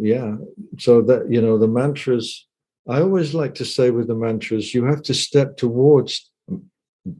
yeah. 0.00 0.36
So 0.78 1.02
that 1.02 1.30
you 1.30 1.40
know 1.40 1.58
the 1.58 1.68
mantras. 1.68 2.46
I 2.88 3.00
always 3.00 3.34
like 3.34 3.54
to 3.56 3.64
say 3.64 3.90
with 3.90 4.06
the 4.08 4.14
mantras, 4.14 4.74
you 4.74 4.84
have 4.84 5.02
to 5.02 5.14
step 5.14 5.56
towards 5.56 6.30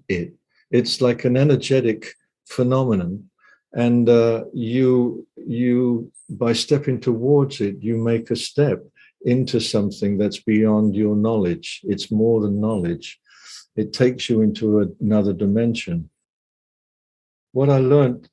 it. 0.09 0.35
It's 0.71 1.01
like 1.01 1.25
an 1.25 1.37
energetic 1.37 2.15
phenomenon, 2.47 3.31
and 3.73 4.09
uh, 4.09 4.45
you 4.53 5.27
you 5.37 6.11
by 6.31 6.53
stepping 6.53 7.01
towards 7.01 7.61
it, 7.61 7.77
you 7.81 7.97
make 7.97 8.31
a 8.31 8.37
step 8.37 8.85
into 9.23 9.61
something 9.61 10.17
that's 10.19 10.41
beyond 10.41 10.95
your 10.95 11.17
knowledge. 11.17 11.81
It's 11.85 12.11
more 12.11 12.41
than 12.41 12.61
knowledge. 12.61 13.19
It 13.77 13.93
takes 13.93 14.29
you 14.29 14.43
into 14.43 14.97
another 15.01 15.33
dimension. 15.33 16.11
What 17.53 17.71
I 17.71 17.79
learned 17.79 18.29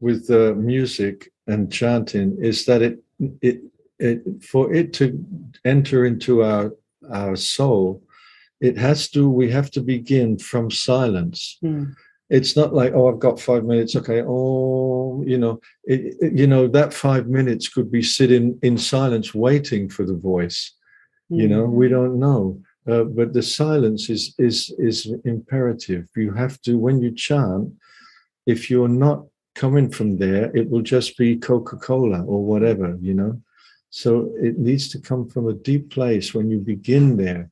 with 0.00 0.30
uh, 0.30 0.54
music 0.54 1.30
and 1.46 1.72
chanting 1.72 2.38
is 2.40 2.64
that 2.66 2.82
it 2.82 2.98
it 3.42 3.62
it 3.98 4.22
for 4.42 4.72
it 4.72 4.92
to 4.94 5.24
enter 5.64 6.06
into 6.06 6.42
our 6.42 6.72
our 7.10 7.36
soul, 7.36 8.02
it 8.60 8.76
has 8.76 9.08
to 9.10 9.28
we 9.28 9.50
have 9.50 9.70
to 9.72 9.80
begin 9.80 10.38
from 10.38 10.70
silence. 10.70 11.58
Mm. 11.62 11.94
It's 12.30 12.56
not 12.56 12.74
like 12.74 12.92
oh 12.94 13.08
I've 13.08 13.20
got 13.20 13.40
five 13.40 13.64
minutes 13.64 13.96
okay 13.96 14.22
oh 14.26 15.24
you 15.26 15.38
know 15.38 15.60
it, 15.84 16.14
it, 16.20 16.32
you 16.32 16.46
know 16.46 16.68
that 16.68 16.92
five 16.92 17.26
minutes 17.26 17.68
could 17.68 17.90
be 17.90 18.02
sitting 18.02 18.58
in 18.62 18.76
silence 18.76 19.34
waiting 19.34 19.88
for 19.88 20.04
the 20.04 20.16
voice. 20.16 20.74
Mm. 21.30 21.40
You 21.40 21.48
know 21.48 21.64
we 21.64 21.86
hmm. 21.88 21.94
don't 21.94 22.18
know. 22.18 22.60
Uh, 22.88 23.04
but 23.04 23.34
the 23.34 23.42
silence 23.42 24.08
is 24.08 24.34
is 24.38 24.74
is 24.78 25.12
imperative. 25.24 26.06
You 26.16 26.32
have 26.32 26.60
to 26.62 26.78
when 26.78 27.02
you 27.02 27.14
chant, 27.14 27.72
if 28.46 28.70
you're 28.70 28.88
not 28.88 29.24
coming 29.54 29.90
from 29.90 30.16
there, 30.16 30.56
it 30.56 30.70
will 30.70 30.82
just 30.82 31.18
be 31.18 31.36
Coca 31.36 31.76
Cola 31.76 32.22
or 32.22 32.44
whatever, 32.44 32.96
you 33.00 33.12
know. 33.12 33.42
So 33.90 34.32
it 34.40 34.58
needs 34.58 34.88
to 34.88 35.00
come 35.00 35.28
from 35.28 35.48
a 35.48 35.54
deep 35.54 35.90
place 35.90 36.34
when 36.34 36.50
you 36.50 36.58
begin 36.58 37.16
there. 37.16 37.50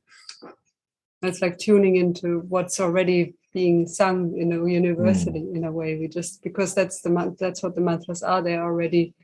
It's 1.23 1.41
like 1.41 1.57
tuning 1.57 1.95
into 1.95 2.41
what's 2.47 2.79
already 2.79 3.33
being 3.53 3.87
sung 3.87 4.37
in 4.37 4.53
a 4.53 4.69
university 4.69 5.41
mm. 5.41 5.55
in 5.55 5.63
a 5.63 5.71
way. 5.71 5.97
We 5.97 6.07
just 6.07 6.43
because 6.43 6.75
that's 6.75 7.01
the 7.01 7.35
that's 7.39 7.63
what 7.63 7.73
the 7.73 7.81
mantras 7.81 8.21
are. 8.21 8.41
They're 8.41 8.63
already 8.63 9.15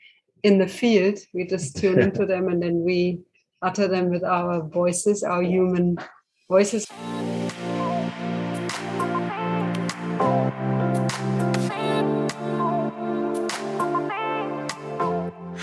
in 0.41 0.57
the 0.57 0.67
field. 0.67 1.19
We 1.33 1.45
just 1.45 1.77
tune 1.77 1.99
into 1.99 2.25
them 2.31 2.47
and 2.47 2.61
then 2.61 2.81
we 2.83 3.19
utter 3.61 3.87
them 3.87 4.09
with 4.09 4.23
our 4.23 4.61
voices, 4.61 5.23
our 5.23 5.43
human 5.43 5.97
voices. 6.49 6.87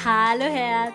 Hallo 0.02 0.48
Herz, 0.48 0.94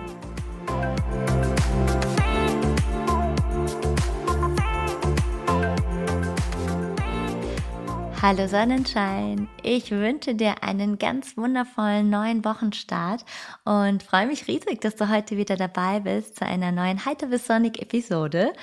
Hallo 8.23 8.47
Sonnenschein, 8.47 9.49
ich 9.63 9.89
wünsche 9.89 10.35
dir 10.35 10.61
einen 10.61 10.99
ganz 10.99 11.37
wundervollen 11.37 12.07
neuen 12.11 12.45
Wochenstart 12.45 13.25
und 13.63 14.03
freue 14.03 14.27
mich 14.27 14.47
riesig, 14.47 14.79
dass 14.79 14.95
du 14.95 15.09
heute 15.09 15.37
wieder 15.37 15.55
dabei 15.55 16.01
bist 16.01 16.35
zu 16.35 16.45
einer 16.45 16.71
neuen 16.71 17.03
Heiter 17.03 17.25
bis 17.25 17.47
Sonic 17.47 17.81
Episode. 17.81 18.53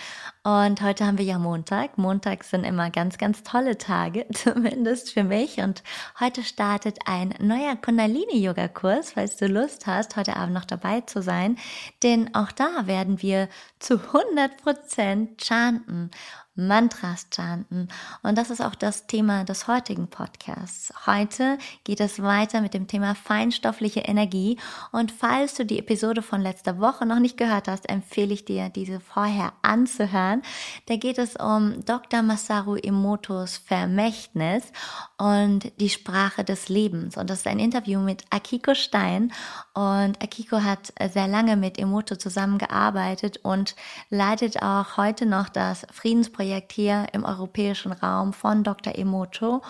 Und 0.45 0.81
heute 0.81 1.05
haben 1.05 1.19
wir 1.19 1.25
ja 1.25 1.41
Montag. 1.41 1.99
Montag 1.99 2.45
sind 2.45 2.63
immer 2.63 2.91
ganz, 2.91 3.19
ganz 3.19 3.43
tolle 3.43 3.77
Tage, 3.77 4.27
zumindest 4.33 5.13
für 5.13 5.25
mich. 5.25 5.59
Und 5.59 5.83
heute 6.21 6.45
startet 6.45 7.01
ein 7.07 7.35
neuer 7.41 7.75
Kundalini-Yoga-Kurs, 7.75 9.13
falls 9.15 9.39
du 9.39 9.49
Lust 9.49 9.89
hast, 9.89 10.17
heute 10.17 10.37
Abend 10.37 10.55
noch 10.55 10.67
dabei 10.67 11.01
zu 11.01 11.21
sein. 11.21 11.59
Denn 12.05 12.33
auch 12.33 12.53
da 12.53 12.87
werden 12.87 13.23
wir 13.23 13.49
zu 13.81 13.95
100 13.95 14.57
Prozent 14.63 15.43
chanten. 15.43 16.13
Mantras 16.59 17.29
chanten. 17.33 17.89
Und 18.23 18.37
das 18.37 18.51
ist 18.51 18.61
auch 18.61 18.75
das 18.75 19.07
Thema 19.07 19.45
des 19.45 19.69
heutigen 19.69 20.09
Podcasts. 20.09 20.93
Heute 21.07 21.57
geht 21.85 22.01
es 22.01 22.21
weiter 22.21 22.61
mit 22.61 22.75
dem 22.75 22.89
Thema 22.89 23.15
feinstoffliche 23.15 24.01
Energie. 24.01 24.59
Und 24.91 25.13
falls 25.13 25.55
du 25.55 25.65
die 25.65 25.79
Episode 25.79 26.21
von 26.21 26.41
letzter 26.41 26.81
Woche 26.81 27.07
noch 27.07 27.21
nicht 27.21 27.37
gehört 27.37 27.69
hast, 27.69 27.89
empfehle 27.89 28.35
ich 28.35 28.45
dir, 28.45 28.71
diese 28.71 28.99
vorher 28.99 29.53
anzuhören. 29.63 30.43
Da 30.87 30.97
geht 30.97 31.19
es 31.19 31.37
um 31.37 31.85
Dr. 31.85 32.23
Masaru 32.23 32.75
Emotos 32.75 33.57
Vermächtnis 33.57 34.65
und 35.17 35.71
die 35.81 35.91
Sprache 35.91 36.43
des 36.43 36.69
Lebens. 36.69 37.17
Und 37.17 37.31
das 37.31 37.39
ist 37.41 37.47
ein 37.47 37.61
Interview 37.61 38.01
mit 38.01 38.25
Akiko 38.31 38.75
Stein. 38.75 39.33
Und 39.75 40.21
Akiko 40.23 40.63
hat 40.65 40.93
sehr 41.13 41.29
lange 41.29 41.57
mit 41.57 41.79
Emoto 41.79 42.17
zusammengearbeitet 42.17 43.39
und 43.45 43.77
leitet 44.11 44.61
auch 44.61 44.97
heute 44.97 45.25
noch 45.25 45.49
das 45.49 45.87
Friedensprojekt 45.93 46.48
Projekt 46.49 46.73
hier 46.73 47.07
im 47.13 47.25
europäischen 47.25 47.93
Raum 47.93 48.33
von 48.33 48.65
Dr. 48.65 48.97
Emoto. 48.97 49.61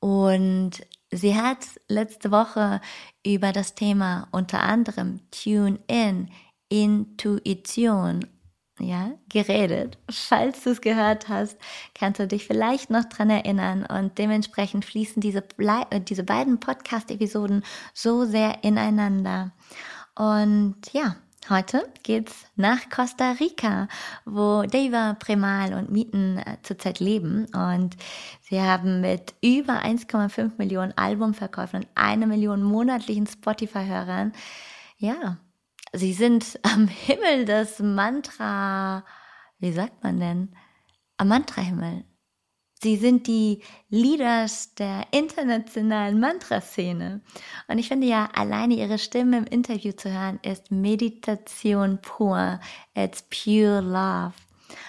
Und 0.00 0.72
sie 1.12 1.36
hat 1.36 1.58
letzte 1.86 2.32
Woche 2.32 2.80
über 3.24 3.52
das 3.52 3.76
Thema 3.76 4.26
unter 4.32 4.60
anderem 4.64 5.20
Tune 5.30 5.78
In, 5.86 6.28
Intuition 6.68 8.26
ja, 8.80 9.12
geredet. 9.28 9.98
Falls 10.10 10.64
du 10.64 10.70
es 10.70 10.80
gehört 10.80 11.28
hast, 11.28 11.56
kannst 11.94 12.18
du 12.18 12.26
dich 12.26 12.48
vielleicht 12.48 12.90
noch 12.90 13.04
dran 13.04 13.30
erinnern 13.30 13.86
und 13.86 14.18
dementsprechend 14.18 14.84
fließen 14.84 15.22
diese, 15.22 15.44
äh, 15.90 16.00
diese 16.00 16.24
beiden 16.24 16.58
Podcast-Episoden 16.58 17.62
so 17.94 18.24
sehr 18.24 18.64
ineinander. 18.64 19.52
Und 20.16 20.78
ja, 20.92 21.14
Heute 21.50 21.90
geht's 22.02 22.44
nach 22.56 22.90
Costa 22.90 23.32
Rica, 23.32 23.88
wo 24.26 24.64
Deva 24.64 25.14
Premal 25.14 25.72
und 25.72 25.90
Mieten 25.90 26.36
äh, 26.36 26.58
zurzeit 26.62 27.00
leben. 27.00 27.46
Und 27.54 27.96
sie 28.42 28.60
haben 28.60 29.00
mit 29.00 29.32
über 29.40 29.82
1,5 29.82 30.58
Millionen 30.58 30.92
Albumverkäufen 30.98 31.80
und 31.80 31.88
eine 31.94 32.26
Million 32.26 32.62
monatlichen 32.62 33.26
Spotify-Hörern, 33.26 34.32
ja, 34.98 35.38
sie 35.94 36.12
sind 36.12 36.60
am 36.64 36.86
Himmel 36.86 37.46
des 37.46 37.78
Mantra, 37.78 39.04
wie 39.58 39.72
sagt 39.72 40.04
man 40.04 40.20
denn? 40.20 40.54
Am 41.16 41.28
Mantra-Himmel. 41.28 42.04
Sie 42.80 42.96
sind 42.96 43.26
die 43.26 43.62
Leaders 43.90 44.74
der 44.74 45.06
internationalen 45.10 46.20
Mantraszene. 46.20 47.20
Und 47.66 47.78
ich 47.78 47.88
finde 47.88 48.06
ja, 48.06 48.28
alleine 48.34 48.74
ihre 48.74 48.98
Stimme 48.98 49.38
im 49.38 49.44
Interview 49.44 49.92
zu 49.92 50.12
hören, 50.12 50.38
ist 50.42 50.70
Meditation 50.70 51.98
pur. 52.00 52.60
It's 52.94 53.22
pure 53.22 53.80
love. 53.80 54.34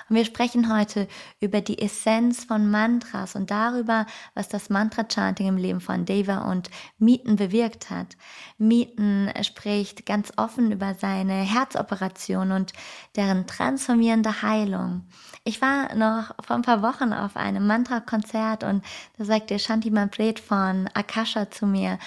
Und 0.09 0.15
wir 0.15 0.25
sprechen 0.25 0.73
heute 0.73 1.07
über 1.39 1.61
die 1.61 1.81
Essenz 1.81 2.43
von 2.43 2.69
Mantras 2.69 3.35
und 3.35 3.51
darüber, 3.51 4.05
was 4.33 4.49
das 4.49 4.69
Mantra-Chanting 4.69 5.47
im 5.47 5.57
Leben 5.57 5.81
von 5.81 6.05
Deva 6.05 6.49
und 6.51 6.69
Mieten 6.97 7.35
bewirkt 7.35 7.89
hat. 7.89 8.17
Mieten 8.57 9.31
spricht 9.43 10.05
ganz 10.05 10.33
offen 10.37 10.71
über 10.71 10.95
seine 10.95 11.33
Herzoperation 11.33 12.51
und 12.51 12.73
deren 13.15 13.47
transformierende 13.47 14.41
Heilung. 14.41 15.05
Ich 15.43 15.61
war 15.61 15.95
noch 15.95 16.35
vor 16.43 16.55
ein 16.55 16.61
paar 16.61 16.81
Wochen 16.81 17.13
auf 17.13 17.35
einem 17.35 17.65
Mantra-Konzert 17.67 18.63
und 18.63 18.83
da 19.17 19.25
sagte 19.25 19.59
Shanti 19.59 19.91
Mabret 19.91 20.39
von 20.39 20.89
Akasha 20.93 21.49
zu 21.51 21.65
mir, 21.65 21.99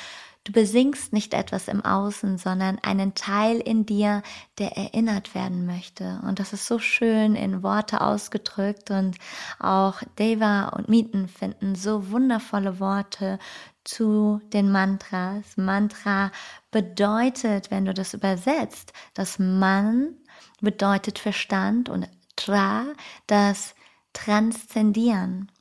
Du 0.44 0.50
besingst 0.50 1.12
nicht 1.12 1.34
etwas 1.34 1.68
im 1.68 1.84
Außen, 1.84 2.36
sondern 2.36 2.78
einen 2.82 3.14
Teil 3.14 3.58
in 3.58 3.86
dir, 3.86 4.22
der 4.58 4.76
erinnert 4.76 5.36
werden 5.36 5.66
möchte. 5.66 6.20
Und 6.26 6.40
das 6.40 6.52
ist 6.52 6.66
so 6.66 6.80
schön 6.80 7.36
in 7.36 7.62
Worte 7.62 8.00
ausgedrückt 8.00 8.90
und 8.90 9.18
auch 9.60 10.02
Deva 10.18 10.70
und 10.70 10.88
Mieten 10.88 11.28
finden 11.28 11.76
so 11.76 12.10
wundervolle 12.10 12.80
Worte 12.80 13.38
zu 13.84 14.40
den 14.52 14.72
Mantras. 14.72 15.56
Mantra 15.56 16.32
bedeutet, 16.72 17.70
wenn 17.70 17.84
du 17.84 17.94
das 17.94 18.12
übersetzt, 18.12 18.92
das 19.14 19.38
Man 19.38 20.16
bedeutet 20.60 21.20
Verstand 21.20 21.88
und 21.88 22.08
Tra 22.34 22.86
das 23.28 23.76
Transzendieren. 24.12 25.52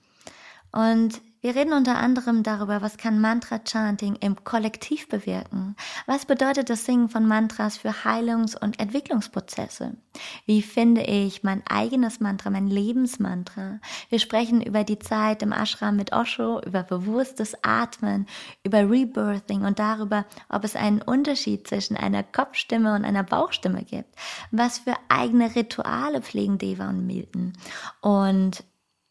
Und 0.72 1.22
Wir 1.44 1.56
reden 1.56 1.74
unter 1.74 1.98
anderem 1.98 2.44
darüber, 2.44 2.84
was 2.84 2.98
kann 2.98 3.20
Mantra-Chanting 3.20 4.16
im 4.18 4.44
Kollektiv 4.44 5.10
bewirken? 5.10 5.76
Was 6.06 6.26
bedeutet 6.26 6.70
das 6.70 6.86
Singen 6.86 7.10
von 7.10 7.28
Mantras 7.28 7.78
für 7.78 8.04
Heilungs- 8.06 8.56
und 8.56 8.80
Entwicklungsprozesse? 8.80 9.98
Wie 10.46 10.62
finde 10.62 11.02
ich 11.02 11.42
mein 11.42 11.64
eigenes 11.68 12.20
Mantra, 12.20 12.52
mein 12.52 12.68
Lebensmantra? 12.68 13.80
Wir 14.10 14.20
sprechen 14.20 14.62
über 14.62 14.84
die 14.84 15.00
Zeit 15.00 15.42
im 15.42 15.52
Ashram 15.52 15.96
mit 15.96 16.14
Osho, 16.14 16.62
über 16.62 16.84
bewusstes 16.84 17.56
Atmen, 17.64 18.28
über 18.64 18.88
Rebirthing 18.88 19.64
und 19.64 19.80
darüber, 19.80 20.28
ob 20.48 20.64
es 20.64 20.76
einen 20.76 21.02
Unterschied 21.02 21.68
zwischen 21.68 21.98
einer 21.98 22.22
Kopfstimme 22.22 22.94
und 22.94 23.04
einer 23.04 23.24
Bauchstimme 23.24 23.84
gibt. 23.84 24.14
Was 24.52 24.78
für 24.78 24.94
eigene 25.10 25.56
Rituale 25.56 26.22
pflegen 26.22 26.60
Deva 26.60 26.90
und 26.90 27.08
Milton? 27.08 27.54
Und 28.00 28.64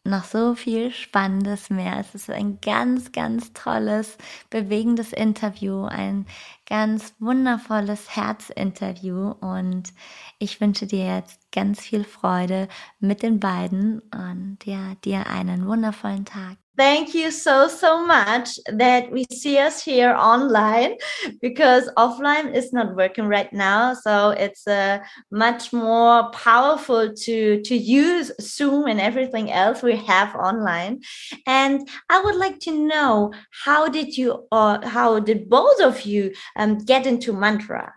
noch 0.05 0.25
so 0.25 0.55
viel 0.55 0.93
Spannendes 0.93 1.71
mehr. 1.71 1.99
Es 1.99 2.15
ist 2.15 2.31
ein 2.31 2.61
ganz, 2.61 3.13
ganz 3.13 3.53
tolles, 3.53 4.17
bewegendes 4.49 5.13
Interview, 5.13 5.85
ein 5.85 6.27
ganz 6.67 7.15
wundervolles 7.19 8.17
Herzinterview 8.17 9.33
und 9.41 9.93
ich 10.39 10.61
wünsche 10.61 10.87
dir 10.87 11.05
jetzt 11.17 11.53
ganz 11.53 11.81
viel 11.81 12.05
Freude 12.05 12.69
mit 12.99 13.23
den 13.23 13.41
beiden 13.41 14.01
und 14.15 14.59
ja, 14.65 14.95
dir 15.05 15.27
einen 15.27 15.67
wundervollen 15.67 16.25
Tag. 16.25 16.60
Thank 16.81 17.13
you 17.13 17.31
so 17.31 17.69
so 17.69 18.03
much 18.07 18.59
that 18.73 19.13
we 19.13 19.23
see 19.31 19.59
us 19.59 19.85
here 19.85 20.15
online 20.15 20.97
because 21.43 21.91
offline 21.99 22.55
is 22.55 22.73
not 22.73 22.97
working 22.97 23.27
right 23.27 23.53
now 23.53 23.93
so 23.93 24.31
it's 24.31 24.67
uh, 24.67 24.99
much 25.31 25.75
more 25.75 26.31
powerful 26.31 27.13
to 27.13 27.61
to 27.69 27.77
use 27.77 28.33
zoom 28.41 28.87
and 28.87 28.99
everything 28.99 29.53
else 29.53 29.83
we 29.83 29.95
have 29.95 30.35
online 30.37 30.99
and 31.47 31.87
i 32.09 32.19
would 32.25 32.37
like 32.37 32.59
to 32.59 32.73
know 32.93 33.31
how 33.65 33.87
did 33.87 34.17
you 34.17 34.31
or 34.51 34.71
uh, 34.83 34.89
how 34.89 35.21
did 35.21 35.51
both 35.51 35.81
of 35.83 36.01
you 36.07 36.33
um, 36.57 36.79
get 36.79 37.07
into 37.07 37.31
mantra 37.35 37.93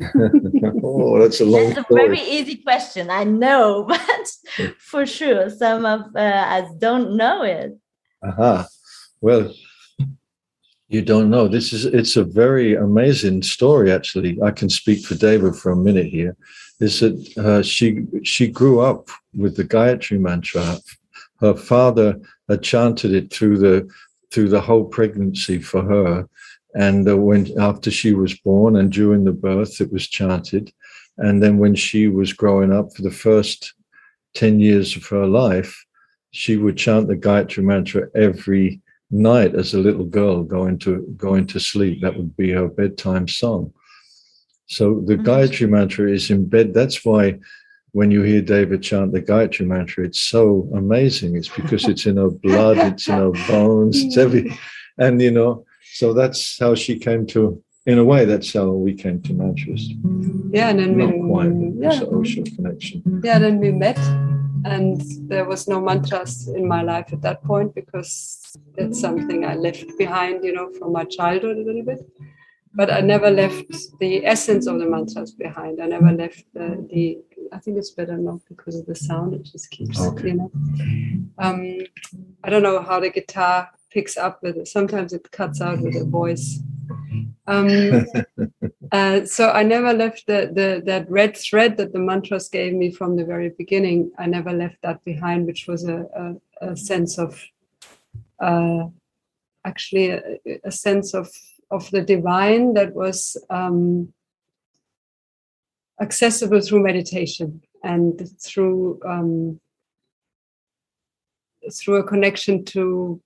oh, 0.82 1.18
that's 1.20 1.40
a 1.42 1.44
long. 1.44 1.74
That's 1.74 1.90
a 1.90 1.94
very 1.94 2.22
easy 2.22 2.56
question, 2.56 3.10
I 3.10 3.24
know, 3.24 3.84
but 3.88 4.26
for 4.78 5.04
sure, 5.04 5.50
some 5.50 5.84
of 5.84 6.16
uh, 6.16 6.44
us 6.56 6.72
don't 6.78 7.18
know 7.18 7.42
it. 7.42 7.76
Aha. 8.22 8.66
Well, 9.20 9.52
you 10.88 11.02
don't 11.02 11.30
know. 11.30 11.48
This 11.48 11.72
is 11.72 11.84
it's 11.84 12.16
a 12.16 12.24
very 12.24 12.74
amazing 12.74 13.42
story. 13.42 13.92
Actually, 13.92 14.40
I 14.42 14.50
can 14.50 14.68
speak 14.68 15.04
for 15.04 15.14
Deva 15.14 15.52
for 15.52 15.72
a 15.72 15.76
minute 15.76 16.06
here. 16.06 16.36
Is 16.80 17.00
that 17.00 17.38
uh, 17.38 17.62
she 17.62 18.06
she 18.22 18.48
grew 18.48 18.80
up 18.80 19.08
with 19.34 19.56
the 19.56 19.64
Gayatri 19.64 20.18
mantra. 20.18 20.78
Her 21.40 21.54
father 21.54 22.20
had 22.48 22.62
chanted 22.62 23.14
it 23.14 23.32
through 23.32 23.58
the 23.58 23.88
through 24.30 24.48
the 24.48 24.60
whole 24.60 24.84
pregnancy 24.84 25.60
for 25.60 25.82
her, 25.82 26.28
and 26.74 27.08
uh, 27.08 27.16
when 27.16 27.58
after 27.58 27.90
she 27.90 28.12
was 28.12 28.38
born 28.40 28.76
and 28.76 28.92
during 28.92 29.24
the 29.24 29.32
birth, 29.32 29.80
it 29.80 29.92
was 29.92 30.08
chanted, 30.08 30.72
and 31.18 31.42
then 31.42 31.58
when 31.58 31.74
she 31.74 32.08
was 32.08 32.32
growing 32.32 32.72
up 32.72 32.92
for 32.94 33.02
the 33.02 33.10
first 33.10 33.74
ten 34.34 34.60
years 34.60 34.96
of 34.96 35.06
her 35.06 35.26
life, 35.26 35.84
she 36.30 36.56
would 36.56 36.76
chant 36.76 37.08
the 37.08 37.16
Gayatri 37.16 37.62
mantra 37.62 38.08
every 38.14 38.80
night 39.10 39.54
as 39.54 39.74
a 39.74 39.78
little 39.78 40.04
girl 40.04 40.42
going 40.42 40.78
to 40.78 41.02
going 41.16 41.46
to 41.48 41.60
sleep. 41.60 42.00
That 42.00 42.16
would 42.16 42.36
be 42.36 42.50
her 42.52 42.68
bedtime 42.68 43.28
song. 43.28 43.72
So 44.66 45.02
the 45.04 45.14
mm-hmm. 45.14 45.26
Gayatri 45.26 45.68
mantra 45.68 46.10
is 46.10 46.30
in 46.30 46.48
bed. 46.48 46.72
That's 46.72 47.04
why 47.04 47.40
when 47.92 48.12
you 48.12 48.22
hear 48.22 48.40
Deva 48.40 48.78
chant 48.78 49.12
the 49.12 49.20
Gayatri 49.20 49.66
mantra, 49.66 50.04
it's 50.04 50.20
so 50.20 50.70
amazing. 50.74 51.36
It's 51.36 51.48
because 51.48 51.88
it's 51.88 52.06
in 52.06 52.16
her 52.16 52.30
blood, 52.30 52.78
it's 52.78 53.08
in 53.08 53.14
her 53.14 53.30
bones, 53.48 54.00
it's 54.02 54.16
every, 54.16 54.56
and 54.98 55.20
you 55.20 55.32
know. 55.32 55.64
So 55.94 56.14
that's 56.14 56.58
how 56.58 56.74
she 56.74 56.98
came 56.98 57.26
to. 57.28 57.62
In 57.86 57.98
a 57.98 58.04
way, 58.04 58.26
that's 58.26 58.52
how 58.52 58.68
we 58.68 58.94
came 58.94 59.22
to 59.22 59.32
mantras. 59.32 59.88
Yeah, 60.52 60.68
and 60.68 60.78
then 60.78 60.98
not 60.98 61.14
we, 61.14 61.28
quite, 61.28 61.50
yeah. 61.80 62.04
Osho 62.04 62.42
connection. 62.54 63.22
Yeah, 63.24 63.38
then 63.38 63.58
we 63.58 63.72
met 63.72 63.98
and 64.64 65.02
there 65.28 65.44
was 65.44 65.68
no 65.68 65.80
mantras 65.80 66.48
in 66.48 66.66
my 66.66 66.82
life 66.82 67.12
at 67.12 67.22
that 67.22 67.42
point 67.44 67.74
because 67.74 68.56
that's 68.76 69.00
something 69.00 69.44
I 69.44 69.54
left 69.54 69.96
behind, 69.98 70.44
you 70.44 70.52
know, 70.52 70.70
from 70.72 70.92
my 70.92 71.04
childhood 71.04 71.58
a 71.58 71.62
little 71.62 71.82
bit. 71.82 72.00
But 72.72 72.92
I 72.92 73.00
never 73.00 73.30
left 73.30 73.98
the 73.98 74.24
essence 74.24 74.66
of 74.66 74.78
the 74.78 74.86
mantras 74.86 75.32
behind. 75.32 75.82
I 75.82 75.86
never 75.86 76.12
left 76.12 76.44
the, 76.54 76.86
the 76.92 77.18
I 77.52 77.58
think 77.58 77.78
it's 77.78 77.90
better 77.90 78.16
not 78.16 78.40
because 78.48 78.76
of 78.76 78.86
the 78.86 78.94
sound. 78.94 79.34
It 79.34 79.42
just 79.42 79.70
keeps, 79.70 80.00
okay. 80.00 80.28
you 80.28 80.34
know. 80.34 80.50
Um, 81.38 81.78
I 82.44 82.50
don't 82.50 82.62
know 82.62 82.80
how 82.80 83.00
the 83.00 83.10
guitar 83.10 83.70
picks 83.90 84.16
up 84.16 84.42
with 84.42 84.56
it. 84.56 84.68
Sometimes 84.68 85.12
it 85.12 85.30
cuts 85.32 85.60
out 85.60 85.80
with 85.80 85.94
the 85.94 86.04
voice. 86.04 86.60
Um, 87.50 88.06
uh, 88.92 89.24
so 89.24 89.50
I 89.50 89.64
never 89.64 89.92
left 89.92 90.26
the, 90.26 90.50
the 90.54 90.82
that 90.86 91.10
red 91.10 91.36
thread 91.36 91.76
that 91.78 91.92
the 91.92 91.98
mantras 91.98 92.48
gave 92.48 92.72
me 92.72 92.92
from 92.92 93.16
the 93.16 93.24
very 93.24 93.50
beginning. 93.50 94.12
I 94.18 94.26
never 94.26 94.52
left 94.52 94.76
that 94.82 95.04
behind, 95.04 95.46
which 95.46 95.66
was 95.66 95.84
a, 95.84 96.06
a, 96.62 96.70
a 96.72 96.76
sense 96.76 97.18
of 97.18 97.42
uh, 98.38 98.84
actually 99.64 100.10
a, 100.10 100.22
a, 100.64 100.70
sense 100.70 101.12
of 101.12 101.28
of 101.70 101.90
the 101.90 102.02
divine 102.02 102.74
that 102.74 102.94
was 102.94 103.36
um, 103.50 104.12
accessible 106.00 106.60
through 106.60 106.82
meditation 106.82 107.62
and 107.82 108.30
through 108.40 109.00
um, 109.04 109.60
through 111.72 111.96
a 111.96 112.04
connection 112.04 112.64
to 112.64 113.20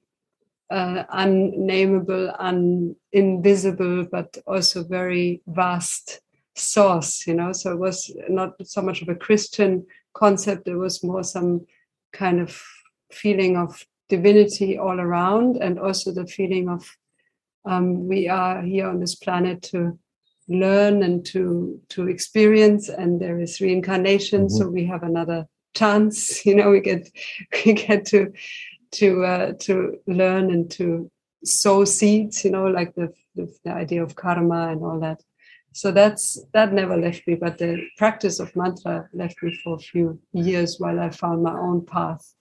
uh, 0.71 1.05
unnameable, 1.11 2.33
un, 2.39 2.97
invisible, 3.13 4.05
but 4.11 4.37
also 4.47 4.85
very 4.85 5.43
vast 5.47 6.21
source, 6.55 7.27
you 7.27 7.35
know. 7.35 7.53
So 7.53 7.73
it 7.73 7.79
was 7.79 8.15
not 8.29 8.55
so 8.67 8.83
much 8.83 9.03
of 9.03 9.09
a 9.09 9.15
Christian 9.15 9.87
concept, 10.15 10.69
it 10.69 10.77
was 10.77 11.03
more 11.03 11.25
some 11.25 11.67
kind 12.13 12.41
of 12.41 12.63
feeling 13.11 13.57
of 13.57 13.85
divinity 14.09 14.79
all 14.79 15.01
around, 15.01 15.57
and 15.57 15.79
also 15.79 16.13
the 16.13 16.27
feeling 16.27 16.69
of 16.69 16.89
um, 17.65 18.07
we 18.09 18.29
are 18.29 18.63
here 18.63 18.87
on 18.87 19.01
this 19.01 19.15
planet 19.15 19.63
to 19.63 19.99
learn 20.49 21.03
and 21.03 21.25
to 21.25 21.81
to 21.89 22.09
experience 22.09 22.89
and 22.89 23.21
there 23.21 23.41
is 23.41 23.61
reincarnation 23.61 24.43
mm-hmm. 24.43 24.57
so 24.57 24.69
we 24.69 24.85
have 24.85 25.03
another 25.03 25.47
chance 25.75 26.45
you 26.47 26.55
know 26.55 26.71
we 26.71 26.81
get 26.81 27.09
we 27.65 27.73
get 27.73 28.05
to 28.05 28.33
to 28.95 29.25
uh, 29.25 29.53
to 29.61 29.99
learn 30.07 30.51
and 30.51 30.71
to 30.71 31.11
sow 31.45 31.85
seeds 31.85 32.45
you 32.45 32.51
know 32.51 32.67
like 32.67 32.95
the, 32.95 33.13
the, 33.35 33.53
the 33.65 33.71
idea 33.71 34.03
of 34.03 34.17
karma 34.17 34.69
and 34.69 34.83
all 34.83 34.99
that. 35.01 35.23
So 35.73 35.91
that's 35.91 36.39
that 36.53 36.73
never 36.73 36.97
left 36.97 37.27
me 37.27 37.35
but 37.35 37.59
the 37.59 37.83
practice 37.99 38.39
of 38.41 38.55
mantra 38.55 39.09
left 39.13 39.43
me 39.43 39.59
for 39.63 39.77
a 39.77 39.79
few 39.79 40.21
years 40.33 40.79
while 40.79 41.01
i 41.01 41.11
found 41.11 41.43
my 41.43 41.53
own 41.53 41.85
path. 41.85 42.35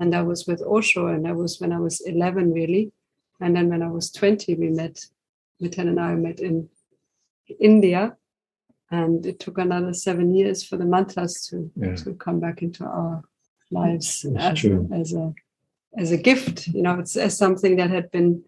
And 0.00 0.14
i 0.14 0.22
was 0.22 0.46
with 0.46 0.62
osho 0.62 1.06
and 1.08 1.24
that 1.26 1.36
was 1.36 1.60
when 1.60 1.72
i 1.72 1.78
was 1.78 2.00
11 2.00 2.52
really. 2.52 2.92
And 3.40 3.54
then 3.54 3.68
when 3.68 3.82
i 3.82 3.88
was 3.88 4.10
20 4.10 4.54
we 4.54 4.70
met 4.70 5.04
Miten 5.60 5.88
and 5.88 6.00
i 6.00 6.14
met 6.14 6.40
in 6.40 6.68
india. 7.60 8.16
And 8.90 9.26
it 9.26 9.40
took 9.40 9.58
another 9.58 9.92
seven 9.92 10.32
years 10.34 10.62
for 10.62 10.76
the 10.76 10.84
mantras 10.84 11.46
to, 11.48 11.70
yeah. 11.74 11.96
to 11.96 12.14
come 12.14 12.38
back 12.38 12.62
into 12.62 12.84
our 12.84 13.22
lives 13.70 14.24
as, 14.38 14.64
as, 14.92 15.12
a 15.12 15.34
as 15.96 16.12
a 16.12 16.16
gift. 16.16 16.68
You 16.68 16.82
know, 16.82 16.98
it's 16.98 17.16
as 17.16 17.36
something 17.36 17.76
that 17.76 17.90
had 17.90 18.10
been 18.10 18.42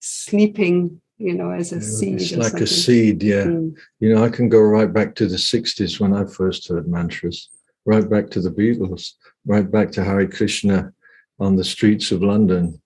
sleeping. 0.00 1.00
You 1.16 1.34
know, 1.34 1.50
as 1.50 1.72
a 1.72 1.76
yeah, 1.76 1.82
seed. 1.82 2.20
It's 2.20 2.32
like 2.32 2.48
something. 2.48 2.62
a 2.62 2.66
seed. 2.66 3.22
Yeah. 3.22 3.44
Mm. 3.44 3.76
You 4.00 4.14
know, 4.14 4.24
I 4.24 4.28
can 4.28 4.48
go 4.48 4.60
right 4.60 4.92
back 4.92 5.14
to 5.16 5.26
the 5.26 5.36
'60s 5.36 6.00
when 6.00 6.12
I 6.12 6.24
first 6.24 6.68
heard 6.68 6.88
mantras. 6.88 7.50
Right 7.86 8.08
back 8.08 8.30
to 8.30 8.40
the 8.40 8.50
Beatles. 8.50 9.12
Right 9.46 9.70
back 9.70 9.92
to 9.92 10.04
hari 10.04 10.26
Krishna 10.26 10.92
on 11.38 11.56
the 11.56 11.64
streets 11.64 12.10
of 12.10 12.22
London. 12.22 12.80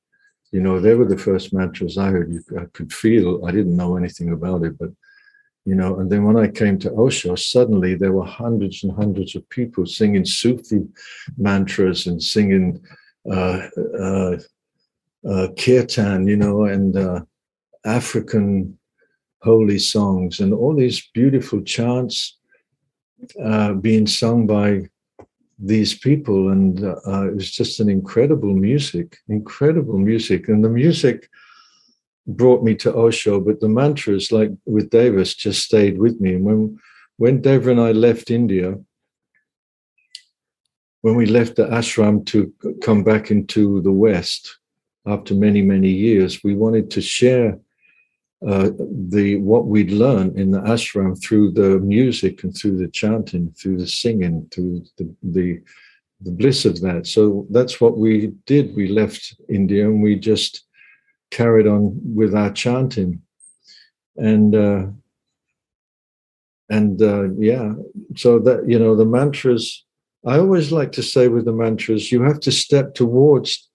You 0.53 0.61
know, 0.61 0.81
they 0.81 0.95
were 0.95 1.07
the 1.07 1.19
first 1.19 1.53
mantras 1.53 1.97
I 1.99 2.11
heard. 2.11 2.33
You, 2.33 2.43
I 2.61 2.67
could 2.73 2.93
feel. 2.93 3.45
I 3.47 3.51
didn't 3.51 3.77
know 3.77 3.97
anything 3.97 4.33
about 4.33 4.65
it, 4.65 4.79
but 4.79 4.91
you 5.69 5.75
know 5.75 5.99
and 5.99 6.11
then 6.11 6.25
when 6.25 6.39
i 6.39 6.49
came 6.49 6.79
to 6.79 6.93
osho 6.95 7.35
suddenly 7.35 7.95
there 7.95 8.13
were 8.13 8.25
hundreds 8.25 8.85
and 8.85 8.93
hundreds 8.93 9.37
of 9.37 9.47
people 9.51 9.85
singing 9.85 10.25
sufi 10.25 10.81
mantras 11.37 12.07
and 12.07 12.23
singing 12.23 12.81
Uh, 13.31 13.69
uh, 14.01 14.37
uh, 15.29 15.49
kirtan, 15.59 16.29
you 16.29 16.37
know, 16.37 16.65
and 16.65 17.27
African 17.85 18.79
holy 19.43 19.79
songs, 19.79 20.41
and 20.41 20.53
all 20.53 20.75
these 20.75 21.09
beautiful 21.13 21.61
chants 21.63 22.39
being 23.81 24.07
sung 24.07 24.47
by 24.47 24.89
these 25.59 25.99
people. 25.99 26.51
And 26.51 26.85
uh, 26.85 27.29
it 27.29 27.35
was 27.35 27.51
just 27.51 27.81
an 27.81 27.89
incredible 27.89 28.55
music 28.55 29.17
incredible 29.29 29.99
music. 29.99 30.49
And 30.49 30.65
the 30.65 30.69
music 30.69 31.29
brought 32.27 32.63
me 32.63 32.75
to 32.75 32.95
osho 32.95 33.41
but 33.41 33.59
the 33.59 33.69
mantras 33.69 34.31
like 34.31 34.51
with 34.67 34.91
davis 34.91 35.35
just 35.35 35.63
stayed 35.63 35.99
with 35.99 36.21
me. 36.21 36.35
And 36.35 36.45
when 36.45 36.79
when 37.17 37.41
Deva 37.41 37.71
and 37.71 37.81
i 37.81 37.91
left 37.91 38.31
india 38.31 38.79
when 41.09 41.17
we 41.17 41.25
left 41.25 41.57
the 41.57 41.65
ashram 41.69 42.27
to 42.27 42.53
come 42.83 43.03
back 43.03 43.31
into 43.31 43.81
the 43.81 43.91
West, 43.91 44.59
after 45.07 45.35
many 45.35 45.63
many 45.63 45.89
years, 45.89 46.45
we 46.45 46.55
wanted 46.55 46.91
to 46.91 47.01
share 47.01 47.59
uh, 48.47 48.69
the 49.09 49.37
what 49.37 49.69
we'd 49.69 49.91
learned 49.91 50.39
in 50.39 50.51
the 50.51 50.61
ashram 50.61 51.19
through 51.19 51.51
the 51.53 51.79
music 51.79 52.45
and 52.45 52.55
through 52.55 52.77
the 52.77 52.89
chanting, 52.89 53.51
through 53.53 53.79
the 53.79 53.87
singing, 53.87 54.47
through 54.53 54.85
the, 54.99 55.09
the 55.23 55.63
the 56.21 56.31
bliss 56.31 56.67
of 56.67 56.83
that. 56.83 57.07
So 57.07 57.47
that's 57.49 57.81
what 57.81 57.97
we 57.97 58.35
did. 58.45 58.77
We 58.77 58.89
left 58.89 59.35
India 59.49 59.87
and 59.87 60.03
we 60.03 60.15
just 60.17 60.67
carried 61.31 61.67
on 61.67 61.99
with 62.05 62.35
our 62.35 62.53
chanting, 62.53 63.23
and 64.19 64.55
uh, 64.55 64.87
and 66.69 67.01
uh, 67.01 67.31
yeah. 67.39 67.73
So 68.15 68.39
that 68.41 68.69
you 68.69 68.79
know 68.79 68.95
the 68.95 69.07
mantras. 69.07 69.87
I 70.27 70.39
always 70.39 70.73
like 70.73 70.93
to 70.93 71.03
say 71.03 71.29
with 71.29 71.45
the 71.45 71.53
mantras, 71.53 72.11
you 72.11 72.23
have 72.23 72.41
to 72.41 72.53
step 72.53 72.95
towards 72.95 73.69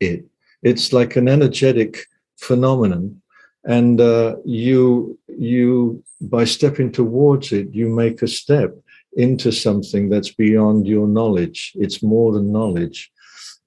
it. 0.00 0.24
It's 0.62 0.92
like 0.92 1.16
an 1.16 1.28
energetic 1.28 2.06
phenomenon. 2.38 3.20
And 3.64 4.00
uh, 4.00 4.36
you 4.44 5.18
you 5.28 6.02
by 6.20 6.44
stepping 6.44 6.90
towards 6.90 7.52
it 7.52 7.72
you 7.72 7.88
make 7.88 8.22
a 8.22 8.28
step 8.28 8.74
into 9.12 9.52
something 9.52 10.08
that's 10.08 10.32
beyond 10.32 10.86
your 10.86 11.06
knowledge. 11.06 11.72
It's 11.76 12.02
more 12.02 12.32
than 12.32 12.50
knowledge. 12.50 13.10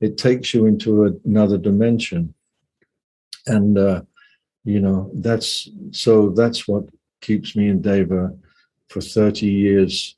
It 0.02 0.18
takes 0.18 0.54
you 0.54 0.66
into 0.66 1.20
another 1.24 1.58
dimension. 1.58 2.34
And 3.48 3.78
uh, 3.78 4.02
you 4.66 4.82
know 4.82 5.12
that's 5.14 5.70
so 5.92 6.30
that's 6.30 6.68
what 6.68 6.84
keeps 7.22 7.56
me 7.56 7.70
and 7.70 7.82
deva 7.82 8.36
for 8.90 9.02
30 9.02 9.46
years 9.46 10.16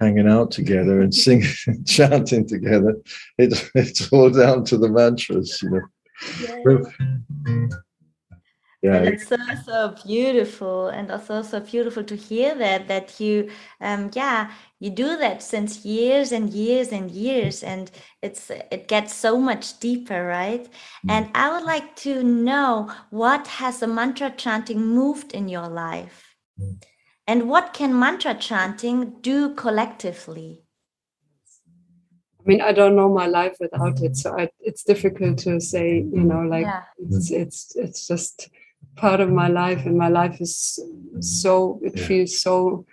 hanging 0.00 0.28
out 0.28 0.50
together 0.50 1.00
and 1.00 1.14
singing 1.14 1.46
and 1.66 1.86
chanting 1.86 2.46
together. 2.46 2.96
It's 3.38 3.70
it's 3.74 4.12
all 4.12 4.30
down 4.30 4.64
to 4.66 4.78
the 4.78 4.88
mantras 4.88 5.62
you 5.62 5.70
know. 5.70 5.80
Yes 6.40 6.86
yeah 8.82 9.02
it's 9.02 9.28
so 9.28 9.36
so 9.64 9.94
beautiful. 10.06 10.88
And 10.88 11.10
also 11.10 11.42
so 11.42 11.60
beautiful 11.60 12.02
to 12.04 12.16
hear 12.16 12.54
that 12.54 12.88
that 12.88 13.20
you 13.20 13.50
um 13.80 14.10
yeah 14.14 14.50
you 14.78 14.90
do 14.90 15.16
that 15.18 15.42
since 15.42 15.84
years 15.84 16.32
and 16.32 16.50
years 16.50 16.88
and 16.88 17.10
years. 17.10 17.62
And 17.62 17.90
it's 18.22 18.50
it 18.50 18.88
gets 18.88 19.14
so 19.14 19.38
much 19.38 19.78
deeper 19.80 20.26
right? 20.26 20.64
Mm. 21.06 21.10
and 21.10 21.30
i 21.34 21.50
would 21.52 21.64
like 21.64 21.96
to 21.96 22.22
know 22.22 22.90
what 23.10 23.46
has 23.46 23.80
the 23.80 23.86
mantra 23.86 24.30
chanting 24.30 24.80
moved 24.86 25.32
in 25.32 25.48
your 25.48 25.68
life? 25.68 26.36
Mm. 26.58 26.82
And 27.30 27.48
what 27.48 27.72
can 27.72 27.96
mantra 27.98 28.34
chanting 28.34 28.98
do 29.20 29.54
collectively 29.54 30.50
I 32.40 32.42
mean, 32.46 32.62
I 32.62 32.72
don't 32.72 32.96
know 32.96 33.12
my 33.12 33.26
life 33.26 33.56
without 33.60 34.00
it, 34.00 34.16
so 34.16 34.36
I, 34.36 34.48
it's 34.60 34.82
difficult 34.82 35.36
to 35.40 35.60
say. 35.60 35.98
You 35.98 36.24
know, 36.24 36.40
like 36.40 36.64
yeah. 36.64 36.84
it's 36.98 37.30
it's 37.30 37.76
it's 37.76 38.06
just 38.06 38.48
part 38.96 39.20
of 39.20 39.30
my 39.30 39.48
life 39.48 39.86
and 39.86 39.96
my 39.96 40.08
life 40.08 40.40
is 40.40 40.78
so 41.20 41.80
it 41.82 41.96
yeah. 41.96 42.06
feels 42.06 42.40
so 42.40 42.86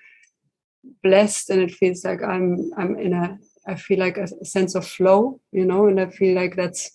blessed 1.03 1.49
and 1.49 1.61
it 1.61 1.71
feels 1.71 2.03
like 2.05 2.21
i'm 2.23 2.71
i'm 2.77 2.97
in 2.97 3.13
a 3.13 3.37
i 3.67 3.75
feel 3.75 3.99
like 3.99 4.17
a 4.17 4.27
sense 4.45 4.75
of 4.75 4.87
flow 4.87 5.39
you 5.51 5.65
know 5.65 5.87
and 5.87 5.99
i 5.99 6.07
feel 6.07 6.35
like 6.35 6.55
that's 6.55 6.91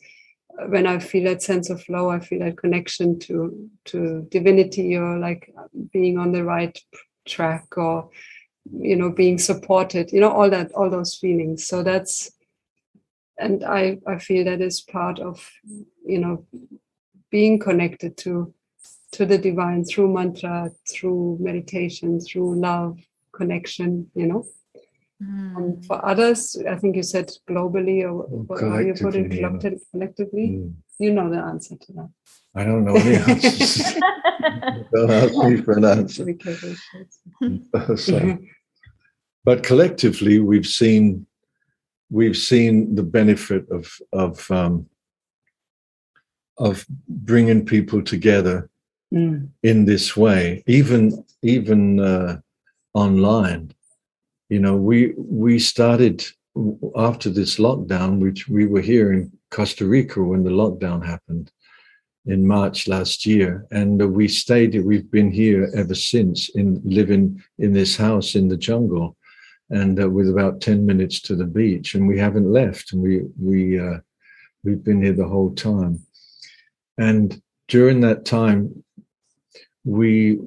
when 0.68 0.86
i 0.86 0.98
feel 0.98 1.24
that 1.24 1.42
sense 1.42 1.68
of 1.70 1.82
flow 1.82 2.10
i 2.10 2.20
feel 2.20 2.40
that 2.40 2.56
connection 2.56 3.18
to 3.18 3.68
to 3.84 4.26
divinity 4.30 4.96
or 4.96 5.18
like 5.18 5.52
being 5.92 6.18
on 6.18 6.32
the 6.32 6.44
right 6.44 6.78
track 7.24 7.76
or 7.76 8.10
you 8.70 8.96
know 8.96 9.10
being 9.10 9.38
supported 9.38 10.12
you 10.12 10.20
know 10.20 10.30
all 10.30 10.48
that 10.48 10.70
all 10.72 10.88
those 10.88 11.16
feelings 11.16 11.66
so 11.66 11.82
that's 11.82 12.30
and 13.38 13.64
i 13.64 13.98
i 14.06 14.18
feel 14.18 14.44
that 14.44 14.60
is 14.60 14.80
part 14.80 15.18
of 15.18 15.50
you 16.04 16.18
know 16.18 16.46
being 17.30 17.58
connected 17.58 18.16
to 18.16 18.54
to 19.12 19.26
the 19.26 19.38
divine 19.38 19.84
through 19.84 20.12
mantra, 20.12 20.70
through 20.90 21.36
meditation, 21.40 22.18
through 22.18 22.58
love, 22.58 22.98
connection, 23.32 24.10
you 24.14 24.26
know. 24.26 24.46
Mm. 25.22 25.56
And 25.56 25.86
for 25.86 26.04
others, 26.04 26.56
I 26.68 26.76
think 26.76 26.96
you 26.96 27.02
said 27.02 27.30
globally 27.48 28.02
or 28.02 28.46
how 28.58 28.78
you 28.78 28.94
put 28.94 29.14
it 29.14 29.30
collectively. 29.30 29.80
collectively. 29.92 30.48
Mm. 30.48 30.74
You 30.98 31.12
know 31.12 31.30
the 31.30 31.38
answer 31.38 31.76
to 31.76 31.92
that. 31.92 32.10
I 32.54 32.64
don't 32.64 32.84
know 32.84 32.98
the 32.98 33.16
answers. 33.16 33.94
don't 34.94 35.10
ask 35.10 35.34
me 35.34 35.56
for 35.62 35.72
an 35.72 35.84
answer. 35.84 36.26
so, 37.96 38.38
but 39.44 39.62
collectively, 39.62 40.38
we've 40.38 40.66
seen 40.66 41.26
we've 42.10 42.36
seen 42.36 42.94
the 42.94 43.02
benefit 43.02 43.68
of 43.70 43.90
of 44.12 44.50
um, 44.50 44.86
of 46.58 46.84
bringing 47.08 47.64
people 47.64 48.02
together 48.02 48.68
mm. 49.12 49.48
in 49.62 49.84
this 49.86 50.16
way, 50.16 50.62
even 50.66 51.24
even 51.42 52.00
uh, 52.00 52.38
online. 52.92 53.72
You 54.50 54.60
know, 54.60 54.76
we 54.76 55.14
we 55.16 55.58
started 55.58 56.26
after 56.96 57.30
this 57.30 57.56
lockdown, 57.56 58.20
which 58.20 58.46
we 58.46 58.66
were 58.66 58.82
here 58.82 59.10
in 59.10 59.32
Costa 59.50 59.86
Rica 59.86 60.22
when 60.22 60.44
the 60.44 60.50
lockdown 60.50 61.04
happened 61.04 61.50
in 62.26 62.46
March 62.46 62.86
last 62.86 63.26
year, 63.26 63.66
and 63.70 64.14
we 64.14 64.28
stayed. 64.28 64.80
We've 64.84 65.10
been 65.10 65.30
here 65.30 65.70
ever 65.74 65.94
since, 65.94 66.48
in 66.50 66.80
living 66.84 67.42
in 67.58 67.72
this 67.72 67.96
house 67.96 68.34
in 68.34 68.48
the 68.48 68.56
jungle, 68.56 69.16
and 69.70 70.00
uh, 70.00 70.08
with 70.08 70.28
about 70.28 70.60
ten 70.60 70.86
minutes 70.86 71.20
to 71.22 71.34
the 71.34 71.46
beach, 71.46 71.94
and 71.94 72.06
we 72.06 72.18
haven't 72.18 72.50
left. 72.50 72.92
And 72.92 73.02
we 73.02 73.22
we 73.40 73.80
uh, 73.80 73.98
we've 74.62 74.84
been 74.84 75.02
here 75.02 75.14
the 75.14 75.26
whole 75.26 75.54
time, 75.54 76.04
and 76.98 77.40
during 77.68 78.00
that 78.02 78.24
time, 78.24 78.84
we 79.84 80.38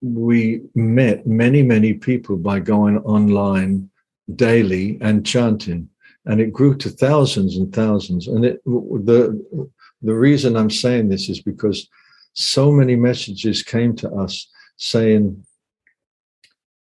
we 0.00 0.62
met 0.74 1.26
many 1.26 1.62
many 1.62 1.94
people 1.94 2.36
by 2.36 2.60
going 2.60 2.98
online 2.98 3.90
daily 4.36 4.98
and 5.00 5.26
chanting 5.26 5.88
and 6.26 6.40
it 6.40 6.52
grew 6.52 6.76
to 6.76 6.88
thousands 6.88 7.56
and 7.56 7.74
thousands 7.74 8.28
and 8.28 8.44
it 8.44 8.62
the 8.64 9.70
the 10.02 10.14
reason 10.14 10.56
i'm 10.56 10.70
saying 10.70 11.08
this 11.08 11.28
is 11.28 11.40
because 11.40 11.88
so 12.32 12.70
many 12.70 12.96
messages 12.96 13.62
came 13.62 13.94
to 13.94 14.10
us 14.10 14.48
saying 14.76 15.44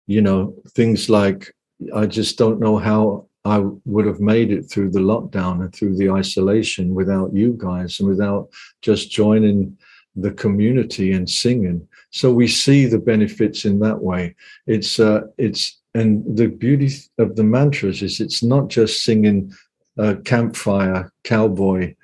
you 0.08 0.22
know 0.22 0.54
things 0.70 1.10
like 1.10 1.54
i 1.96 2.06
just 2.06 2.38
don't 2.38 2.60
know 2.60 2.78
how 2.78 3.26
i 3.46 3.60
would 3.86 4.06
have 4.06 4.20
made 4.20 4.52
it 4.52 4.64
through 4.64 4.90
the 4.90 5.00
lockdown 5.00 5.62
and 5.62 5.74
through 5.74 5.96
the 5.96 6.10
isolation 6.10 6.94
without 6.94 7.34
you 7.34 7.56
guys 7.58 8.00
and 8.00 8.10
without 8.10 8.50
just 8.82 9.12
joining 9.12 9.78
the 10.16 10.32
community 10.32 11.12
and 11.12 11.30
singing. 11.30 11.88
So 12.12 12.32
we 12.32 12.48
see 12.48 12.86
the 12.86 13.00
benefits 13.00 13.66
in 13.66 13.80
that 13.80 14.02
way. 14.02 14.36
It's 14.66 15.00
uh, 15.00 15.22
it's 15.38 15.80
and 15.94 16.38
the 16.38 16.48
beauty 16.48 16.92
of 17.18 17.36
the 17.36 17.44
mantras 17.44 18.02
is 18.02 18.20
it's 18.20 18.44
not 18.44 18.70
just 18.70 19.04
singing 19.04 19.54
a 19.98 20.16
campfire 20.16 21.12
cowboy 21.24 21.96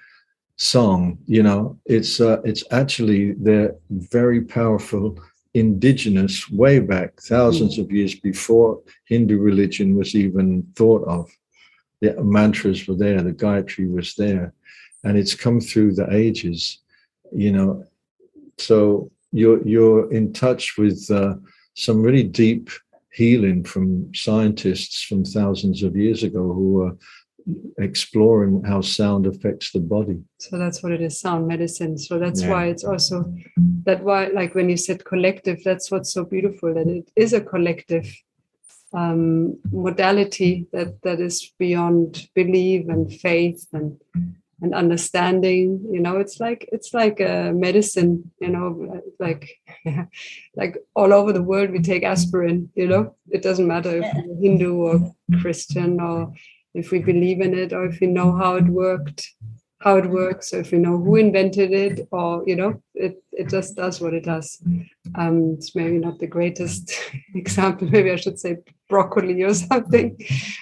song. 0.62 1.18
You 1.26 1.44
know, 1.44 1.80
it's 1.86 2.22
uh, 2.22 2.42
it's 2.44 2.64
actually 2.72 3.34
they're 3.34 3.76
very 3.90 4.42
powerful 4.42 5.20
indigenous 5.54 6.50
way 6.50 6.80
back 6.80 7.20
thousands 7.20 7.78
of 7.78 7.92
years 7.92 8.16
before 8.16 8.80
Hindu 9.06 9.38
religion 9.38 9.98
was 9.98 10.16
even 10.16 10.64
thought 10.76 11.06
of. 11.08 11.30
The 12.00 12.24
mantras 12.24 12.88
were 12.88 12.96
there, 12.96 13.22
the 13.22 13.34
Gayatri 13.34 13.92
was 13.92 14.16
there, 14.16 14.54
and 15.04 15.18
it's 15.18 15.36
come 15.36 15.60
through 15.60 15.96
the 15.96 16.08
ages. 16.14 16.80
You 17.36 17.52
know, 17.52 17.84
so 18.58 19.12
you're 19.32 19.66
you're 19.68 20.14
in 20.14 20.32
touch 20.32 20.78
with 20.78 21.10
uh, 21.10 21.36
some 21.74 22.02
really 22.04 22.24
deep 22.24 22.70
healing 23.12 23.64
from 23.64 24.14
scientists 24.14 25.02
from 25.02 25.26
thousands 25.26 25.84
of 25.84 25.98
years 25.98 26.24
ago 26.24 26.54
who 26.54 26.84
are 26.84 26.96
exploring 27.78 28.64
how 28.64 28.82
sound 28.82 29.26
affects 29.28 29.72
the 29.72 29.80
body. 29.80 30.20
So 30.40 30.58
that's 30.58 30.82
what 30.84 30.92
it 30.92 31.02
is, 31.02 31.20
sound 31.20 31.48
medicine. 31.48 31.98
So 31.98 32.20
that's 32.20 32.42
yeah. 32.42 32.50
why 32.50 32.66
it's 32.68 32.84
also 32.84 33.34
that 33.84 34.04
why 34.04 34.28
like 34.28 34.56
when 34.56 34.70
you 34.70 34.78
said 34.78 35.06
collective, 35.06 35.64
that's 35.64 35.92
what's 35.92 36.14
so 36.14 36.26
beautiful 36.26 36.74
that 36.74 36.88
it 36.88 37.10
is 37.16 37.34
a 37.34 37.42
collective 37.42 38.08
um, 38.94 39.58
modality 39.72 40.68
that 40.74 41.02
that 41.04 41.20
is 41.20 41.54
beyond 41.58 42.28
belief 42.36 42.88
and 42.90 43.12
faith 43.12 43.68
and 43.74 44.00
and 44.62 44.76
understanding 44.76 45.84
you 45.92 46.00
know 46.00 46.18
it's 46.18 46.40
like 46.40 46.70
it's 46.72 46.94
like 46.94 47.20
a 47.20 47.52
medicine 47.54 48.32
you 48.40 48.48
know 48.48 49.02
like 49.20 49.60
like 50.56 50.78
all 50.96 51.14
over 51.14 51.34
the 51.34 51.42
world 51.42 51.72
we 51.72 51.80
take 51.80 52.04
aspirin 52.04 52.70
you 52.76 52.88
know 52.88 53.16
it 53.30 53.42
doesn't 53.42 53.68
matter 53.68 53.98
if 53.98 54.14
you're 54.14 54.42
hindu 54.42 54.76
or 54.76 55.16
christian 55.42 56.00
or 56.00 56.32
if 56.74 56.92
we 56.92 57.00
believe 57.00 57.42
in 57.42 57.54
it 57.54 57.74
or 57.74 57.86
if 57.86 58.00
we 58.00 58.08
know 58.08 58.32
how 58.36 58.56
it 58.56 58.66
worked 58.66 59.28
how 59.82 59.98
it 59.98 60.06
works 60.06 60.54
or 60.54 60.60
if 60.60 60.72
we 60.72 60.78
know 60.78 60.98
who 60.98 61.16
invented 61.16 61.72
it 61.72 62.08
or 62.12 62.44
you 62.46 62.56
know 62.56 62.82
it 62.94 63.24
it 63.32 63.50
just 63.50 63.76
does 63.76 64.00
what 64.00 64.14
it 64.14 64.24
does. 64.24 64.62
Um 65.16 65.56
it's 65.58 65.76
maybe 65.76 65.98
not 65.98 66.20
the 66.20 66.28
greatest 66.28 66.94
example 67.36 67.88
maybe 67.90 68.12
i 68.12 68.16
should 68.16 68.40
say 68.40 68.58
broccoli 68.90 69.42
or 69.42 69.54
something 69.72 70.18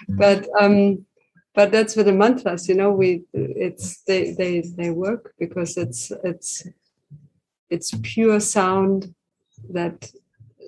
but 0.07 0.47
um 0.59 1.05
but 1.53 1.71
that's 1.71 1.95
with 1.95 2.05
the 2.05 2.13
mantras 2.13 2.69
you 2.69 2.75
know 2.75 2.91
we 2.91 3.23
it's 3.33 4.01
they 4.03 4.31
they 4.33 4.61
they 4.77 4.91
work 4.91 5.33
because 5.37 5.77
it's 5.77 6.11
it's 6.23 6.65
it's 7.69 7.91
pure 8.01 8.39
sound 8.39 9.13
that 9.69 10.09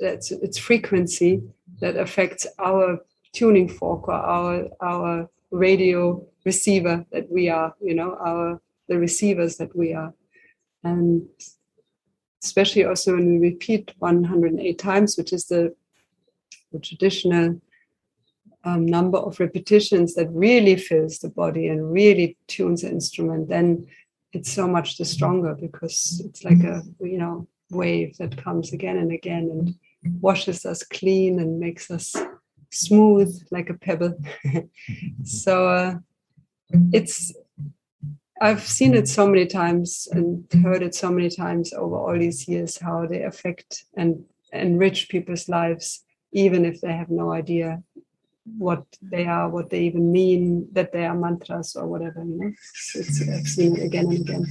that's 0.01 0.31
its 0.31 0.57
frequency 0.57 1.41
that 1.79 1.95
affects 1.95 2.45
our 2.59 2.99
tuning 3.33 3.69
fork 3.69 4.07
or 4.07 4.13
our 4.13 4.67
our 4.81 5.29
radio 5.51 6.25
receiver 6.45 7.05
that 7.11 7.29
we 7.31 7.49
are 7.49 7.73
you 7.81 7.93
know 7.93 8.15
our 8.25 8.61
the 8.91 8.99
receivers 8.99 9.55
that 9.57 9.75
we 9.75 9.93
are. 9.93 10.13
And 10.83 11.27
especially 12.43 12.83
also 12.83 13.13
when 13.13 13.39
we 13.39 13.49
repeat 13.49 13.93
108 13.99 14.77
times 14.77 15.17
which 15.17 15.31
is 15.31 15.45
the, 15.45 15.73
the 16.71 16.79
traditional 16.79 17.61
um, 18.63 18.85
number 18.85 19.17
of 19.17 19.39
repetitions 19.39 20.13
that 20.15 20.29
really 20.31 20.75
fills 20.75 21.19
the 21.19 21.29
body 21.29 21.67
and 21.67 21.91
really 21.91 22.37
tunes 22.47 22.81
the 22.81 22.89
instrument 22.89 23.47
then 23.47 23.87
it's 24.33 24.51
so 24.51 24.67
much 24.67 24.97
the 24.97 25.05
stronger 25.05 25.55
because 25.55 26.21
it's 26.25 26.43
like 26.43 26.63
a 26.63 26.81
you 26.99 27.17
know 27.17 27.47
wave 27.69 28.17
that 28.17 28.43
comes 28.43 28.73
again 28.73 28.97
and 28.97 29.11
again 29.11 29.49
and 29.51 29.75
washes 30.19 30.65
us 30.65 30.83
clean 30.83 31.39
and 31.39 31.59
makes 31.59 31.89
us 31.89 32.15
smooth 32.71 33.31
like 33.51 33.69
a 33.69 33.73
pebble 33.73 34.17
so 35.23 35.67
uh, 35.67 35.95
it's 36.93 37.33
i've 38.41 38.65
seen 38.65 38.93
it 38.93 39.07
so 39.07 39.27
many 39.27 39.45
times 39.45 40.07
and 40.11 40.45
heard 40.63 40.81
it 40.81 40.95
so 40.95 41.11
many 41.11 41.29
times 41.29 41.73
over 41.73 41.95
all 41.95 42.17
these 42.17 42.47
years 42.47 42.77
how 42.77 43.05
they 43.05 43.23
affect 43.23 43.85
and 43.97 44.23
enrich 44.53 45.09
people's 45.09 45.49
lives 45.49 46.03
even 46.31 46.65
if 46.65 46.79
they 46.81 46.93
have 46.93 47.09
no 47.09 47.31
idea 47.31 47.83
what 48.57 48.85
they 49.01 49.25
are, 49.25 49.49
what 49.49 49.69
they 49.69 49.81
even 49.81 50.11
mean, 50.11 50.67
that 50.71 50.91
they 50.91 51.05
are 51.05 51.15
mantras 51.15 51.75
or 51.75 51.87
whatever. 51.87 52.23
You 52.23 52.37
know, 52.37 52.47
it's, 52.47 52.95
it's, 52.95 53.29
I've 53.29 53.47
seen 53.47 53.77
it 53.77 53.83
again 53.83 54.05
and 54.05 54.29
again. 54.29 54.45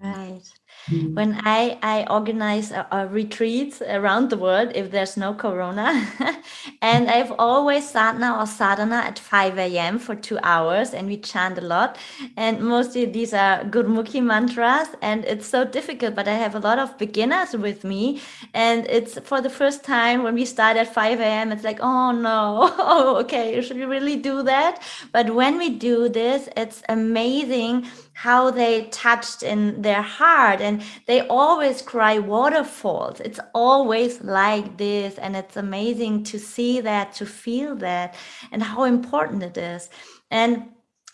Right. 0.00 0.42
Mm. 0.90 1.14
When 1.14 1.40
I, 1.44 1.78
I 1.82 2.06
organize 2.10 2.72
a, 2.72 2.86
a 2.90 3.06
retreats 3.06 3.80
around 3.82 4.30
the 4.30 4.36
world 4.36 4.72
if 4.74 4.90
there's 4.90 5.16
no 5.16 5.32
corona, 5.32 6.08
and 6.82 7.08
I've 7.08 7.32
always 7.38 7.88
sadhana 7.88 8.36
or 8.40 8.46
sadhana 8.46 8.96
at 8.96 9.18
5 9.18 9.58
a.m. 9.58 9.98
for 10.00 10.16
two 10.16 10.38
hours, 10.42 10.92
and 10.92 11.06
we 11.06 11.18
chant 11.18 11.58
a 11.58 11.60
lot. 11.60 11.98
And 12.36 12.60
mostly 12.62 13.04
these 13.04 13.32
are 13.32 13.62
Gurmukhi 13.64 14.22
mantras, 14.22 14.88
and 15.00 15.24
it's 15.24 15.46
so 15.46 15.64
difficult. 15.64 16.16
But 16.16 16.26
I 16.26 16.34
have 16.34 16.56
a 16.56 16.60
lot 16.60 16.80
of 16.80 16.98
beginners 16.98 17.52
with 17.52 17.84
me, 17.84 18.20
and 18.52 18.84
it's 18.86 19.20
for 19.20 19.40
the 19.40 19.50
first 19.50 19.84
time 19.84 20.24
when 20.24 20.34
we 20.34 20.44
start 20.44 20.76
at 20.76 20.92
5 20.92 21.20
a.m. 21.20 21.52
It's 21.52 21.64
like, 21.64 21.78
oh 21.80 22.10
no, 22.10 22.74
oh 22.78 23.16
okay, 23.20 23.60
should 23.62 23.76
we 23.76 23.84
really 23.84 24.16
do 24.16 24.42
that? 24.42 24.82
But 25.12 25.32
when 25.32 25.58
we 25.58 25.70
do 25.70 26.08
this, 26.08 26.48
it's 26.56 26.82
amazing 26.88 27.86
how 28.22 28.52
they 28.52 28.84
touched 28.90 29.42
in 29.42 29.82
their 29.82 30.00
heart 30.00 30.60
and 30.60 30.80
they 31.08 31.26
always 31.26 31.82
cry 31.82 32.20
waterfalls. 32.20 33.18
It's 33.18 33.40
always 33.52 34.22
like 34.22 34.76
this 34.78 35.18
and 35.18 35.34
it's 35.34 35.56
amazing 35.56 36.22
to 36.30 36.38
see 36.38 36.80
that 36.82 37.14
to 37.14 37.26
feel 37.26 37.74
that 37.76 38.14
and 38.52 38.62
how 38.62 38.84
important 38.84 39.42
it 39.42 39.58
is. 39.58 39.90
And 40.30 40.68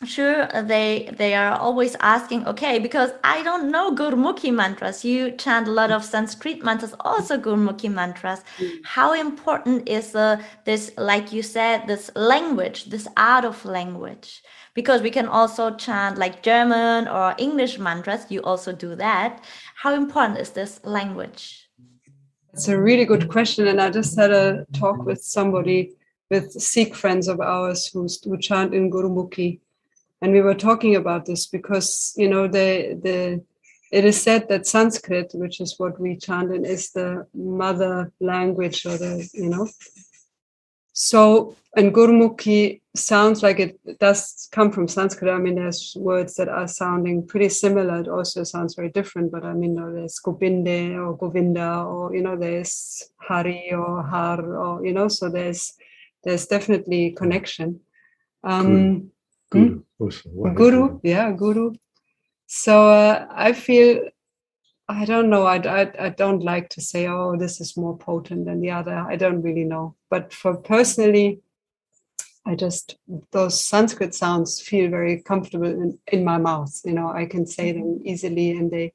sure 0.05 0.47
they 0.73 1.11
they 1.17 1.35
are 1.35 1.59
always 1.59 1.97
asking 1.99 2.47
okay 2.47 2.79
because 2.79 3.11
i 3.25 3.43
don't 3.43 3.69
know 3.71 3.91
gurmukhi 4.01 4.53
mantras. 4.53 5.03
You 5.03 5.31
chant 5.31 5.67
a 5.67 5.73
lot 5.73 5.91
of 5.91 6.05
sanskrit 6.05 6.63
mantras 6.63 6.95
also 7.01 7.39
gurmukhi 7.39 7.91
mantras. 7.91 8.45
How 8.85 9.15
important 9.15 9.89
is 9.89 10.15
uh, 10.15 10.43
this 10.67 10.93
like 10.99 11.33
you 11.33 11.43
said 11.43 11.87
this 11.87 12.11
language 12.15 12.85
this 12.91 13.09
art 13.17 13.47
of 13.47 13.65
language 13.65 14.43
because 14.79 15.03
we 15.03 15.11
can 15.11 15.27
also 15.27 15.65
chant 15.85 16.19
like 16.23 16.37
german 16.49 17.09
or 17.09 17.35
english 17.47 17.75
mantras 17.81 18.23
you 18.35 18.41
also 18.51 18.71
do 18.87 18.91
that. 18.95 19.31
How 19.83 19.93
important 20.03 20.39
is 20.39 20.51
this 20.51 20.73
language? 20.85 21.43
It's 22.53 22.69
a 22.69 22.79
really 22.89 23.07
good 23.13 23.25
question 23.35 23.67
and 23.71 23.81
i 23.81 23.89
just 23.99 24.13
had 24.21 24.33
a 24.45 24.47
talk 24.83 24.99
with 25.09 25.21
somebody 25.37 25.81
with 26.31 26.47
sikh 26.71 26.95
friends 27.03 27.27
of 27.33 27.41
ours 27.41 27.81
who, 27.91 28.07
who 28.25 28.39
chant 28.49 28.73
in 28.79 28.85
gurumukhi. 28.95 29.51
And 30.23 30.33
we 30.33 30.43
were 30.47 30.59
talking 30.69 30.95
about 30.97 31.23
this 31.25 31.43
because 31.57 31.89
you 32.23 32.29
know 32.33 32.45
the 32.59 32.69
the 33.07 33.19
it 33.99 34.05
is 34.11 34.17
said 34.27 34.43
that 34.49 34.73
sanskrit 34.75 35.29
which 35.43 35.57
is 35.65 35.71
what 35.81 35.95
we 36.05 36.11
chant 36.27 36.55
in 36.57 36.65
is 36.77 36.85
the 36.99 37.09
mother 37.63 37.95
language 38.21 38.79
or 38.91 38.97
the 39.05 39.13
you 39.43 39.51
know 39.53 39.67
so 40.99 41.55
and 41.77 41.95
gurmukhi 41.95 42.81
sounds 42.97 43.43
like 43.43 43.61
it 43.61 43.79
does 44.01 44.49
come 44.51 44.71
from 44.73 44.89
sanskrit 44.89 45.33
i 45.33 45.39
mean 45.39 45.55
there's 45.55 45.97
words 45.97 46.35
that 46.35 46.49
are 46.49 46.67
sounding 46.67 47.25
pretty 47.25 47.49
similar 47.49 48.01
it 48.01 48.09
also 48.09 48.43
sounds 48.43 48.75
very 48.75 48.91
different 48.91 49.31
but 49.31 49.45
i 49.45 49.53
mean 49.53 49.75
there's 49.95 50.19
gobinde 50.25 50.81
or 51.03 51.17
govinda 51.17 51.71
or 51.83 52.15
you 52.17 52.23
know 52.23 52.37
there's 52.37 52.73
hari 53.29 53.73
or 53.73 54.03
har 54.03 54.41
or 54.65 54.85
you 54.85 54.93
know 54.93 55.09
so 55.09 55.29
there's 55.29 55.75
there's 56.25 56.47
definitely 56.47 57.13
connection 57.13 57.79
um 58.43 59.11
Guru. 59.51 59.83
Hmm? 59.99 60.55
Guru, 60.55 61.01
yeah, 61.03 61.33
Guru. 61.33 61.73
So 62.47 62.91
uh, 62.91 63.27
I 63.31 63.53
feel, 63.53 64.09
I 64.89 65.05
don't 65.05 65.29
know, 65.29 65.45
I, 65.45 65.57
I, 65.57 66.07
I 66.07 66.09
don't 66.09 66.43
like 66.43 66.71
to 66.71 66.81
say, 66.81 67.09
oh, 67.09 67.37
this 67.37 67.61
is 67.61 67.77
more 67.77 67.97
potent 67.97 68.47
than 68.47 68.61
the 68.61 68.71
other. 68.71 68.95
I 68.95 69.17
don't 69.17 69.43
really 69.43 69.65
know. 69.65 69.95
But 70.09 70.33
for 70.33 70.57
personally, 70.57 71.41
I 72.47 72.55
just, 72.55 72.97
those 73.31 73.63
Sanskrit 73.63 74.15
sounds 74.15 74.61
feel 74.61 74.89
very 74.89 75.21
comfortable 75.21 75.67
in, 75.67 75.99
in 76.11 76.25
my 76.25 76.39
mouth. 76.39 76.81
You 76.87 76.95
know, 76.95 77.11
I 77.11 77.27
can 77.27 77.47
say 77.47 77.73
them 77.73 77.83
mm-hmm. 77.83 78.07
easily 78.07 78.53
and 78.53 78.71
they, 78.71 78.95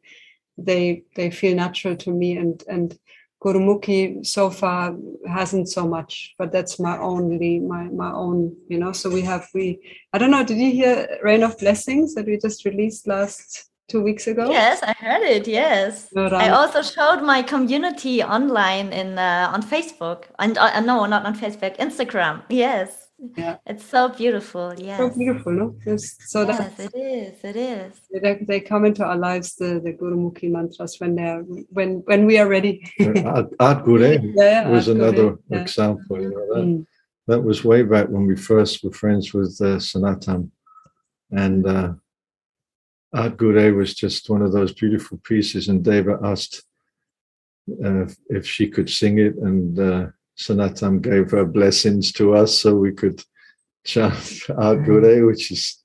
they, 0.57 1.03
they 1.15 1.29
feel 1.29 1.55
natural 1.55 1.95
to 1.97 2.11
me. 2.11 2.37
And, 2.37 2.63
and 2.67 2.97
Gurumukhi 3.43 4.25
so 4.25 4.49
far 4.49 4.95
hasn't 5.27 5.69
so 5.69 5.87
much, 5.87 6.33
but 6.39 6.51
that's 6.51 6.79
my 6.79 6.97
only 6.97 7.59
my 7.59 7.83
my 7.89 8.09
own, 8.09 8.55
you 8.69 8.79
know. 8.79 8.93
So 8.93 9.09
we 9.09 9.21
have 9.21 9.49
we 9.53 9.79
I 10.13 10.17
don't 10.17 10.31
know, 10.31 10.45
did 10.45 10.57
you 10.57 10.71
hear 10.71 11.19
Rain 11.21 11.43
of 11.43 11.57
Blessings 11.57 12.15
that 12.15 12.25
we 12.25 12.37
just 12.37 12.63
released 12.63 13.05
last 13.05 13.69
two 13.87 14.01
weeks 14.01 14.27
ago? 14.27 14.49
Yes, 14.49 14.81
I 14.83 14.93
heard 14.93 15.23
it. 15.23 15.47
Yes, 15.47 16.09
I 16.15 16.49
also 16.49 16.81
showed 16.81 17.21
my 17.21 17.41
community 17.41 18.23
online 18.23 18.93
in 18.93 19.17
uh, 19.17 19.51
on 19.53 19.61
Facebook 19.61 20.25
and 20.39 20.57
uh, 20.57 20.79
no, 20.81 21.05
not 21.05 21.25
on 21.25 21.35
Facebook, 21.35 21.77
Instagram. 21.77 22.43
Yes 22.49 23.03
yeah 23.37 23.57
it's 23.65 23.85
so 23.85 24.09
beautiful 24.09 24.73
yeah 24.77 24.97
so 24.97 25.09
beautiful 25.09 25.51
no 25.53 25.75
yes, 25.85 26.17
so 26.27 26.45
yes, 26.45 26.57
that 26.57 26.93
it 26.93 26.97
is 26.97 27.43
it 27.43 27.55
is 27.55 28.01
they, 28.21 28.39
they 28.47 28.59
come 28.59 28.85
into 28.85 29.03
our 29.03 29.15
lives 29.15 29.55
the 29.55 29.79
the 29.83 29.93
gurumukhi 29.93 30.51
mantras 30.51 30.99
when 30.99 31.15
they're 31.15 31.41
when 31.69 32.01
when 32.05 32.25
we 32.25 32.37
are 32.37 32.47
ready 32.47 32.81
art 33.59 33.85
gure 33.85 34.19
yeah, 34.35 34.67
was 34.67 34.87
another 34.87 35.37
yeah. 35.49 35.61
example 35.61 36.21
you 36.21 36.29
know 36.31 36.55
that, 36.55 36.65
mm. 36.65 36.85
that 37.27 37.41
was 37.41 37.63
way 37.63 37.81
back 37.83 38.07
when 38.09 38.25
we 38.27 38.35
first 38.35 38.83
were 38.83 38.91
friends 38.91 39.33
with 39.33 39.57
uh, 39.61 39.77
snatam 39.77 40.49
and 41.31 41.65
uh 41.65 41.93
art 43.13 43.37
gure 43.37 43.73
was 43.73 43.93
just 43.93 44.29
one 44.29 44.41
of 44.41 44.51
those 44.51 44.73
beautiful 44.73 45.19
pieces 45.23 45.67
and 45.67 45.83
deva 45.83 46.19
asked 46.23 46.63
uh, 47.85 48.05
if 48.29 48.45
she 48.45 48.67
could 48.67 48.89
sing 48.89 49.19
it 49.19 49.35
and 49.35 49.79
uh, 49.79 50.07
Snatam 50.37 51.01
gave 51.01 51.31
her 51.31 51.45
blessings 51.45 52.11
to 52.13 52.35
us 52.35 52.57
so 52.57 52.75
we 52.75 52.91
could 52.91 53.23
chant 53.83 54.41
Art 54.57 54.85
Gure, 54.85 55.25
which 55.25 55.51
is 55.51 55.79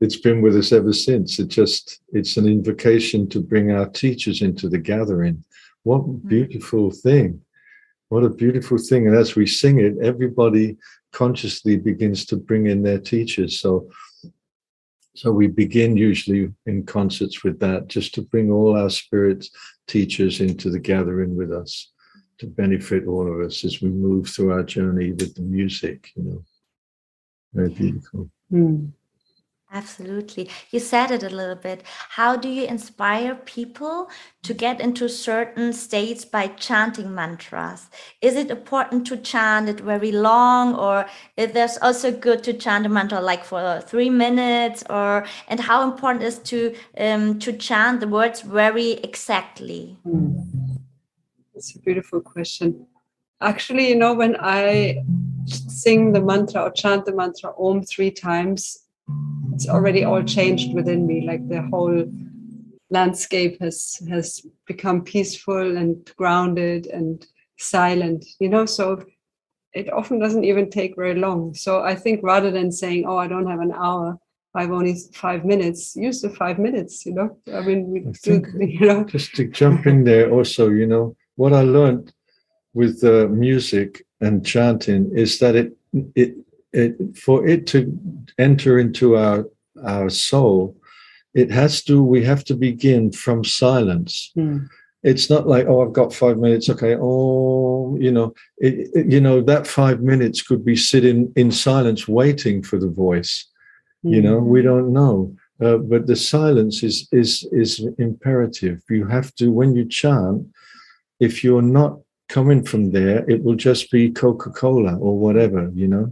it's 0.00 0.16
been 0.16 0.42
with 0.42 0.56
us 0.56 0.72
ever 0.72 0.92
since. 0.92 1.38
It 1.38 1.48
just 1.48 2.00
it's 2.12 2.36
an 2.36 2.46
invocation 2.46 3.28
to 3.30 3.40
bring 3.40 3.72
our 3.72 3.88
teachers 3.88 4.42
into 4.42 4.68
the 4.68 4.78
gathering. 4.78 5.44
What 5.84 6.28
beautiful 6.28 6.90
thing. 6.90 7.40
What 8.08 8.24
a 8.24 8.28
beautiful 8.28 8.78
thing. 8.78 9.06
And 9.06 9.16
as 9.16 9.34
we 9.34 9.46
sing 9.46 9.80
it, 9.80 9.94
everybody 10.02 10.76
consciously 11.12 11.76
begins 11.76 12.24
to 12.26 12.36
bring 12.36 12.66
in 12.66 12.82
their 12.82 12.98
teachers. 12.98 13.58
So 13.58 13.88
so 15.16 15.32
we 15.32 15.46
begin 15.46 15.96
usually 15.96 16.52
in 16.66 16.84
concerts 16.84 17.42
with 17.42 17.58
that, 17.60 17.88
just 17.88 18.14
to 18.14 18.22
bring 18.22 18.50
all 18.50 18.76
our 18.76 18.90
spirits 18.90 19.50
teachers 19.86 20.40
into 20.40 20.70
the 20.70 20.78
gathering 20.78 21.36
with 21.36 21.52
us 21.52 21.92
to 22.38 22.46
benefit 22.46 23.06
all 23.06 23.26
of 23.32 23.40
us 23.40 23.64
as 23.64 23.80
we 23.80 23.88
move 23.88 24.28
through 24.28 24.52
our 24.52 24.62
journey 24.62 25.12
with 25.12 25.34
the 25.34 25.42
music, 25.42 26.10
you 26.16 26.22
know. 26.22 26.44
Very 27.54 27.70
beautiful. 27.70 28.30
Mm. 28.52 28.90
Absolutely. 29.72 30.48
You 30.70 30.78
said 30.78 31.10
it 31.10 31.24
a 31.24 31.28
little 31.28 31.56
bit. 31.56 31.82
How 32.10 32.36
do 32.36 32.48
you 32.48 32.66
inspire 32.66 33.34
people 33.34 34.08
to 34.44 34.54
get 34.54 34.80
into 34.80 35.08
certain 35.08 35.72
states 35.72 36.24
by 36.24 36.46
chanting 36.46 37.12
mantras? 37.12 37.90
Is 38.22 38.36
it 38.36 38.50
important 38.50 39.06
to 39.08 39.16
chant 39.16 39.68
it 39.68 39.80
very 39.80 40.12
long 40.12 40.76
or 40.76 41.06
is 41.36 41.52
this 41.52 41.78
also 41.82 42.12
good 42.12 42.44
to 42.44 42.52
chant 42.52 42.86
a 42.86 42.88
mantra 42.88 43.20
like 43.20 43.44
for 43.44 43.80
three 43.84 44.08
minutes 44.08 44.84
or 44.88 45.26
and 45.48 45.58
how 45.58 45.82
important 45.82 46.22
is 46.22 46.38
to 46.50 46.74
um, 46.98 47.38
to 47.40 47.52
chant 47.52 48.00
the 48.00 48.08
words 48.08 48.42
very 48.42 48.92
exactly? 48.92 49.96
Mm. 50.06 50.78
It's 51.54 51.74
a 51.74 51.80
beautiful 51.80 52.20
question. 52.20 52.86
actually, 53.40 53.88
you 53.88 53.96
know, 53.96 54.14
when 54.14 54.36
I 54.40 55.02
sing 55.46 56.12
the 56.12 56.20
mantra 56.20 56.62
or 56.62 56.70
chant 56.70 57.04
the 57.04 57.14
mantra 57.14 57.52
Om 57.58 57.82
three 57.82 58.10
times, 58.10 58.85
it's 59.52 59.68
already 59.68 60.04
all 60.04 60.22
changed 60.22 60.74
within 60.74 61.06
me. 61.06 61.26
Like 61.26 61.48
the 61.48 61.62
whole 61.62 62.04
landscape 62.90 63.60
has 63.60 64.02
has 64.10 64.44
become 64.66 65.02
peaceful 65.02 65.76
and 65.76 66.10
grounded 66.16 66.86
and 66.86 67.26
silent. 67.58 68.24
You 68.38 68.48
know, 68.48 68.66
so 68.66 69.04
it 69.72 69.92
often 69.92 70.18
doesn't 70.18 70.44
even 70.44 70.70
take 70.70 70.96
very 70.96 71.14
long. 71.14 71.54
So 71.54 71.82
I 71.82 71.94
think 71.94 72.20
rather 72.22 72.50
than 72.50 72.70
saying, 72.72 73.04
"Oh, 73.06 73.16
I 73.16 73.28
don't 73.28 73.50
have 73.50 73.60
an 73.60 73.72
hour," 73.72 74.18
I've 74.54 74.72
only 74.72 74.96
five 75.12 75.44
minutes. 75.44 75.96
Use 75.96 76.20
the 76.20 76.30
five 76.30 76.58
minutes. 76.58 77.06
You 77.06 77.14
know, 77.14 77.38
I 77.52 77.60
mean, 77.60 77.90
we 77.90 78.06
I 78.06 78.12
do. 78.22 78.42
You 78.60 78.86
know, 78.86 79.04
just 79.04 79.34
to 79.36 79.48
jump 79.48 79.86
in 79.86 80.04
there 80.04 80.30
also 80.30 80.68
you 80.70 80.86
know 80.86 81.16
what 81.36 81.52
i 81.52 81.60
learned 81.60 82.12
with 82.74 83.04
uh, 83.04 83.26
music 83.28 84.04
and 84.20 84.44
chanting 84.44 85.10
is 85.14 85.38
that 85.38 85.54
it 85.54 85.72
it 86.14 86.34
it 86.82 86.92
for 87.24 87.46
it 87.52 87.66
to 87.72 87.78
enter 88.38 88.72
into 88.84 89.06
our 89.16 89.38
our 89.94 90.08
soul 90.10 90.76
it 91.42 91.50
has 91.50 91.82
to 91.88 91.94
we 92.02 92.20
have 92.24 92.42
to 92.44 92.54
begin 92.68 93.02
from 93.12 93.44
silence. 93.44 94.32
It's 95.10 95.28
not 95.34 95.44
like 95.52 95.66
oh 95.70 95.80
i've 95.82 95.92
got 96.00 96.12
five 96.24 96.36
minutes 96.46 96.66
okay 96.74 96.94
oh 97.08 97.96
you 98.04 98.12
know 98.16 98.28
it, 98.66 98.74
it- 98.98 99.06
you 99.14 99.20
know 99.26 99.38
that 99.50 99.66
five 99.80 99.98
minutes 100.12 100.38
could 100.48 100.62
be 100.64 100.76
sitting 100.92 101.18
in 101.42 101.48
silence 101.68 102.02
waiting 102.20 102.56
for 102.68 102.78
the 102.84 102.92
voice. 103.06 103.32
You 104.14 104.20
know 104.26 104.38
we 104.54 104.60
don't 104.70 104.90
know. 104.98 105.16
Uh, 105.64 105.78
but 105.92 106.02
the 106.10 106.16
silence 106.34 106.76
is 106.88 106.96
is 107.22 107.30
is 107.62 107.72
imperative. 108.08 108.76
You 108.98 109.04
have 109.16 109.28
to 109.38 109.44
when 109.58 109.70
you 109.78 109.84
chant 110.00 110.38
if 111.26 111.32
you're 111.44 111.70
not 111.80 111.92
coming 112.36 112.62
from 112.70 112.82
there 112.96 113.18
it 113.32 113.38
will 113.44 113.58
just 113.68 113.84
be 113.96 114.10
coca-cola 114.22 114.94
or 115.06 115.12
whatever 115.24 115.60
you 115.82 115.88
know 115.94 116.06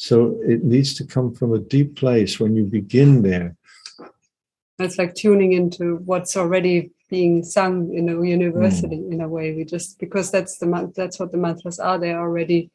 so 0.00 0.38
it 0.46 0.62
needs 0.62 0.94
to 0.94 1.04
come 1.04 1.34
from 1.34 1.52
a 1.52 1.58
deep 1.58 1.96
place 1.96 2.38
when 2.38 2.54
you 2.54 2.62
begin 2.62 3.20
there. 3.20 3.56
It's 4.78 4.96
like 4.96 5.16
tuning 5.16 5.54
into 5.54 5.96
what's 6.04 6.36
already 6.36 6.92
being 7.10 7.42
sung 7.42 7.92
in 7.92 8.08
a 8.08 8.22
university 8.24 9.02
in 9.10 9.20
a 9.20 9.28
way. 9.28 9.56
We 9.56 9.64
just 9.64 9.98
because 9.98 10.30
that's 10.30 10.58
the 10.58 10.92
that's 10.94 11.18
what 11.18 11.32
the 11.32 11.38
mantras 11.38 11.80
are. 11.80 11.98
They're 11.98 12.20
already 12.20 12.70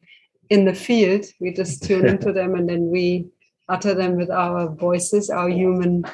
in 0.50 0.66
the 0.66 0.74
field. 0.74 1.24
We 1.40 1.54
just 1.54 1.82
tune 1.82 2.06
into 2.06 2.30
them 2.38 2.56
and 2.56 2.68
then 2.68 2.90
we 2.90 3.26
utter 3.70 3.94
them 3.94 4.16
with 4.16 4.30
our 4.30 4.68
voices 4.68 5.30
our 5.30 5.48
human 5.48 6.04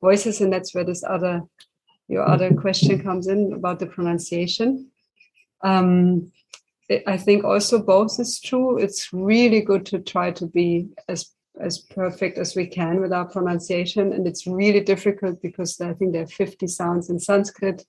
voices. 0.00 0.40
And 0.40 0.52
that's 0.52 0.72
where 0.72 0.84
this 0.84 1.02
other 1.02 1.42
your 2.06 2.24
other 2.24 2.54
question 2.64 3.02
comes 3.02 3.26
in 3.26 3.54
about 3.54 3.80
the 3.80 3.86
pronunciation. 3.86 4.88
Um 5.64 6.30
I- 7.06 7.16
think 7.16 7.44
also 7.44 7.82
both 7.82 8.18
is 8.18 8.40
true 8.40 8.78
it's 8.78 9.12
really 9.12 9.60
good 9.60 9.86
to 9.86 9.98
try 10.00 10.30
to 10.32 10.46
be 10.46 10.88
as 11.08 11.30
as 11.60 11.78
perfect 11.78 12.38
as 12.38 12.56
we 12.56 12.66
can 12.66 13.00
with 13.00 13.12
our 13.12 13.26
pronunciation. 13.26 14.12
And 14.12 14.26
it's 14.26 14.46
really 14.46 14.80
difficult 14.80 15.42
because 15.42 15.80
I 15.80 15.92
think 15.92 16.12
there 16.12 16.22
are 16.22 16.26
50 16.26 16.66
sounds 16.66 17.10
in 17.10 17.18
Sanskrit, 17.18 17.84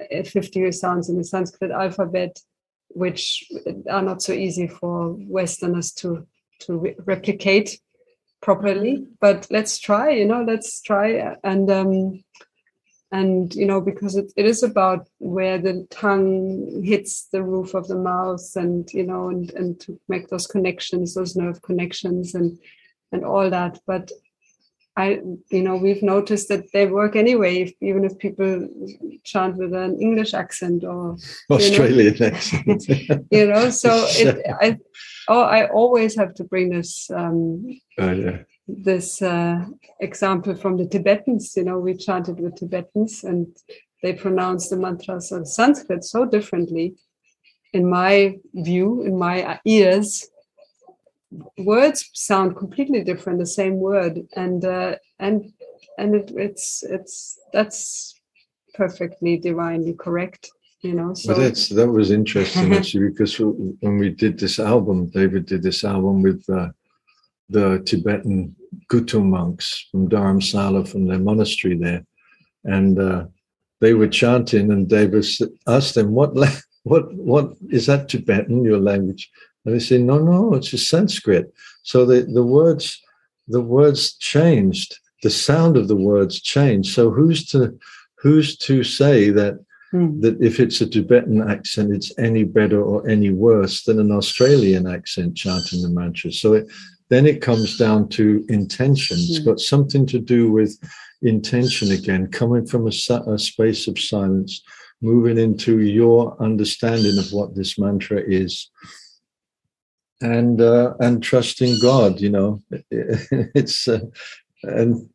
uh, 0.00 0.22
50 0.24 0.72
sounds 0.72 1.08
in 1.08 1.16
the 1.16 1.24
Sanskrit 1.24 1.70
alphabet, 1.70 2.40
which 2.88 3.48
are 3.88 4.02
not 4.02 4.22
so 4.22 4.32
easy 4.32 4.66
for 4.66 5.16
Westerners 5.18 5.92
to, 5.92 6.26
to 6.60 6.78
re- 6.78 6.96
replicate 7.04 7.80
properly. 8.40 9.06
But 9.20 9.46
let's 9.50 9.78
try, 9.78 10.10
you 10.10 10.26
know, 10.26 10.42
let's 10.42 10.80
try. 10.82 11.36
And, 11.44 11.70
um, 11.70 12.24
and 13.12 13.54
you 13.54 13.66
know, 13.66 13.80
because 13.80 14.16
it, 14.16 14.32
it 14.36 14.46
is 14.46 14.62
about 14.62 15.06
where 15.18 15.58
the 15.58 15.86
tongue 15.90 16.82
hits 16.82 17.28
the 17.30 17.42
roof 17.42 17.74
of 17.74 17.86
the 17.86 17.96
mouth 17.96 18.50
and, 18.56 18.88
you 18.92 19.04
know, 19.04 19.28
and, 19.28 19.52
and 19.52 19.78
to 19.80 20.00
make 20.08 20.28
those 20.28 20.46
connections, 20.46 21.14
those 21.14 21.36
nerve 21.36 21.60
connections 21.60 22.34
and, 22.34 22.58
and 23.12 23.22
all 23.22 23.50
that. 23.50 23.78
But 23.86 24.10
I, 24.96 25.20
you 25.50 25.62
know, 25.62 25.76
we've 25.76 26.02
noticed 26.02 26.48
that 26.48 26.72
they 26.72 26.86
work 26.86 27.14
anyway, 27.14 27.62
if, 27.62 27.72
even 27.82 28.06
if 28.06 28.18
people 28.18 28.66
chant 29.24 29.56
with 29.56 29.74
an 29.74 30.00
English 30.00 30.32
accent 30.32 30.82
or, 30.82 31.16
australian 31.50 32.22
accent 32.22 32.84
you 33.30 33.46
know, 33.46 33.68
so 33.68 33.90
it, 34.08 34.42
I, 34.58 34.78
oh, 35.28 35.42
I 35.42 35.68
always 35.68 36.16
have 36.16 36.34
to 36.36 36.44
bring 36.44 36.70
this, 36.70 37.10
um, 37.10 37.78
Oh, 37.98 38.10
yeah. 38.10 38.38
This 38.68 39.20
uh, 39.20 39.64
example 40.00 40.54
from 40.54 40.76
the 40.76 40.86
Tibetans. 40.86 41.56
You 41.56 41.64
know, 41.64 41.78
we 41.78 41.96
chanted 41.96 42.40
with 42.40 42.56
Tibetans 42.56 43.24
and 43.24 43.46
they 44.02 44.12
pronounce 44.12 44.68
the 44.68 44.76
mantras 44.76 45.32
of 45.32 45.48
Sanskrit 45.48 46.04
so 46.04 46.24
differently. 46.24 46.94
In 47.72 47.88
my 47.88 48.36
view, 48.54 49.02
in 49.02 49.18
my 49.18 49.60
ears, 49.64 50.28
words 51.58 52.10
sound 52.12 52.56
completely 52.56 53.02
different. 53.02 53.38
The 53.38 53.46
same 53.46 53.76
word, 53.76 54.20
and 54.36 54.64
uh, 54.64 54.96
and 55.18 55.52
and 55.98 56.14
it, 56.14 56.32
it's 56.36 56.82
it's 56.82 57.38
that's 57.52 58.20
perfectly 58.74 59.38
divinely 59.38 59.94
correct. 59.94 60.50
You 60.82 60.94
know, 60.94 61.14
so 61.14 61.32
But 61.32 61.40
that's 61.40 61.68
that 61.68 61.90
was 61.90 62.10
interesting 62.10 62.74
actually 62.78 63.10
because 63.10 63.38
when 63.38 63.98
we 63.98 64.10
did 64.10 64.38
this 64.38 64.58
album, 64.58 65.06
Deva 65.06 65.40
did 65.40 65.62
this 65.62 65.84
album 65.84 66.22
with 66.22 66.44
uh, 66.50 66.68
the 67.48 67.82
Tibetan 67.84 68.54
Gyuto 68.90 69.22
monks 69.24 69.86
from 69.90 70.08
Dharamsala 70.08 70.88
from 70.88 71.06
their 71.06 71.18
monastery 71.18 71.76
there, 71.76 72.04
and 72.64 72.98
uh, 72.98 73.26
they 73.80 73.94
were 73.94 74.08
chanting, 74.08 74.70
and 74.70 74.88
Davis 74.88 75.40
asked 75.66 75.94
them, 75.94 76.12
"What 76.12 76.34
la- 76.34 76.48
what 76.84 77.12
what 77.14 77.52
is 77.70 77.86
that 77.86 78.08
Tibetan? 78.08 78.64
Your 78.64 78.80
language?" 78.80 79.30
And 79.64 79.74
they 79.74 79.80
said, 79.80 80.00
"No, 80.02 80.18
no, 80.18 80.54
it's 80.54 80.70
just 80.70 80.88
Sanskrit." 80.88 81.52
So 81.82 82.04
the 82.06 82.22
the 82.22 82.44
words 82.44 83.00
the 83.48 83.60
words 83.60 84.14
changed, 84.18 84.98
the 85.22 85.30
sound 85.30 85.76
of 85.76 85.88
the 85.88 85.96
words 85.96 86.40
changed. 86.40 86.94
So 86.94 87.10
who's 87.10 87.44
to 87.50 87.78
who's 88.18 88.56
to 88.58 88.84
say 88.84 89.30
that 89.30 89.58
Hmm. 89.92 90.20
that 90.20 90.40
if 90.40 90.58
it's 90.58 90.80
a 90.80 90.86
Tibetan 90.86 91.42
accent, 91.50 91.92
it's 91.92 92.18
any 92.18 92.44
better 92.44 92.80
or 92.82 93.06
any 93.06 93.28
worse 93.28 93.84
than 93.84 94.00
an 94.00 94.10
Australian 94.10 94.86
accent 94.86 95.36
chanting 95.36 95.82
the 95.82 95.90
mantra. 95.90 96.32
So 96.32 96.54
it, 96.54 96.66
then 97.12 97.26
it 97.26 97.42
comes 97.42 97.76
down 97.76 98.08
to 98.08 98.42
intention. 98.48 99.18
It's 99.18 99.38
got 99.40 99.60
something 99.60 100.06
to 100.06 100.18
do 100.18 100.50
with 100.50 100.78
intention 101.20 101.90
again, 101.92 102.28
coming 102.28 102.64
from 102.66 102.86
a, 102.86 102.92
a 103.30 103.38
space 103.38 103.86
of 103.86 103.98
silence, 103.98 104.62
moving 105.02 105.36
into 105.36 105.80
your 105.80 106.42
understanding 106.42 107.18
of 107.18 107.30
what 107.30 107.54
this 107.54 107.78
mantra 107.78 108.18
is. 108.26 108.70
And 110.22 110.58
uh, 110.60 110.94
and 111.00 111.22
trusting 111.22 111.80
God, 111.82 112.18
you 112.20 112.30
know, 112.30 112.62
it's 112.90 113.88
uh, 113.88 114.00
and 114.62 115.10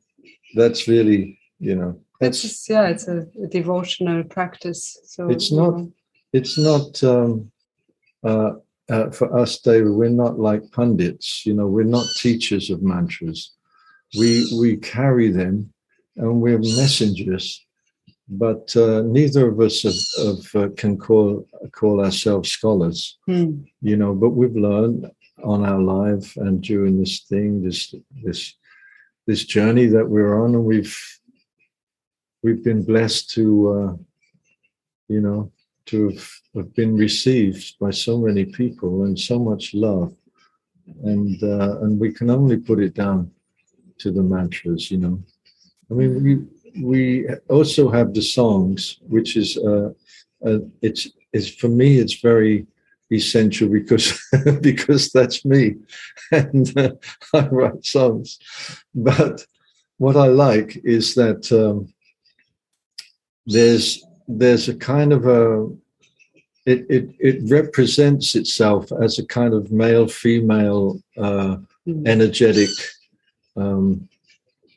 that's 0.55 0.87
really, 0.87 1.39
you 1.59 1.75
know, 1.75 1.99
it's 2.19 2.41
just 2.43 2.69
yeah, 2.69 2.89
it's 2.89 3.07
a, 3.07 3.25
a 3.43 3.47
devotional 3.47 4.23
practice. 4.25 4.99
So 5.05 5.29
It's 5.29 5.49
you 5.49 5.57
not- 5.57 5.77
know, 5.77 5.91
it's 6.33 6.57
not 6.59 7.03
um, 7.03 7.51
uh, 8.23 8.51
uh, 8.89 9.09
for 9.11 9.35
us, 9.37 9.59
Deva. 9.59 9.91
We're 9.91 10.09
not 10.09 10.39
like 10.39 10.71
pundits. 10.71 11.45
You 11.45 11.53
know, 11.53 11.67
we're 11.67 11.83
not 11.83 12.05
teachers 12.17 12.69
of 12.69 12.81
mantras. 12.81 13.51
We 14.17 14.45
we 14.59 14.77
carry 14.77 15.29
them, 15.29 15.73
and 16.15 16.41
we're 16.41 16.59
messengers. 16.59 17.63
But 18.29 18.75
uh, 18.75 19.03
neither 19.03 19.47
of 19.47 19.59
us 19.61 19.83
have, 19.83 19.95
have, 20.25 20.55
uh, 20.55 20.69
can 20.75 20.97
call 20.97 21.45
call 21.71 22.03
ourselves 22.03 22.49
scholars. 22.49 23.17
hmm. 23.25 23.61
You 23.81 23.97
know, 23.97 24.13
but 24.13 24.31
we've 24.31 24.55
learned 24.55 25.09
on 25.43 25.65
our 25.65 25.79
life 25.81 26.35
and 26.37 26.61
during 26.61 26.99
this 26.99 27.21
thing, 27.21 27.63
this 27.63 27.93
this 28.23 28.55
this 29.27 29.43
journey 29.43 29.85
that 29.87 30.09
we're 30.09 30.43
on, 30.43 30.55
and 30.55 30.65
we've 30.65 30.97
we've 32.43 32.63
been 32.63 32.83
blessed 32.83 33.29
to, 33.31 33.71
uh, 33.71 33.93
you 35.07 35.21
know, 35.21 35.51
to 35.87 36.09
have, 36.09 36.31
have 36.55 36.75
been 36.75 36.95
received 36.95 37.77
by 37.79 37.91
so 37.91 38.17
many 38.17 38.45
people 38.45 39.03
and 39.03 39.19
so 39.19 39.39
much 39.39 39.73
love, 39.73 40.13
and 41.03 41.41
uh, 41.43 41.79
and 41.81 41.99
we 41.99 42.11
can 42.13 42.29
only 42.29 42.57
put 42.57 42.79
it 42.79 42.93
down 42.93 43.31
to 43.99 44.11
the 44.11 44.23
mantras. 44.23 44.91
You 44.91 44.97
know, 44.97 45.23
I 45.91 45.93
mean, 45.93 46.23
we 46.23 46.83
we 46.83 47.27
also 47.49 47.89
have 47.89 48.13
the 48.13 48.21
songs, 48.21 48.99
which 49.07 49.35
is 49.35 49.57
uh, 49.57 49.91
uh, 50.45 50.59
it's 50.81 51.09
it's 51.33 51.49
for 51.49 51.69
me 51.69 51.97
it's 51.97 52.21
very 52.21 52.67
essential 53.11 53.69
because 53.69 54.19
because 54.61 55.11
that's 55.11 55.43
me, 55.45 55.75
and 56.31 56.77
uh, 56.77 56.91
I 57.33 57.47
write 57.47 57.85
songs, 57.85 58.39
but 58.93 59.45
what 59.97 60.15
I 60.15 60.27
like 60.27 60.79
is 60.83 61.15
that. 61.15 61.51
Um, 61.51 61.93
there's 63.47 64.03
there's 64.27 64.67
a 64.69 64.75
kind 64.75 65.13
of 65.13 65.25
a 65.25 65.67
it, 66.65 66.85
it 66.89 67.09
it 67.19 67.49
represents 67.49 68.35
itself 68.35 68.91
as 69.01 69.19
a 69.19 69.25
kind 69.25 69.53
of 69.53 69.71
male 69.71 70.07
female 70.07 71.01
uh, 71.17 71.57
Hmm. 71.87 72.05
energetic 72.05 72.69
um, 73.55 74.09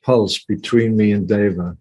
pulse 0.05 0.39
between 0.45 0.97
me 0.97 1.11
and 1.11 1.27
Deva, 1.27 1.77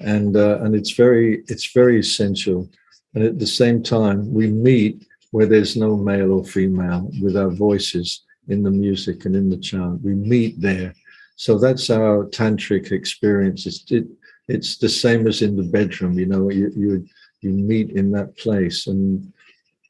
and 0.00 0.36
uh, 0.36 0.58
and 0.60 0.74
it's 0.74 0.90
very 0.90 1.42
it's 1.48 1.72
very 1.72 1.98
essential. 1.98 2.68
And 3.14 3.24
at 3.24 3.38
the 3.38 3.46
same 3.46 3.82
time, 3.82 4.34
we 4.34 4.48
meet 4.48 5.06
where 5.30 5.46
there's 5.46 5.74
no 5.74 5.96
male 5.96 6.32
or 6.32 6.44
female 6.44 7.10
with 7.22 7.34
our 7.34 7.48
voices 7.48 8.24
in 8.48 8.62
the 8.62 8.70
music 8.70 9.24
and 9.24 9.34
in 9.34 9.48
the 9.48 9.56
chant. 9.56 10.02
We 10.02 10.14
meet 10.14 10.60
there. 10.60 10.94
So 11.36 11.58
that's 11.58 11.88
our 11.88 12.26
tantric 12.26 12.92
experience. 12.92 13.64
It's, 13.66 13.90
it, 13.90 14.06
it's 14.48 14.76
the 14.76 14.88
same 14.88 15.26
as 15.26 15.42
in 15.42 15.56
the 15.56 15.62
bedroom, 15.62 16.18
you 16.18 16.26
know, 16.26 16.50
you, 16.50 16.70
you, 16.76 17.06
you 17.40 17.50
meet 17.50 17.90
in 17.90 18.10
that 18.12 18.36
place 18.36 18.86
and 18.86 19.32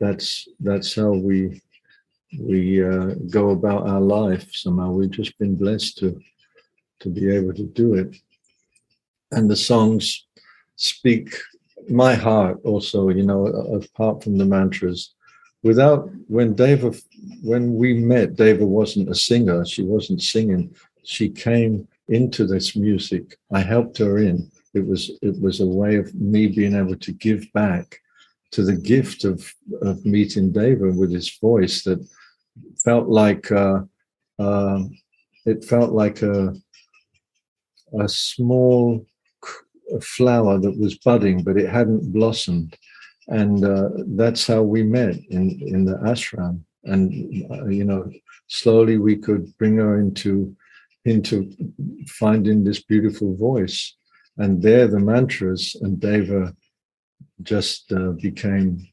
that's, 0.00 0.48
that's 0.60 0.94
how 0.94 1.12
we, 1.12 1.60
we 2.38 2.84
uh, 2.84 3.14
go 3.30 3.50
about 3.50 3.86
our 3.86 4.00
life 4.00 4.52
somehow. 4.52 4.90
We've 4.90 5.10
just 5.10 5.38
been 5.38 5.56
blessed 5.56 5.98
to, 5.98 6.20
to 7.00 7.08
be 7.08 7.30
able 7.34 7.54
to 7.54 7.64
do 7.64 7.94
it. 7.94 8.16
And 9.32 9.50
the 9.50 9.56
songs 9.56 10.26
speak 10.76 11.34
my 11.88 12.14
heart 12.14 12.60
also, 12.64 13.08
you 13.08 13.24
know, 13.24 13.46
apart 13.46 14.22
from 14.22 14.38
the 14.38 14.44
mantras. 14.44 15.14
Without 15.62 16.10
when 16.28 16.54
Deva, 16.54 16.92
when 17.42 17.74
we 17.74 17.94
met, 17.94 18.36
Deva 18.36 18.64
wasn't 18.64 19.08
a 19.08 19.14
singer. 19.14 19.64
She 19.64 19.82
wasn't 19.82 20.22
singing. 20.22 20.74
She 21.04 21.28
came 21.28 21.88
into 22.08 22.46
this 22.46 22.76
music. 22.76 23.36
I 23.52 23.60
helped 23.60 23.98
her 23.98 24.18
in. 24.18 24.50
It 24.74 24.86
was 24.86 25.10
it 25.22 25.40
was 25.40 25.60
a 25.60 25.66
way 25.66 25.96
of 25.96 26.14
me 26.14 26.48
being 26.48 26.74
able 26.74 26.96
to 26.96 27.12
give 27.12 27.46
back 27.52 28.00
to 28.52 28.62
the 28.62 28.76
gift 28.76 29.24
of 29.24 29.52
of 29.82 30.04
meeting 30.04 30.52
Deva 30.52 30.90
with 30.90 31.12
his 31.12 31.38
voice 31.38 31.82
that 31.84 32.06
felt 32.84 33.08
like 33.08 33.50
uh, 33.50 33.80
uh, 34.38 34.80
it 35.46 35.64
felt 35.64 35.92
like 35.92 36.22
a 36.22 36.54
a 38.00 38.08
small 38.08 39.06
flower 40.02 40.58
that 40.58 40.78
was 40.78 40.98
budding, 40.98 41.42
but 41.42 41.56
it 41.56 41.68
hadn't 41.68 42.12
blossomed. 42.12 42.76
And 43.28 43.64
uh, 43.64 43.90
that's 44.08 44.46
how 44.46 44.62
we 44.62 44.82
met 44.82 45.16
in, 45.30 45.60
in 45.66 45.84
the 45.84 45.94
ashram. 45.98 46.60
And, 46.84 47.10
uh, 47.50 47.66
you 47.66 47.84
know, 47.84 48.10
slowly 48.48 48.98
we 48.98 49.16
could 49.16 49.56
bring 49.56 49.76
her 49.76 50.00
into, 50.00 50.54
into 51.04 51.50
finding 52.08 52.64
this 52.64 52.82
beautiful 52.82 53.36
voice. 53.36 53.94
And 54.38 54.62
there 54.62 54.88
the 54.88 55.00
mantras 55.00 55.76
and 55.80 56.00
Deva 56.00 56.54
just 57.42 57.92
uh, 57.92 58.12
became, 58.20 58.86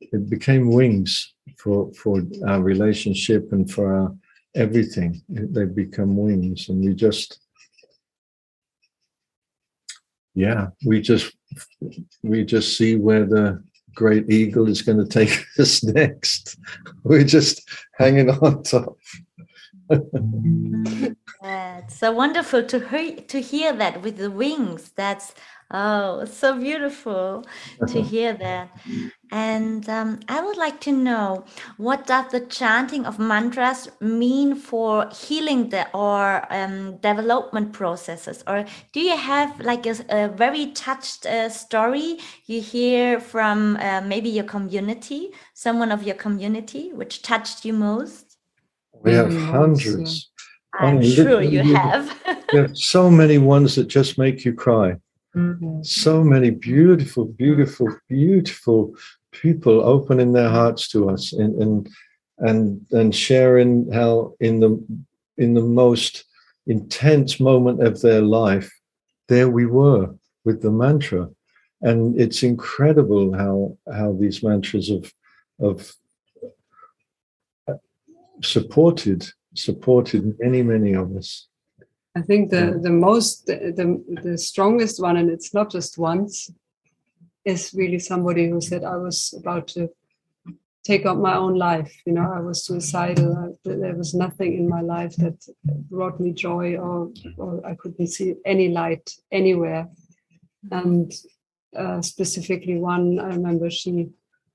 it 0.00 0.28
became 0.28 0.70
wings 0.70 1.34
for, 1.58 1.92
for 1.94 2.22
our 2.46 2.62
relationship 2.62 3.52
and 3.52 3.70
for 3.70 3.94
our 3.94 4.14
everything. 4.54 5.22
They 5.28 5.64
become 5.64 6.16
wings. 6.16 6.68
And 6.68 6.84
we 6.84 6.94
just, 6.94 7.40
yeah, 10.34 10.68
we 10.84 11.00
just 11.00 11.32
we 12.22 12.44
just 12.44 12.76
see 12.76 12.96
where 12.96 13.24
the 13.24 13.62
great 13.94 14.30
eagle 14.30 14.68
is 14.68 14.82
going 14.82 14.98
to 14.98 15.06
take 15.06 15.44
us 15.58 15.82
next. 15.82 16.56
We're 17.02 17.24
just 17.24 17.68
hanging 17.94 18.30
on 18.30 18.62
top. 18.62 18.96
That's 21.40 21.96
so 21.96 22.12
wonderful 22.12 22.64
to 22.64 22.78
hear 22.88 23.16
to 23.16 23.40
hear 23.40 23.72
that 23.72 24.02
with 24.02 24.16
the 24.18 24.30
wings. 24.30 24.90
That's 24.96 25.34
Oh, 25.70 26.24
so 26.24 26.58
beautiful 26.58 27.44
to 27.88 28.00
hear 28.00 28.32
that. 28.32 28.70
And 29.30 29.86
um, 29.90 30.20
I 30.26 30.40
would 30.40 30.56
like 30.56 30.80
to 30.82 30.92
know 30.92 31.44
what 31.76 32.06
does 32.06 32.32
the 32.32 32.40
chanting 32.40 33.04
of 33.04 33.18
mantras 33.18 33.90
mean 34.00 34.54
for 34.54 35.10
healing 35.12 35.68
the 35.68 35.86
or 35.94 36.50
um, 36.50 36.96
development 36.96 37.74
processes? 37.74 38.42
Or 38.46 38.64
do 38.94 39.00
you 39.00 39.14
have 39.14 39.60
like 39.60 39.84
a, 39.84 39.96
a 40.08 40.28
very 40.28 40.70
touched 40.72 41.26
uh, 41.26 41.50
story 41.50 42.18
you 42.46 42.62
hear 42.62 43.20
from 43.20 43.76
uh, 43.76 44.00
maybe 44.00 44.30
your 44.30 44.44
community, 44.44 45.32
someone 45.52 45.92
of 45.92 46.02
your 46.02 46.16
community, 46.16 46.92
which 46.94 47.20
touched 47.20 47.66
you 47.66 47.74
most? 47.74 48.27
We 49.02 49.12
have 49.12 49.34
hundreds. 49.34 50.30
I'm 50.74 51.02
sure 51.02 51.40
you 51.40 51.74
have. 51.74 52.16
there 52.52 52.64
are 52.64 52.74
so 52.74 53.10
many 53.10 53.38
ones 53.38 53.74
that 53.74 53.88
just 53.88 54.18
make 54.18 54.44
you 54.44 54.52
cry. 54.52 54.96
Mm-hmm. 55.36 55.82
So 55.82 56.24
many 56.24 56.50
beautiful, 56.50 57.26
beautiful, 57.26 57.88
beautiful 58.08 58.94
people 59.32 59.82
opening 59.84 60.32
their 60.32 60.48
hearts 60.48 60.88
to 60.88 61.10
us 61.10 61.32
and 61.32 61.62
and 61.62 61.88
and 62.38 62.86
and 62.92 63.14
sharing 63.14 63.90
how 63.92 64.34
in 64.40 64.60
the 64.60 64.84
in 65.36 65.54
the 65.54 65.62
most 65.62 66.24
intense 66.66 67.40
moment 67.40 67.82
of 67.82 68.00
their 68.00 68.22
life, 68.22 68.70
there 69.28 69.48
we 69.48 69.66
were 69.66 70.14
with 70.44 70.62
the 70.62 70.70
mantra. 70.70 71.28
And 71.82 72.20
it's 72.20 72.42
incredible 72.42 73.34
how 73.34 73.76
how 73.92 74.12
these 74.12 74.42
mantras 74.42 74.88
have 74.88 75.12
have 75.60 75.92
supported 78.42 79.28
supported 79.54 80.38
many, 80.38 80.62
many 80.62 80.94
of 80.94 81.16
us. 81.16 81.48
I 82.16 82.22
think 82.22 82.50
the 82.50 82.78
the 82.82 82.90
most 82.90 83.46
the, 83.46 83.72
the, 83.76 84.20
the 84.22 84.38
strongest 84.38 85.00
one, 85.00 85.16
and 85.16 85.30
it's 85.30 85.54
not 85.54 85.70
just 85.70 85.98
once, 85.98 86.50
is 87.44 87.74
really 87.74 87.98
somebody 87.98 88.48
who 88.48 88.60
said 88.60 88.82
I 88.84 88.96
was 88.96 89.34
about 89.38 89.68
to 89.68 89.90
take 90.84 91.06
up 91.06 91.18
my 91.18 91.36
own 91.36 91.54
life. 91.54 91.92
You 92.06 92.14
know, 92.14 92.32
I 92.32 92.40
was 92.40 92.64
suicidal. 92.64 93.36
I, 93.36 93.46
there 93.64 93.94
was 93.94 94.14
nothing 94.14 94.54
in 94.58 94.68
my 94.68 94.80
life 94.80 95.14
that 95.16 95.38
brought 95.90 96.18
me 96.18 96.32
joy, 96.32 96.76
or 96.76 97.12
or 97.36 97.64
I 97.64 97.74
couldn't 97.74 98.08
see 98.08 98.34
any 98.44 98.68
light 98.68 99.10
anywhere. 99.30 99.88
And 100.72 101.12
uh, 101.76 102.00
specifically, 102.02 102.78
one 102.78 103.20
I 103.20 103.28
remember 103.28 103.70
she 103.70 104.08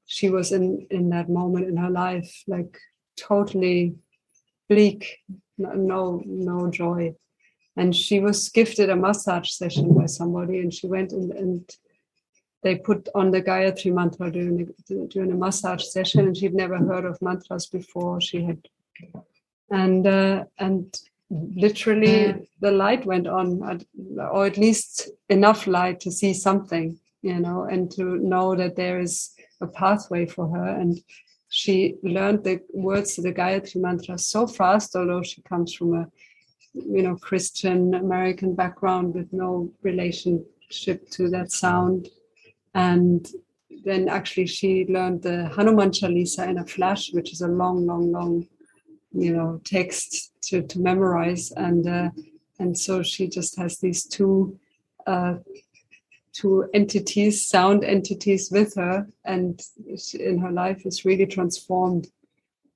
she 0.06 0.30
was 0.30 0.52
in 0.52 0.86
in 0.90 1.10
that 1.10 1.30
moment 1.30 1.70
in 1.70 1.78
her 1.78 1.90
life 1.90 2.44
like 2.48 2.78
totally 3.18 3.96
bleak, 4.70 5.20
no 5.58 6.22
no 6.26 6.70
joy. 6.70 7.16
And 7.76 7.96
she 7.96 8.20
was 8.20 8.50
gifted 8.50 8.90
a 8.90 8.96
massage 8.96 9.50
session 9.50 9.94
by 9.94 10.06
somebody 10.06 10.60
and 10.60 10.72
she 10.74 10.86
went 10.86 11.12
and, 11.12 11.32
and 11.32 11.78
they 12.62 12.76
put 12.76 13.10
on 13.16 13.32
the 13.32 13.42
Gayatri 13.42 13.92
mantra 13.92 14.32
during, 14.32 14.72
the, 14.88 15.08
during 15.10 15.32
a 15.32 15.36
massage 15.36 15.84
session 15.84 16.22
and 16.28 16.38
she'd 16.38 16.54
never 16.54 16.78
heard 16.78 17.06
of 17.06 17.22
mantras 17.22 17.66
before 17.66 18.22
she 18.22 18.44
had. 18.44 18.68
And 19.72 20.06
uh, 20.06 20.46
and 20.60 20.96
literally 21.30 22.48
the 22.62 22.72
light 22.72 23.06
went 23.06 23.28
on 23.28 23.82
or 24.32 24.46
at 24.46 24.58
least 24.58 25.10
enough 25.30 25.66
light 25.66 26.00
to 26.00 26.12
see 26.12 26.32
something 26.32 27.00
you 27.24 27.40
know 27.40 27.64
and 27.64 27.90
to 27.90 28.18
know 28.18 28.54
that 28.56 28.76
there 28.76 29.00
is 29.00 29.34
a 29.64 29.68
pathway 29.68 30.26
for 30.26 30.48
her. 30.50 30.66
And 30.66 31.00
she 31.54 31.96
learned 32.02 32.44
the 32.44 32.60
words 32.74 33.18
of 33.18 33.24
the 33.26 33.32
Gayatri 33.32 33.80
mantra 33.80 34.18
so 34.18 34.48
fast 34.48 34.96
although 34.96 35.22
she 35.22 35.42
comes 35.44 35.74
from 35.74 35.94
a 35.94 36.08
you 36.74 37.04
know 37.04 37.16
Christian 37.16 37.94
American 37.94 38.56
background 38.56 39.14
with 39.14 39.32
no 39.32 39.72
relationship 39.84 41.10
to 41.12 41.30
that 41.30 41.52
sound, 41.52 42.10
and 42.74 43.28
then 43.86 44.10
actually 44.10 44.48
she 44.48 44.86
learned 44.90 45.22
the 45.22 45.48
Hanuman 45.50 45.92
Chalisa 45.92 46.48
in 46.48 46.58
a 46.58 46.66
flash, 46.66 47.14
which 47.14 47.32
is 47.32 47.42
a 47.42 47.48
long, 47.48 47.86
long, 47.86 48.12
long, 48.12 48.48
you 49.12 49.34
know, 49.36 49.62
text 49.64 50.32
to 50.44 50.64
to 50.64 50.80
memorize, 50.80 51.52
and 51.52 51.88
uh, 51.88 52.10
and 52.60 52.78
so 52.78 53.04
she 53.04 53.28
just 53.28 53.56
has 53.58 53.78
these 53.78 54.06
two. 54.06 54.58
Uh, 55.06 55.36
two 56.34 56.68
entities, 56.74 57.48
sound 57.48 57.84
entities 57.84 58.50
with 58.52 58.76
her, 58.76 59.08
and 59.24 59.62
in 60.20 60.40
her 60.40 60.52
life 60.52 60.86
is 60.86 61.06
really 61.06 61.28
transformed. 61.28 62.08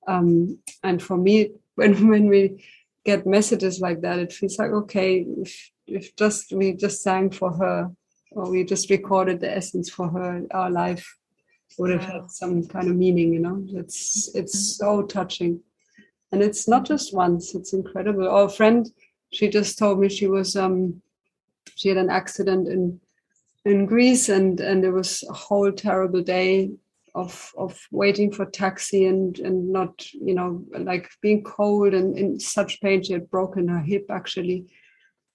Um, 0.06 0.58
and 0.82 1.02
for 1.02 1.16
me, 1.16 1.50
when 1.74 2.08
when 2.08 2.28
we 2.28 2.64
get 3.04 3.26
messages 3.26 3.80
like 3.80 4.00
that, 4.02 4.18
it 4.18 4.32
feels 4.32 4.58
like 4.58 4.70
okay, 4.70 5.26
if, 5.42 5.70
if 5.86 6.16
just 6.16 6.52
we 6.52 6.72
just 6.72 7.02
sang 7.02 7.30
for 7.30 7.52
her 7.52 7.90
or 8.32 8.50
we 8.50 8.64
just 8.64 8.90
recorded 8.90 9.40
the 9.40 9.50
essence 9.50 9.90
for 9.90 10.08
her, 10.08 10.42
our 10.52 10.70
life 10.70 11.16
would 11.78 11.90
have 11.90 12.04
had 12.04 12.30
some 12.30 12.66
kind 12.66 12.88
of 12.88 12.96
meaning, 12.96 13.32
you 13.32 13.40
know. 13.40 13.64
It's 13.68 14.34
it's 14.34 14.56
mm-hmm. 14.56 14.84
so 14.84 15.02
touching. 15.02 15.60
And 16.30 16.42
it's 16.42 16.68
not 16.68 16.84
just 16.84 17.14
once, 17.14 17.54
it's 17.54 17.72
incredible. 17.72 18.28
Our 18.28 18.50
friend, 18.50 18.86
she 19.32 19.48
just 19.48 19.78
told 19.78 19.98
me 19.98 20.08
she 20.08 20.26
was 20.26 20.56
um 20.56 21.02
she 21.76 21.88
had 21.88 21.98
an 21.98 22.10
accident 22.10 22.68
in 22.68 23.00
in 23.68 23.86
Greece 23.86 24.28
and 24.28 24.60
and 24.60 24.84
it 24.84 24.90
was 24.90 25.22
a 25.28 25.32
whole 25.32 25.70
terrible 25.72 26.22
day 26.22 26.70
of 27.14 27.52
of 27.56 27.78
waiting 27.90 28.32
for 28.32 28.46
taxi 28.46 29.06
and 29.06 29.38
and 29.40 29.72
not 29.72 30.06
you 30.12 30.34
know 30.34 30.64
like 30.78 31.08
being 31.20 31.42
cold 31.42 31.94
and 31.94 32.16
in 32.18 32.40
such 32.40 32.80
pain. 32.80 33.02
She 33.02 33.12
had 33.12 33.30
broken 33.30 33.68
her 33.68 33.80
hip 33.80 34.06
actually. 34.10 34.66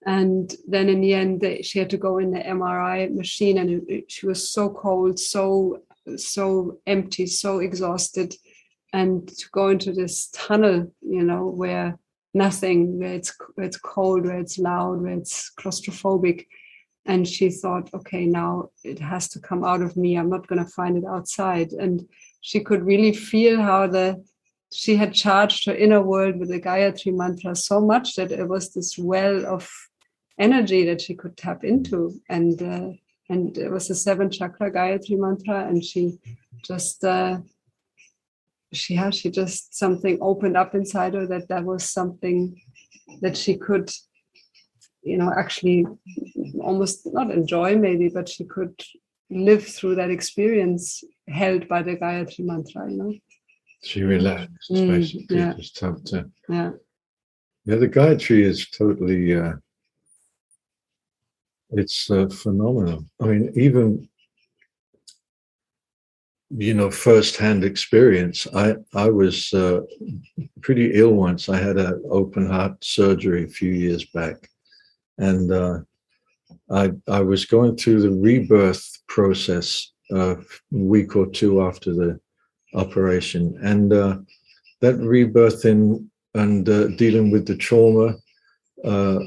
And 0.05 0.53
then 0.67 0.89
in 0.89 0.99
the 0.99 1.13
end 1.13 1.39
they, 1.39 1.61
she 1.61 1.79
had 1.79 1.89
to 1.91 1.97
go 1.97 2.17
in 2.17 2.31
the 2.31 2.39
mri 2.39 3.13
machine 3.15 3.57
and 3.57 3.69
it, 3.69 3.83
it, 3.87 4.11
she 4.11 4.25
was 4.25 4.49
so 4.49 4.69
cold 4.69 5.17
so 5.17 5.83
so 6.17 6.79
empty 6.85 7.25
so 7.25 7.59
exhausted. 7.59 8.35
And 8.91 9.27
to 9.27 9.45
go 9.51 9.69
into 9.69 9.93
this 9.93 10.29
tunnel 10.33 10.91
you 11.01 11.23
know 11.23 11.47
where 11.47 11.97
nothing 12.33 12.99
where 12.99 13.13
it's 13.13 13.33
where 13.55 13.67
it's 13.67 13.77
cold 13.77 14.25
where 14.25 14.39
it's 14.39 14.57
loud 14.57 15.01
where 15.01 15.13
it's 15.13 15.51
claustrophobic 15.59 16.47
and 17.05 17.27
she 17.27 17.49
thought 17.49 17.93
okay 17.93 18.25
now 18.25 18.69
it 18.83 18.99
has 18.99 19.27
to 19.29 19.39
come 19.39 19.63
out 19.63 19.81
of 19.81 19.97
me. 19.97 20.15
I'm 20.15 20.29
not 20.29 20.47
going 20.47 20.63
to 20.63 20.71
find 20.71 20.97
it 20.97 21.05
outside. 21.05 21.71
And 21.73 22.07
she 22.41 22.59
could 22.61 22.83
really 22.85 23.13
feel 23.13 23.61
how 23.61 23.87
the 23.87 24.23
she 24.71 24.95
had 24.95 25.13
charged 25.13 25.65
her 25.65 25.75
inner 25.75 26.01
world 26.01 26.37
with 26.37 26.49
the 26.49 26.59
Gayatri 26.59 27.15
mantra 27.15 27.55
so 27.55 27.79
much 27.79 28.15
that 28.15 28.31
it 28.31 28.47
was 28.47 28.73
this 28.73 28.97
well 28.97 29.45
of 29.45 29.69
energy 30.39 30.83
that 30.85 30.99
she 30.99 31.13
could 31.13 31.37
tap 31.37 31.63
into. 31.63 32.19
And 32.29 32.61
uh, 32.61 32.89
and 33.29 33.57
it 33.57 33.69
was 33.69 33.89
a 33.89 33.95
seven 33.95 34.31
chakra 34.31 34.71
Gayatri 34.71 35.17
mantra. 35.17 35.67
And 35.67 35.83
she 35.83 36.17
just 36.65 37.03
uh, 37.03 37.39
she 38.71 38.95
had 38.95 39.13
she 39.13 39.29
just 39.29 39.75
something 39.75 40.17
opened 40.21 40.57
up 40.57 40.73
inside 40.73 41.13
her 41.13 41.27
that 41.27 41.47
that 41.49 41.63
was 41.63 41.89
something 41.89 42.59
that 43.21 43.37
she 43.37 43.55
could 43.55 43.89
you 45.03 45.17
know 45.17 45.31
actually 45.37 45.85
almost 46.63 47.07
not 47.13 47.29
enjoy 47.31 47.69
maybe 47.77 48.07
but 48.09 48.27
she 48.29 48.43
could 48.45 48.75
live 49.29 49.65
through 49.75 49.95
that 49.95 50.11
experience 50.11 51.03
held 51.27 51.67
by 51.67 51.81
the 51.81 51.95
Gayatri 51.95 52.43
mantra 52.49 52.89
you 52.89 52.97
know 52.97 53.13
she 53.83 54.01
relaxed 54.03 54.71
Mm, 54.71 54.87
basically 54.87 55.37
yeah. 55.37 55.53
just 55.53 55.75
tapped 55.77 56.13
in. 56.13 56.31
yeah 56.49 56.71
Yeah, 57.65 57.77
the 57.83 57.87
Gayatri 57.87 58.39
is 58.51 58.59
totally, 58.69 59.35
uh, 59.35 59.53
it's 61.71 62.09
uh, 62.11 62.27
phenomenal. 62.27 63.05
I 63.21 63.25
mean, 63.25 63.51
even, 63.55 64.07
you 66.49 66.73
know, 66.73 66.91
firsthand 66.91 67.63
experience. 67.63 68.47
I, 68.53 68.75
I 68.93 69.09
was 69.09 69.53
uh, 69.53 69.81
pretty 70.61 70.87
ill 70.93 71.13
once. 71.13 71.49
I 71.49 71.57
had 71.57 71.77
an 71.77 72.03
open 72.09 72.45
heart 72.47 72.83
surgery 72.83 73.45
a 73.45 73.55
few 73.59 73.71
years 73.71 74.05
back. 74.05 74.37
And 75.17 75.51
uh, 75.51 75.79
I, 76.71 76.91
I 77.07 77.21
was 77.21 77.45
going 77.45 77.75
through 77.75 78.01
the 78.01 78.11
rebirth 78.11 78.85
process 79.07 79.91
uh, 80.11 80.35
a 80.35 80.43
week 80.71 81.15
or 81.15 81.27
two 81.27 81.61
after 81.61 81.93
the 81.93 82.19
operation. 82.73 83.57
And 83.61 83.93
uh, 83.93 84.17
that 84.81 84.95
rebirthing 84.95 86.07
and 86.33 86.67
uh, 86.67 86.87
dealing 86.87 87.31
with 87.31 87.45
the 87.45 87.55
trauma 87.55 88.15
uh, 88.83 89.19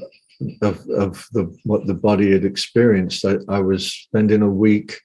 of, 0.63 0.89
of 0.91 1.27
the 1.33 1.57
what 1.65 1.87
the 1.87 1.95
body 1.95 2.33
had 2.33 2.45
experienced. 2.45 3.25
I, 3.25 3.37
I 3.49 3.61
was 3.61 3.91
spending 3.91 4.43
a 4.43 4.51
week 4.51 5.01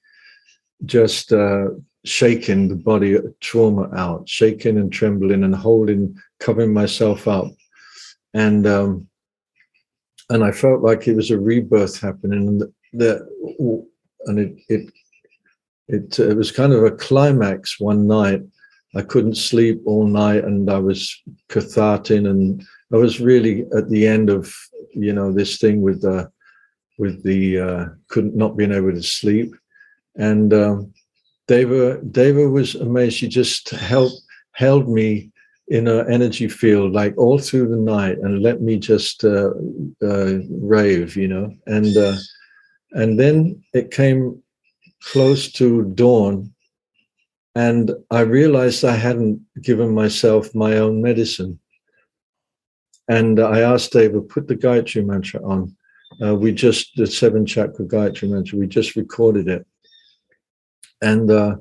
just 0.84 1.32
uh, 1.32 1.68
shaking 2.04 2.68
the 2.68 2.76
body 2.76 3.18
trauma 3.40 3.88
out, 3.94 4.28
shaking 4.28 4.76
and 4.78 4.92
trembling 4.92 5.44
and 5.44 5.54
holding, 5.54 6.16
covering 6.40 6.72
myself 6.72 7.28
up, 7.28 7.46
and 8.34 8.66
um, 8.66 9.08
and 10.30 10.44
I 10.44 10.52
felt 10.52 10.82
like 10.82 11.06
it 11.06 11.16
was 11.16 11.30
a 11.30 11.38
rebirth 11.38 12.00
happening, 12.00 12.48
and 12.48 12.62
the 12.92 13.26
and 14.26 14.38
it 14.38 14.56
it 14.68 14.92
it, 15.88 16.18
it 16.18 16.36
was 16.36 16.52
kind 16.52 16.72
of 16.72 16.84
a 16.84 16.90
climax 16.90 17.80
one 17.80 18.06
night. 18.06 18.42
I 18.94 19.02
couldn't 19.02 19.36
sleep 19.36 19.80
all 19.86 20.06
night, 20.06 20.44
and 20.44 20.70
I 20.70 20.78
was 20.78 21.14
cathartic, 21.48 22.24
and 22.24 22.62
I 22.92 22.96
was 22.96 23.20
really 23.20 23.66
at 23.76 23.88
the 23.88 24.06
end 24.06 24.30
of 24.30 24.54
you 24.92 25.12
know 25.12 25.32
this 25.32 25.58
thing 25.58 25.82
with 25.82 26.02
the 26.02 26.30
with 26.98 27.22
the 27.24 27.58
uh, 27.58 27.86
couldn't 28.08 28.36
not 28.36 28.56
being 28.56 28.72
able 28.72 28.92
to 28.92 29.02
sleep, 29.02 29.54
and 30.16 30.52
um, 30.52 30.92
Deva 31.48 32.02
Deva 32.02 32.48
was 32.48 32.74
amazed. 32.74 33.16
She 33.16 33.28
just 33.28 33.70
held 33.70 34.12
held 34.52 34.88
me 34.88 35.31
in 35.72 35.86
her 35.86 36.04
energy 36.08 36.48
field 36.48 36.92
like 36.92 37.16
all 37.16 37.38
through 37.38 37.68
the 37.68 37.84
night 37.96 38.18
and 38.18 38.42
let 38.42 38.60
me 38.60 38.78
just 38.78 39.24
uh, 39.24 39.50
uh, 40.02 40.34
rave, 40.50 41.16
you 41.16 41.28
know, 41.28 41.46
and 41.66 41.96
uh, 41.96 42.16
and 42.92 43.18
then 43.18 43.62
it 43.72 43.90
came 43.90 44.42
close 45.12 45.50
to 45.50 45.84
dawn 45.94 46.52
and 47.54 47.92
I 48.10 48.20
realized 48.20 48.84
I 48.84 48.96
hadn't 48.96 49.40
given 49.60 49.94
myself 49.94 50.54
my 50.54 50.78
own 50.78 51.02
medicine. 51.02 51.58
And 53.08 53.40
I 53.40 53.60
asked 53.60 53.92
Deva, 53.92 54.22
put 54.22 54.48
the 54.48 54.56
Gayatri 54.56 55.04
mantra 55.04 55.42
on. 55.44 55.76
Uh, 56.22 56.34
we 56.34 56.52
just, 56.52 56.92
the 56.96 57.06
seven 57.06 57.44
chakra 57.44 57.84
Gayatri 57.84 58.30
mantra, 58.30 58.58
we 58.58 58.66
just 58.66 58.96
recorded 58.96 59.48
it. 59.48 59.66
And, 61.02 61.30
uh, 61.30 61.56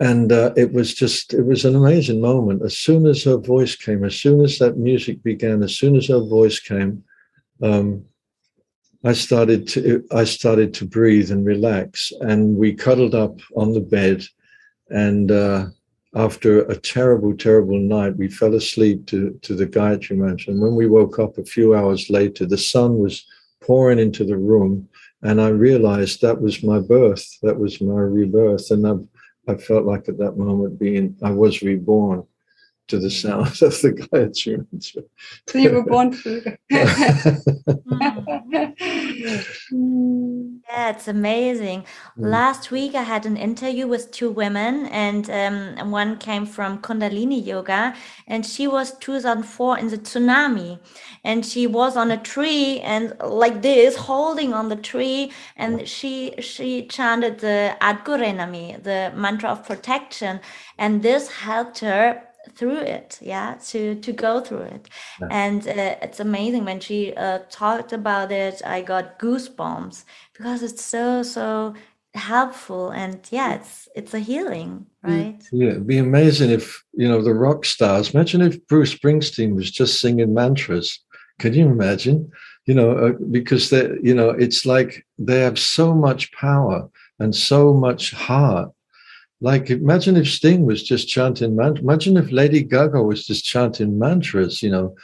and 0.00 0.32
uh, 0.32 0.52
it 0.56 0.72
was 0.72 0.94
just, 0.94 1.34
it 1.34 1.42
was 1.42 1.64
an 1.64 1.76
amazing 1.76 2.20
moment. 2.20 2.62
As 2.62 2.76
soon 2.76 3.06
as 3.06 3.22
her 3.24 3.36
voice 3.36 3.76
came, 3.76 4.02
as 4.04 4.16
soon 4.16 4.40
as 4.40 4.58
that 4.58 4.78
music 4.78 5.22
began, 5.22 5.62
as 5.62 5.76
soon 5.76 5.94
as 5.94 6.08
her 6.08 6.20
voice 6.20 6.58
came, 6.58 7.04
um, 7.62 8.04
I 9.04 9.14
started 9.14 9.66
to 9.68 10.04
I 10.12 10.24
started 10.24 10.74
to 10.74 10.84
breathe 10.84 11.30
and 11.30 11.46
relax, 11.46 12.12
and 12.20 12.56
we 12.56 12.74
cuddled 12.74 13.14
up 13.14 13.40
on 13.56 13.72
the 13.72 13.80
bed. 13.80 14.24
And 14.90 15.30
uh, 15.30 15.66
after 16.14 16.62
a 16.62 16.76
terrible, 16.76 17.34
terrible 17.34 17.78
night, 17.78 18.16
we 18.16 18.28
fell 18.28 18.54
asleep 18.54 19.06
to 19.06 19.38
to 19.42 19.54
the 19.54 19.66
Gayatri 19.66 20.16
mantra. 20.16 20.52
And 20.52 20.60
when 20.60 20.74
we 20.74 20.86
woke 20.86 21.18
up 21.18 21.38
a 21.38 21.44
few 21.44 21.74
hours 21.74 22.10
later, 22.10 22.44
the 22.44 22.58
sun 22.58 22.98
was 22.98 23.24
pouring 23.62 23.98
into 23.98 24.24
the 24.24 24.36
room, 24.36 24.86
and 25.22 25.40
I 25.40 25.48
realized 25.48 26.20
that 26.20 26.42
was 26.42 26.62
my 26.62 26.78
birth. 26.78 27.26
That 27.42 27.58
was 27.58 27.80
my 27.80 28.00
rebirth, 28.00 28.70
and 28.70 28.86
I, 28.86 28.94
I 29.48 29.56
felt 29.56 29.84
like 29.84 30.08
at 30.08 30.18
that 30.18 30.36
moment 30.36 30.78
being 30.78 31.16
I 31.22 31.30
was 31.30 31.62
reborn 31.62 32.26
to 32.90 32.98
the 32.98 33.10
sound 33.10 33.46
of 33.62 33.80
the 33.82 33.92
Gayatri 33.92 34.66
mantra. 34.72 35.02
so 35.48 35.58
you 35.58 35.70
were 35.70 35.84
born 35.84 36.10
to 36.10 36.56
Yeah, 40.72 40.90
it's 40.90 41.08
amazing. 41.08 41.82
Mm. 41.82 41.86
Last 42.16 42.70
week, 42.70 42.94
I 42.94 43.02
had 43.02 43.26
an 43.26 43.36
interview 43.36 43.88
with 43.88 44.12
two 44.12 44.30
women, 44.30 44.86
and 44.86 45.28
um, 45.28 45.90
one 45.90 46.16
came 46.16 46.46
from 46.46 46.78
Kundalini 46.78 47.44
Yoga, 47.44 47.94
and 48.28 48.46
she 48.46 48.68
was 48.68 48.96
2004 48.98 49.78
in 49.78 49.88
the 49.88 49.98
tsunami, 49.98 50.78
and 51.24 51.44
she 51.44 51.66
was 51.66 51.96
on 51.96 52.12
a 52.12 52.16
tree 52.16 52.78
and 52.80 53.14
like 53.24 53.62
this, 53.62 53.96
holding 53.96 54.52
on 54.52 54.68
the 54.68 54.76
tree, 54.76 55.32
and 55.56 55.88
she 55.88 56.34
she 56.38 56.86
chanted 56.86 57.40
the 57.40 57.76
Ad 57.80 58.04
Guray 58.04 58.32
Nameh, 58.32 58.80
the 58.82 59.12
mantra 59.16 59.50
of 59.50 59.66
protection, 59.66 60.40
and 60.78 61.02
this 61.02 61.30
helped 61.30 61.80
her 61.80 62.22
through 62.56 62.78
it 62.78 63.18
yeah 63.20 63.54
to 63.70 63.94
to 63.96 64.12
go 64.12 64.40
through 64.40 64.62
it 64.76 64.88
Yeah. 65.20 65.28
and 65.30 65.66
uh, 65.68 65.96
it's 66.02 66.20
amazing 66.20 66.64
when 66.64 66.80
she 66.80 67.14
uh, 67.14 67.40
talked 67.50 67.92
about 67.92 68.32
it 68.32 68.62
i 68.64 68.80
got 68.80 69.18
goosebumps 69.18 70.04
because 70.32 70.62
it's 70.62 70.84
so 70.84 71.22
so 71.22 71.74
helpful 72.14 72.90
and 72.90 73.20
yeah 73.30 73.54
it's 73.54 73.88
it's 73.94 74.14
a 74.14 74.18
healing 74.18 74.86
right 75.02 75.38
Yeah, 75.52 75.70
it'd 75.70 75.86
be 75.86 75.98
amazing 75.98 76.50
if 76.50 76.82
you 77.00 77.08
know 77.08 77.22
the 77.22 77.34
rock 77.34 77.64
stars. 77.64 78.14
Imagine 78.14 78.42
if 78.42 78.66
Bruce 78.66 78.94
Springsteen 78.94 79.54
was 79.54 79.70
just 79.70 80.00
singing 80.00 80.34
mantras. 80.34 80.88
Can 81.38 81.54
you 81.54 81.66
imagine? 81.66 82.30
You 82.66 82.74
know, 82.74 82.90
uh, 83.04 83.12
because 83.30 83.70
they, 83.70 83.84
you 84.02 84.14
know, 84.14 84.30
it's 84.30 84.66
like 84.66 85.06
they 85.18 85.40
have 85.40 85.58
so 85.58 85.94
much 85.94 86.32
power 86.32 86.88
and 87.18 87.34
so 87.34 87.72
much 87.72 88.12
heart. 88.12 88.70
Like, 89.40 89.70
imagine 89.70 90.16
if 90.16 90.30
Sting 90.30 90.66
was 90.66 90.82
just 90.82 91.08
chanting 91.08 91.56
mantras. 91.56 91.82
Imagine 91.82 92.16
if 92.16 92.30
Lady 92.30 92.62
Gaga 92.62 93.02
was 93.02 93.26
just 93.26 93.44
chanting 93.44 93.98
mantras. 93.98 94.62
You 94.62 94.70
know, 94.70 94.94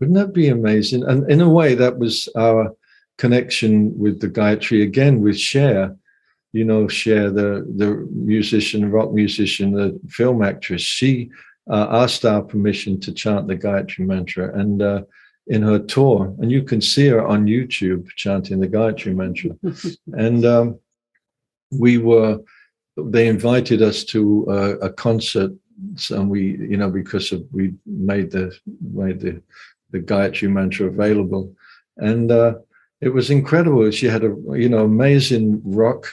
wouldn't 0.00 0.18
that 0.18 0.32
be 0.32 0.48
amazing? 0.48 1.04
And 1.04 1.30
in 1.30 1.40
a 1.40 1.48
way, 1.48 1.74
that 1.74 1.98
was 1.98 2.28
our 2.36 2.74
connection 3.18 3.96
with 3.96 4.20
the 4.20 4.28
Gayatri 4.28 4.82
again 4.82 5.20
with 5.20 5.38
Cher 5.38 5.96
you 6.54 6.64
know, 6.64 6.86
Cher, 6.86 7.30
the 7.30 7.66
the 7.76 8.08
musician, 8.12 8.90
rock 8.90 9.12
musician, 9.12 9.72
the 9.72 10.00
film 10.08 10.40
actress, 10.40 10.82
she 10.82 11.30
uh, 11.68 11.88
asked 11.90 12.24
our 12.24 12.42
permission 12.42 13.00
to 13.00 13.12
chant 13.12 13.48
the 13.48 13.56
Gayatri 13.56 14.06
mantra, 14.06 14.56
and 14.56 14.80
uh, 14.80 15.02
in 15.48 15.62
her 15.62 15.80
tour, 15.80 16.32
and 16.38 16.52
you 16.52 16.62
can 16.62 16.80
see 16.80 17.08
her 17.08 17.26
on 17.26 17.46
YouTube 17.46 18.06
chanting 18.14 18.60
the 18.60 18.68
Gayatri 18.68 19.14
mantra, 19.16 19.50
and 20.24 20.46
um, 20.46 20.78
we 21.70 21.98
were. 21.98 22.38
They 22.96 23.26
invited 23.26 23.82
us 23.82 24.04
to 24.04 24.46
uh, 24.48 24.76
a 24.78 24.92
concert, 24.92 25.52
and 26.10 26.30
we, 26.30 26.56
you 26.58 26.76
know, 26.76 26.90
because 26.90 27.32
of, 27.32 27.44
we 27.52 27.74
made 27.86 28.30
the 28.30 28.56
made 28.92 29.20
the 29.20 29.42
the 29.90 30.00
Gayatri 30.00 30.50
mantra 30.50 30.86
available, 30.86 31.52
and 31.96 32.30
uh, 32.30 32.54
it 33.00 33.10
was 33.10 33.30
incredible. 33.30 33.90
She 33.90 34.06
had 34.06 34.24
a 34.24 34.34
you 34.52 34.68
know 34.68 34.84
amazing 34.84 35.60
rock 35.64 36.06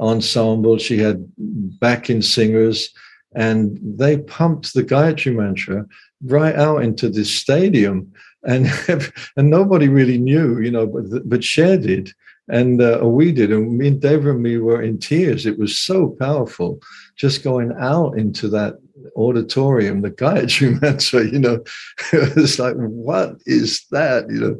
ensemble. 0.00 0.78
She 0.78 0.98
had 0.98 1.24
backing 1.36 2.22
singers, 2.22 2.90
and 3.34 3.78
they 3.82 4.18
pumped 4.18 4.74
the 4.74 4.84
Gayatri 4.84 5.34
mantra 5.34 5.86
right 6.24 6.54
out 6.54 6.82
into 6.82 7.08
this 7.08 7.32
stadium, 7.32 8.12
and 8.42 8.66
and 9.36 9.50
nobody 9.50 9.88
really 9.88 10.18
knew, 10.18 10.60
you 10.60 10.70
know, 10.70 10.86
but 10.86 11.28
but 11.28 11.44
Cher 11.44 11.76
did, 11.76 12.12
and 12.48 12.80
uh, 12.80 13.00
we 13.02 13.32
did, 13.32 13.52
and 13.52 13.76
me 13.76 13.88
and 13.88 14.00
Deva 14.00 14.30
and 14.30 14.42
me 14.42 14.58
were 14.58 14.82
in 14.82 14.98
tears. 14.98 15.46
It 15.46 15.58
was 15.58 15.78
so 15.78 16.16
powerful, 16.20 16.80
just 17.16 17.44
going 17.44 17.72
out 17.78 18.18
into 18.18 18.48
that 18.48 18.74
auditorium, 19.16 20.02
the 20.02 20.10
Gayatri 20.10 20.80
mantra. 20.82 21.24
You 21.24 21.38
know, 21.38 21.64
it 22.12 22.36
was 22.36 22.58
like, 22.58 22.76
what 22.76 23.36
is 23.46 23.84
that? 23.90 24.30
You 24.30 24.40
know 24.40 24.56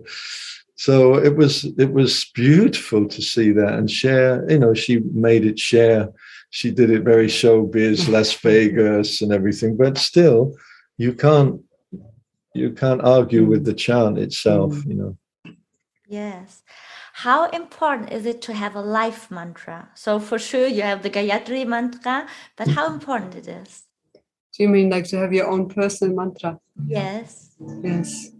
so 0.76 1.16
it 1.16 1.36
was 1.36 1.64
it 1.78 1.92
was 1.92 2.30
beautiful 2.34 3.08
to 3.08 3.22
see 3.22 3.50
that 3.50 3.74
and 3.74 3.90
share. 3.90 4.48
you 4.48 4.58
know 4.58 4.74
she 4.74 4.98
made 5.12 5.44
it 5.44 5.58
share. 5.58 6.12
she 6.50 6.70
did 6.70 6.90
it 6.90 7.02
very 7.02 7.26
showbiz, 7.26 8.08
Las 8.14 8.34
Vegas, 8.34 9.22
and 9.22 9.32
everything. 9.32 9.76
But 9.76 9.98
still, 9.98 10.54
you 10.98 11.14
can't 11.14 11.62
you 12.54 12.72
can't 12.72 13.02
argue 13.02 13.46
with 13.46 13.64
the 13.64 13.74
chant 13.74 14.18
itself. 14.18 14.74
Mm. 14.74 14.86
You 14.86 14.94
know. 14.94 15.16
Yes. 16.08 16.62
How 17.12 17.48
important 17.50 18.12
is 18.12 18.26
it 18.26 18.40
to 18.42 18.52
have 18.54 18.76
a 18.76 18.80
life 18.80 19.30
mantra? 19.30 19.88
So 19.94 20.20
for 20.20 20.38
sure 20.38 20.66
you 20.66 20.82
have 20.82 21.02
the 21.02 21.10
Gayatri 21.10 21.66
mantra, 21.66 22.28
but 22.56 22.68
how 22.68 22.92
important 22.92 23.34
it 23.34 23.48
is? 23.48 23.82
Do 24.14 24.62
you 24.62 24.68
mean 24.68 24.88
like 24.88 25.04
to 25.06 25.18
have 25.18 25.32
your 25.32 25.48
own 25.48 25.68
personal 25.68 26.14
mantra? 26.14 26.58
Yes. 26.86 27.56
Yes. 27.82 28.30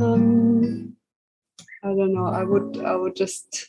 Um, 0.00 0.96
I 1.82 1.88
don't 1.88 2.14
know. 2.14 2.26
I 2.26 2.44
would. 2.44 2.78
I 2.84 2.96
would 2.96 3.14
just. 3.14 3.68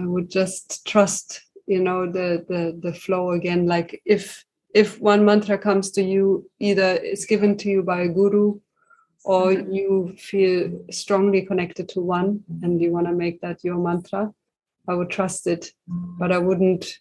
I 0.00 0.06
would 0.06 0.30
just 0.30 0.86
trust, 0.86 1.42
you 1.66 1.82
know, 1.82 2.10
the 2.10 2.44
the 2.48 2.78
the 2.80 2.94
flow 2.94 3.32
again. 3.32 3.66
Like 3.66 4.00
if 4.04 4.44
if 4.74 5.00
one 5.00 5.24
mantra 5.24 5.58
comes 5.58 5.90
to 5.92 6.02
you, 6.02 6.48
either 6.60 6.98
it's 7.02 7.26
given 7.26 7.56
to 7.58 7.68
you 7.68 7.82
by 7.82 8.02
a 8.02 8.08
guru, 8.08 8.60
or 9.24 9.52
you 9.52 10.14
feel 10.18 10.84
strongly 10.90 11.42
connected 11.42 11.88
to 11.90 12.00
one, 12.00 12.42
and 12.62 12.80
you 12.80 12.90
want 12.92 13.06
to 13.06 13.12
make 13.12 13.40
that 13.40 13.62
your 13.62 13.76
mantra. 13.76 14.32
I 14.88 14.94
would 14.94 15.10
trust 15.10 15.46
it, 15.46 15.72
but 15.86 16.32
I 16.32 16.38
wouldn't 16.38 16.98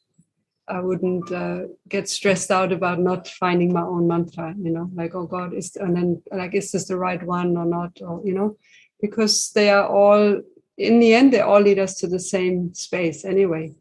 I 0.68 0.80
wouldn't 0.80 1.32
uh, 1.32 1.64
get 1.90 2.08
stressed 2.08 2.50
out 2.50 2.72
about 2.72 3.00
not 3.00 3.28
finding 3.28 3.74
my 3.74 3.82
own 3.82 4.08
mantra, 4.08 4.56
you 4.58 4.70
know, 4.70 4.90
like, 4.94 5.14
oh 5.16 5.26
God, 5.26 5.54
is, 5.54 5.76
and 5.76 5.96
then 5.98 6.24
like, 6.32 6.54
is 6.54 6.72
this 6.72 6.88
the 6.88 6.98
right 6.98 7.22
one 7.22 7.58
or 7.58 7.66
not? 7.66 8.00
Or, 8.02 8.22
you 8.24 8.34
know, 8.34 8.58
because 9.02 9.52
they 9.52 9.70
are 9.70 9.86
all, 9.86 10.42
in 10.78 11.00
the 11.00 11.14
end, 11.14 11.34
they 11.34 11.42
all 11.42 11.60
lead 11.60 11.80
us 11.80 11.96
to 11.98 12.08
the 12.08 12.20
same 12.20 12.74
space 12.74 13.26
anyway. 13.26 13.74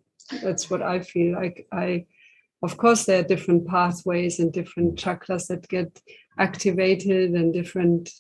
That's 0.43 0.69
what 0.69 0.83
I 0.83 1.01
feel 1.01 1.37
like. 1.37 1.69
I, 1.71 2.07
of 2.63 2.77
course, 2.77 3.05
there 3.05 3.21
are 3.21 3.29
different 3.29 3.69
pathways 3.69 4.41
and 4.41 4.53
different 4.53 4.97
chakras 4.97 5.47
that 5.47 5.69
get 5.69 6.01
activated 6.39 7.33
and 7.33 7.53
different 7.53 8.11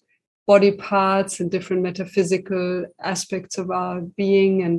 body 0.50 0.72
parts 0.72 1.38
and 1.40 1.50
different 1.50 1.82
metaphysical 1.82 2.84
aspects 3.14 3.58
of 3.62 3.70
our 3.70 4.00
being 4.22 4.62
and 4.62 4.76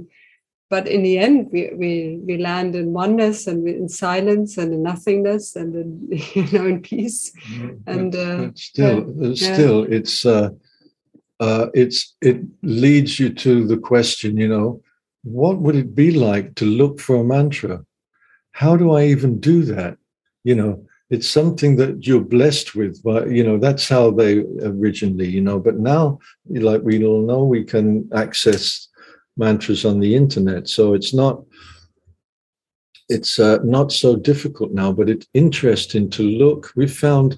but 0.71 0.87
in 0.87 1.01
the 1.03 1.17
end 1.17 1.49
we, 1.53 1.61
we 1.81 1.91
we 2.27 2.35
land 2.37 2.75
in 2.81 2.93
oneness 2.93 3.39
and 3.49 3.67
in 3.67 3.87
silence 3.89 4.57
and 4.57 4.73
in 4.73 4.81
nothingness 4.83 5.55
and 5.55 5.75
in 5.81 5.89
you 6.33 6.47
know 6.53 6.65
in 6.73 6.81
peace 6.81 7.31
and 7.85 8.15
uh, 8.15 8.37
But 8.37 8.57
still, 8.57 8.99
uh, 8.99 9.29
yeah. 9.29 9.53
still, 9.53 9.83
it's 9.97 10.25
uh, 10.25 10.49
uh, 11.39 11.67
it's 11.73 12.15
it 12.21 12.37
leads 12.61 13.19
you 13.19 13.29
to 13.45 13.67
the 13.67 13.77
question. 13.77 14.37
You 14.37 14.49
know, 14.53 14.81
what 15.23 15.57
would 15.59 15.75
it 15.75 15.93
be 15.95 16.11
like 16.11 16.55
to 16.55 16.65
look 16.65 16.99
for 16.99 17.15
a 17.17 17.23
mantra? 17.23 17.85
How 18.51 18.75
do 18.75 18.91
I 18.91 19.05
even 19.05 19.39
do 19.39 19.63
that? 19.75 19.97
You 20.43 20.55
know, 20.55 20.85
it's 21.11 21.29
something 21.29 21.75
that 21.75 22.07
you're 22.07 22.21
blessed 22.23 22.73
with. 22.73 23.03
But 23.03 23.29
you 23.29 23.43
know, 23.43 23.59
that's 23.59 23.87
how 23.87 24.11
they 24.11 24.39
originally. 24.63 25.27
You 25.27 25.41
know, 25.41 25.59
but 25.59 25.77
now, 25.77 26.19
like 26.49 26.81
we 26.81 27.05
all 27.05 27.21
know, 27.21 27.43
we 27.43 27.63
can 27.63 28.09
access 28.15 28.87
mantras 29.37 29.85
on 29.85 29.99
the 29.99 30.15
internet, 30.15 30.67
so 30.67 30.93
it's 30.93 31.13
not 31.13 31.43
it's 33.09 33.39
uh, 33.39 33.59
not 33.63 33.91
so 33.91 34.15
difficult 34.15 34.71
now, 34.71 34.93
but 34.93 35.09
it's 35.09 35.27
interesting 35.33 36.09
to 36.11 36.23
look. 36.23 36.71
We 36.77 36.87
found, 36.87 37.37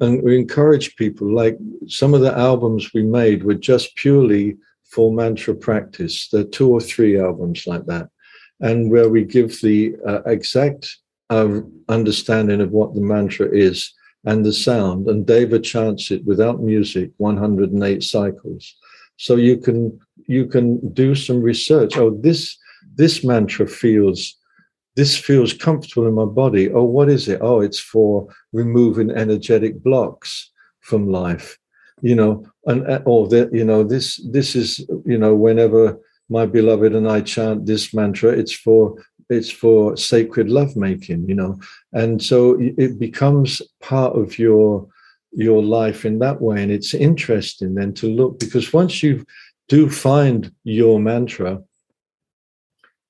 and 0.00 0.20
we 0.24 0.36
encourage 0.36 0.96
people, 0.96 1.32
like 1.32 1.56
some 1.86 2.14
of 2.14 2.20
the 2.20 2.36
albums 2.36 2.92
we 2.92 3.04
made 3.04 3.44
were 3.44 3.54
just 3.54 3.94
purely 3.94 4.56
for 4.82 5.12
mantra 5.12 5.54
practice. 5.54 6.28
There 6.28 6.40
are 6.40 6.56
two 6.58 6.68
or 6.68 6.80
three 6.80 7.18
albums 7.18 7.64
like 7.68 7.86
that, 7.86 8.08
and 8.60 8.90
where 8.90 9.08
we 9.08 9.22
give 9.22 9.60
the 9.60 9.94
uh, 10.04 10.22
exact 10.26 10.96
uh, 11.30 11.60
understanding 11.88 12.60
of 12.60 12.70
what 12.70 12.94
the 12.94 13.00
mantra 13.00 13.48
is 13.50 13.92
and 14.24 14.44
the 14.44 14.52
sound, 14.52 15.06
and 15.06 15.26
Deva 15.26 15.58
chants 15.58 16.10
it 16.10 16.24
without 16.24 16.62
music, 16.62 17.10
108 17.18 18.02
cycles. 18.02 18.74
So 19.16 19.36
you 19.36 19.58
can 19.58 19.98
you 20.26 20.46
can 20.46 20.92
do 20.92 21.14
some 21.14 21.42
research. 21.42 21.96
Oh, 21.96 22.10
this 22.10 22.56
this 22.96 23.22
mantra 23.24 23.66
feels 23.66 24.36
this 24.96 25.16
feels 25.16 25.52
comfortable 25.52 26.06
in 26.06 26.14
my 26.14 26.24
body. 26.24 26.70
Oh, 26.70 26.84
what 26.84 27.08
is 27.08 27.28
it? 27.28 27.40
Oh, 27.42 27.60
it's 27.60 27.80
for 27.80 28.28
removing 28.52 29.10
energetic 29.10 29.82
blocks 29.82 30.50
from 30.80 31.10
life. 31.10 31.58
You 32.00 32.14
know, 32.14 32.46
and 32.66 32.86
uh, 32.86 33.02
or 33.04 33.28
that 33.28 33.52
you 33.52 33.64
know 33.64 33.84
this 33.84 34.20
this 34.30 34.56
is 34.56 34.86
you 35.04 35.18
know 35.18 35.34
whenever 35.34 35.98
my 36.28 36.46
beloved 36.46 36.94
and 36.94 37.08
I 37.08 37.20
chant 37.20 37.66
this 37.66 37.92
mantra, 37.92 38.30
it's 38.30 38.52
for 38.52 38.96
it's 39.30 39.50
for 39.50 39.96
sacred 39.96 40.48
lovemaking. 40.48 41.28
You 41.28 41.34
know, 41.34 41.60
and 41.92 42.22
so 42.22 42.56
it 42.60 42.98
becomes 42.98 43.62
part 43.80 44.16
of 44.16 44.38
your 44.38 44.86
your 45.32 45.62
life 45.62 46.04
in 46.04 46.18
that 46.20 46.40
way, 46.40 46.62
and 46.62 46.70
it's 46.70 46.94
interesting 46.94 47.74
then 47.74 47.92
to 47.94 48.06
look 48.08 48.38
because 48.38 48.72
once 48.72 49.02
you 49.02 49.24
do 49.68 49.88
find 49.88 50.52
your 50.64 51.00
mantra 51.00 51.60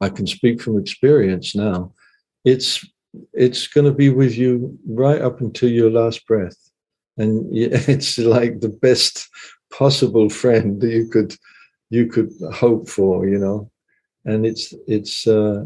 I 0.05 0.09
can 0.09 0.27
speak 0.27 0.61
from 0.61 0.79
experience 0.79 1.55
now. 1.55 1.93
It's 2.45 2.85
it's 3.33 3.67
going 3.69 3.87
to 3.87 3.93
be 3.93 4.11
with 4.11 4.37
you 4.37 4.77
right 4.87 5.21
up 5.21 5.41
until 5.41 5.71
your 5.71 5.91
last 5.91 6.27
breath, 6.27 6.59
and 7.17 7.47
it's 7.53 8.19
like 8.19 8.61
the 8.61 8.69
best 8.69 9.29
possible 9.73 10.29
friend 10.29 10.81
that 10.81 10.91
you 10.91 11.09
could 11.09 11.35
you 11.91 12.07
could 12.07 12.31
hope 12.53 12.89
for, 12.89 13.27
you 13.27 13.39
know. 13.39 13.71
And 14.25 14.45
it's 14.45 14.75
it's 14.87 15.27
uh, 15.27 15.65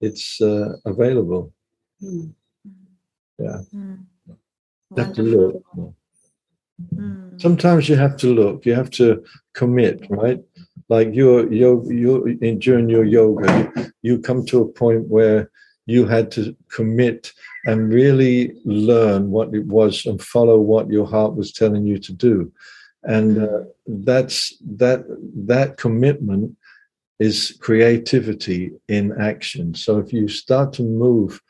it's 0.00 0.40
uh, 0.40 0.76
available. 0.84 1.52
mm, 2.02 2.32
Yeah, 3.38 3.60
Mm. 3.74 3.98
have 4.96 5.12
to 5.14 5.22
look. 5.22 5.62
Mm. 6.94 7.40
Sometimes 7.40 7.88
you 7.88 7.96
have 7.96 8.16
to 8.18 8.34
look. 8.34 8.66
You 8.66 8.74
have 8.74 8.90
to 8.90 9.24
commit, 9.54 10.06
right? 10.10 10.40
Like 10.88 11.14
you're 11.14 11.52
you're 11.52 11.80
you're 11.92 12.28
in, 12.28 12.58
during 12.58 12.88
your 12.88 13.04
yoga, 13.04 13.46
you, 13.76 13.86
you 14.02 14.18
come 14.18 14.44
to 14.46 14.62
a 14.62 14.68
point 14.68 15.08
where 15.08 15.50
you 15.86 16.06
had 16.06 16.30
to 16.32 16.54
commit 16.70 17.32
and 17.66 17.92
really 17.92 18.52
learn 18.64 19.30
what 19.30 19.54
it 19.54 19.66
was 19.66 20.06
and 20.06 20.20
follow 20.22 20.58
what 20.58 20.90
your 20.90 21.06
heart 21.06 21.34
was 21.34 21.52
telling 21.52 21.84
you 21.86 21.98
to 21.98 22.12
do, 22.12 22.52
and 23.02 23.38
uh, 23.42 23.62
that's 23.86 24.56
that 24.78 25.04
that 25.46 25.76
commitment 25.76 26.56
is 27.18 27.56
creativity 27.60 28.72
in 28.88 29.12
action. 29.20 29.74
So 29.74 29.98
if 29.98 30.12
you 30.12 30.28
start 30.28 30.72
to 30.74 30.82
move 30.82 31.40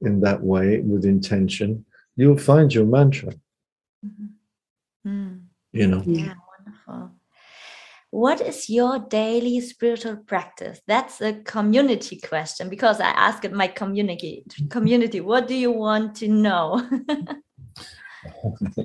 in 0.00 0.20
that 0.20 0.42
way 0.42 0.80
with 0.80 1.04
intention, 1.04 1.84
you'll 2.16 2.38
find 2.38 2.72
your 2.72 2.86
mantra. 2.86 3.32
Mhm. 4.04 4.28
Mm. 5.06 5.40
You 5.72 5.86
know. 5.86 6.02
Yeah, 6.06 6.34
wonderful. 6.58 7.12
What 8.10 8.40
is 8.40 8.70
your 8.70 9.00
daily 9.00 9.60
spiritual 9.60 10.16
practice? 10.18 10.80
That's 10.86 11.20
a 11.20 11.32
community 11.42 12.20
question 12.20 12.68
because 12.68 13.00
I 13.00 13.10
asked 13.10 13.50
my 13.50 13.66
community 13.66 14.44
community, 14.70 15.20
what 15.20 15.48
do 15.48 15.54
you 15.54 15.72
want 15.72 16.14
to 16.16 16.28
know? 16.28 16.88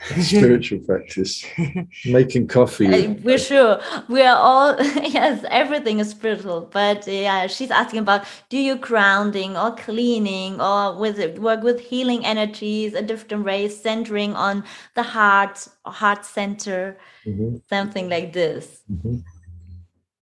spiritual 0.20 0.78
practice 0.80 1.44
making 2.04 2.46
coffee 2.46 2.86
Uh, 2.86 3.14
We're 3.22 3.38
sure 3.38 3.80
we 4.08 4.22
are 4.22 4.36
all 4.36 4.76
yes, 5.18 5.44
everything 5.50 5.98
is 6.00 6.10
spiritual. 6.10 6.68
But 6.72 7.06
yeah, 7.06 7.46
she's 7.48 7.70
asking 7.70 8.00
about 8.00 8.24
do 8.48 8.56
you 8.58 8.76
grounding 8.76 9.56
or 9.56 9.74
cleaning 9.74 10.60
or 10.60 10.96
with 10.98 11.18
it 11.18 11.38
work 11.38 11.62
with 11.62 11.80
healing 11.80 12.24
energies 12.24 12.94
in 12.94 13.06
different 13.06 13.44
ways, 13.44 13.80
centering 13.80 14.34
on 14.34 14.64
the 14.94 15.02
heart, 15.02 15.66
heart 15.84 16.24
center, 16.24 16.96
Mhm, 17.26 17.60
something 17.68 18.08
like 18.08 18.32
this. 18.32 18.82
mhm. 18.90 19.22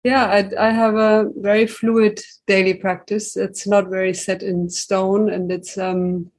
yeah 0.04 0.26
I, 0.38 0.68
I 0.68 0.72
have 0.72 0.96
a 0.96 1.30
very 1.38 1.66
fluid 1.68 2.20
daily 2.48 2.74
practice 2.74 3.38
it's 3.38 3.66
not 3.66 3.90
very 3.90 4.14
set 4.14 4.44
in 4.44 4.70
stone 4.70 5.30
and 5.30 5.52
it's 5.52 5.78
um 5.78 6.30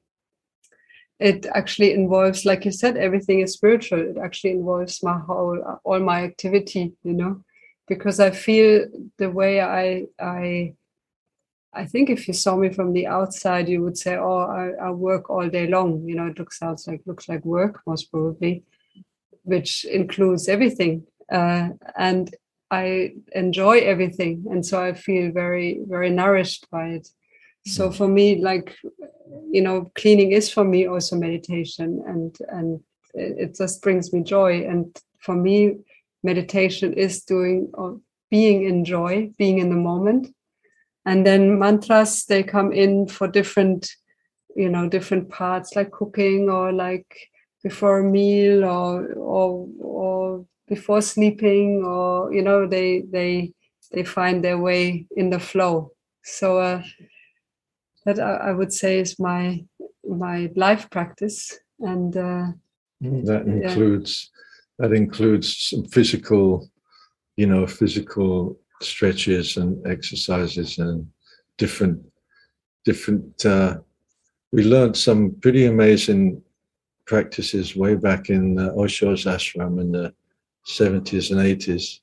it 1.21 1.47
actually 1.55 1.93
involves 1.93 2.45
like 2.45 2.65
you 2.65 2.73
said 2.73 2.97
everything 2.97 3.41
is 3.41 3.53
spiritual. 3.55 4.01
It 4.01 4.19
actually 4.19 4.53
involves 4.53 5.03
my 5.03 5.19
whole 5.19 5.81
all 5.85 6.01
my 6.01 6.23
activity 6.25 6.93
you 7.05 7.13
know? 7.13 7.43
Because 7.87 8.19
i 8.19 8.31
feel 8.31 8.87
the 9.19 9.31
way 9.31 9.61
i 9.61 10.07
i 10.19 10.75
i 11.75 11.85
think 11.85 12.09
if 12.11 12.27
you 12.27 12.35
saw 12.35 12.57
me 12.57 12.71
from 12.71 12.93
the 12.93 13.07
outside 13.07 13.69
you 13.69 13.83
would 13.83 13.99
say 13.99 14.17
oh 14.17 14.39
i, 14.61 14.87
I 14.87 14.91
work 14.91 15.29
all 15.31 15.49
day 15.49 15.67
long. 15.67 16.03
You 16.09 16.15
know 16.17 16.27
it 16.29 16.39
looks 16.39 16.59
sounds 16.59 16.87
like 16.89 17.03
looks 17.07 17.29
like 17.29 17.45
work 17.45 17.83
most 17.87 18.11
probably 18.11 18.65
which 19.45 19.85
includes 19.85 20.49
everything. 20.49 21.07
Uh, 21.31 21.71
and 21.97 22.35
I 22.71 23.13
enjoy 23.33 23.79
everything, 23.79 24.45
and 24.51 24.65
so 24.67 24.83
I 24.83 24.95
feel 24.95 25.31
very, 25.31 25.81
very 25.87 26.11
nourished 26.11 26.69
by 26.71 26.89
it. 26.89 27.09
So 27.67 27.91
for 27.91 28.09
me, 28.09 28.41
like 28.41 28.77
you 29.51 29.63
know, 29.63 29.91
cleaning 29.95 30.33
is 30.33 30.51
for 30.51 30.65
me 30.65 30.87
also 30.87 31.17
meditation, 31.17 32.03
and 32.07 32.37
and 32.49 32.81
it 33.15 33.57
just 33.57 33.83
brings 33.83 34.13
me 34.13 34.23
joy. 34.23 34.67
And 34.67 34.97
for 35.21 35.35
me, 35.35 35.77
meditation 36.23 36.93
is 36.93 37.23
doing 37.23 37.71
or 37.75 38.01
being 38.31 38.65
in 38.65 38.85
joy, 38.85 39.31
being 39.39 39.59
in 39.59 39.71
the 39.71 39.77
moment, 39.77 40.35
and 41.07 41.27
then 41.27 41.59
mantras 41.59 42.25
they 42.27 42.43
come 42.43 42.73
in 42.73 43.07
for 43.07 43.29
different 43.29 43.91
you 44.57 44.69
know 44.69 44.89
different 44.89 45.29
parts 45.31 45.75
like 45.75 45.91
cooking 45.91 46.49
or 46.49 46.73
like 46.73 47.07
before 47.63 48.01
a 48.01 48.05
meal 48.05 48.65
or 48.65 49.13
or 49.15 49.69
or 49.81 50.47
before 50.69 51.01
sleeping 51.01 51.83
or 51.85 52.33
you 52.33 52.43
know 52.43 52.67
they 52.67 53.03
they 53.11 53.53
they 53.93 54.05
find 54.05 54.43
their 54.43 54.59
way 54.59 55.07
in 55.17 55.31
the 55.31 55.39
flow. 55.39 55.93
So 56.23 56.59
uh, 56.59 56.83
that 58.05 58.19
I, 58.19 58.51
I 58.51 58.53
would 58.53 58.73
say 58.73 58.99
is 58.99 59.19
my 59.19 59.65
my 60.07 60.51
life 60.55 60.89
practice 60.91 61.59
and 61.81 62.17
uh, 62.17 62.47
that 63.01 63.45
includes 63.47 64.31
yeah. 64.79 64.89
that 64.89 64.97
includes 64.97 65.57
some 65.71 65.85
physical 65.85 66.69
you 67.37 67.47
know 67.47 67.67
physical 67.67 68.59
stretches 68.81 69.57
and 69.57 69.85
exercises 69.87 70.79
and 70.79 71.07
different 71.59 72.01
different 72.85 73.45
uh, 73.45 73.79
we 74.53 74.65
learned 74.65 74.97
some 74.97 75.33
pretty 75.41 75.67
amazing 75.67 76.41
practices 77.07 77.77
way 77.77 77.95
back 77.95 78.31
in 78.31 78.59
uh, 78.59 78.71
Osho's 78.71 79.25
ashram 79.25 79.81
in 79.81 79.93
the 79.93 80.15
70s 80.67 81.31
and 81.31 81.41
80s 81.41 82.01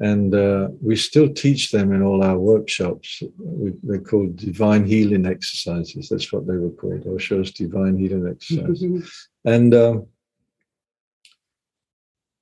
and 0.00 0.34
uh, 0.34 0.68
we 0.80 0.94
still 0.94 1.28
teach 1.28 1.72
them 1.72 1.92
in 1.92 2.02
all 2.02 2.22
our 2.22 2.38
workshops. 2.38 3.22
We, 3.38 3.72
they're 3.82 4.00
called 4.00 4.36
divine 4.36 4.84
healing 4.86 5.26
exercises. 5.26 6.08
That's 6.08 6.32
what 6.32 6.46
they 6.46 6.56
were 6.56 6.70
called. 6.70 7.04
Osho's 7.04 7.50
divine 7.50 7.98
healing 7.98 8.28
exercises. 8.28 9.28
and 9.44 9.74
um, 9.74 10.06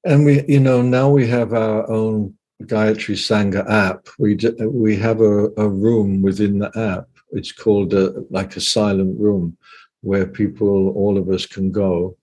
and 0.05 0.25
we, 0.25 0.45
you 0.47 0.61
know, 0.61 0.83
now 0.83 1.09
we 1.09 1.27
have 1.29 1.55
our 1.55 1.91
own 1.91 2.35
Gayatri 2.63 3.17
Sangha 3.17 3.69
app. 3.69 4.09
We 4.19 4.39
we 4.67 4.97
have 4.97 5.21
a, 5.21 5.49
a 5.57 5.69
room 5.69 6.23
within 6.23 6.59
the 6.59 6.71
app. 6.79 7.09
It's 7.33 7.53
called 7.53 7.95
a, 7.95 8.25
like 8.31 8.57
a 8.57 8.61
silent 8.61 9.19
room, 9.19 9.57
where 10.03 10.27
people, 10.27 10.91
all 10.91 11.19
of 11.19 11.29
us, 11.31 11.47
can 11.47 11.73
go. 11.73 12.17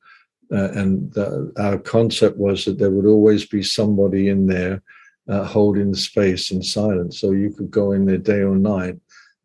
Uh, 0.51 0.69
and 0.73 1.11
the, 1.13 1.51
our 1.57 1.79
concept 1.79 2.37
was 2.37 2.65
that 2.65 2.77
there 2.77 2.91
would 2.91 3.07
always 3.07 3.45
be 3.45 3.63
somebody 3.63 4.29
in 4.29 4.45
there 4.45 4.83
uh, 5.29 5.43
holding 5.43 5.91
the 5.91 5.97
space 5.97 6.51
in 6.51 6.61
silence. 6.61 7.19
So 7.19 7.31
you 7.31 7.51
could 7.51 7.71
go 7.71 7.91
in 7.93 8.05
there 8.05 8.17
day 8.17 8.41
or 8.41 8.55
night 8.55 8.97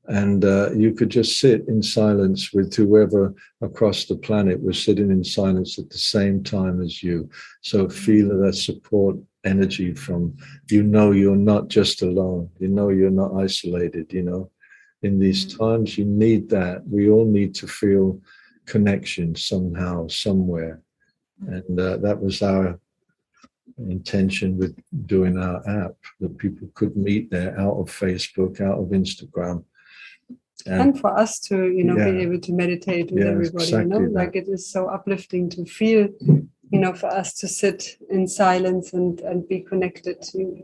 and 0.09 0.45
uh, 0.45 0.71
you 0.73 0.95
could 0.95 1.11
just 1.11 1.39
sit 1.39 1.69
in 1.69 1.83
silence 1.83 2.53
with 2.53 2.75
whoever 2.75 3.35
across 3.61 4.07
the 4.07 4.17
planet 4.17 4.61
was 4.63 4.83
sitting 4.83 5.11
in 5.11 5.23
silence 5.23 5.79
at 5.79 5.91
the 5.91 5.99
same 5.99 6.43
time 6.43 6.81
as 6.81 7.03
you. 7.03 7.29
So 7.61 7.89
feel 7.91 8.39
that 8.41 8.55
support 8.55 9.17
energy 9.45 9.93
from 9.93 10.37
you 10.71 10.83
know 10.83 11.13
you're 11.13 11.37
not 11.37 11.69
just 11.69 12.03
alone, 12.03 12.49
you 12.59 12.69
know 12.69 12.89
you're 12.89 13.11
not 13.11 13.35
isolated, 13.35 14.13
you 14.13 14.23
know. 14.23 14.51
In 15.03 15.19
these 15.19 15.45
mm. 15.45 15.59
times, 15.59 15.99
you 15.99 16.07
need 16.07 16.49
that. 16.51 16.89
We 16.89 17.11
all 17.11 17.27
need 17.27 17.55
to 17.57 17.69
feel 17.69 18.21
connection 18.67 19.37
somehow, 19.37 20.09
somewhere. 20.09 20.81
Mm. 21.45 21.53
And 21.69 21.81
uh, 21.81 21.97
that 21.99 22.21
was 22.21 22.41
our 22.41 22.81
intention 23.79 24.59
with 24.59 24.77
doing 25.07 25.39
our 25.39 25.59
app 25.69 25.95
that 26.21 26.37
people 26.39 26.69
could 26.75 26.97
meet 26.97 27.31
there 27.31 27.59
out 27.59 27.75
of 27.75 27.91
Facebook, 27.91 28.61
out 28.61 28.79
of 28.79 28.87
Instagram. 28.89 29.65
And, 30.67 30.81
and 30.81 31.01
for 31.01 31.17
us 31.17 31.39
to, 31.41 31.69
you 31.69 31.85
know, 31.85 31.97
yeah. 31.97 32.11
be 32.11 32.19
able 32.23 32.41
to 32.41 32.53
meditate 32.53 33.11
with 33.13 33.23
yeah, 33.23 33.31
everybody, 33.31 33.65
exactly 33.65 33.83
you 33.83 33.89
know, 33.89 34.03
that. 34.03 34.13
like 34.13 34.37
it 34.37 34.49
is 34.49 34.71
so 34.71 34.89
uplifting 34.89 35.49
to 35.51 35.65
feel, 35.65 36.09
you 36.21 36.79
know, 36.81 36.93
for 36.93 37.07
us 37.07 37.35
to 37.35 37.49
sit 37.49 37.97
in 38.11 38.27
silence 38.27 38.93
and 38.93 39.21
and 39.21 39.49
be 39.49 39.61
connected 39.61 40.21
to. 40.23 40.63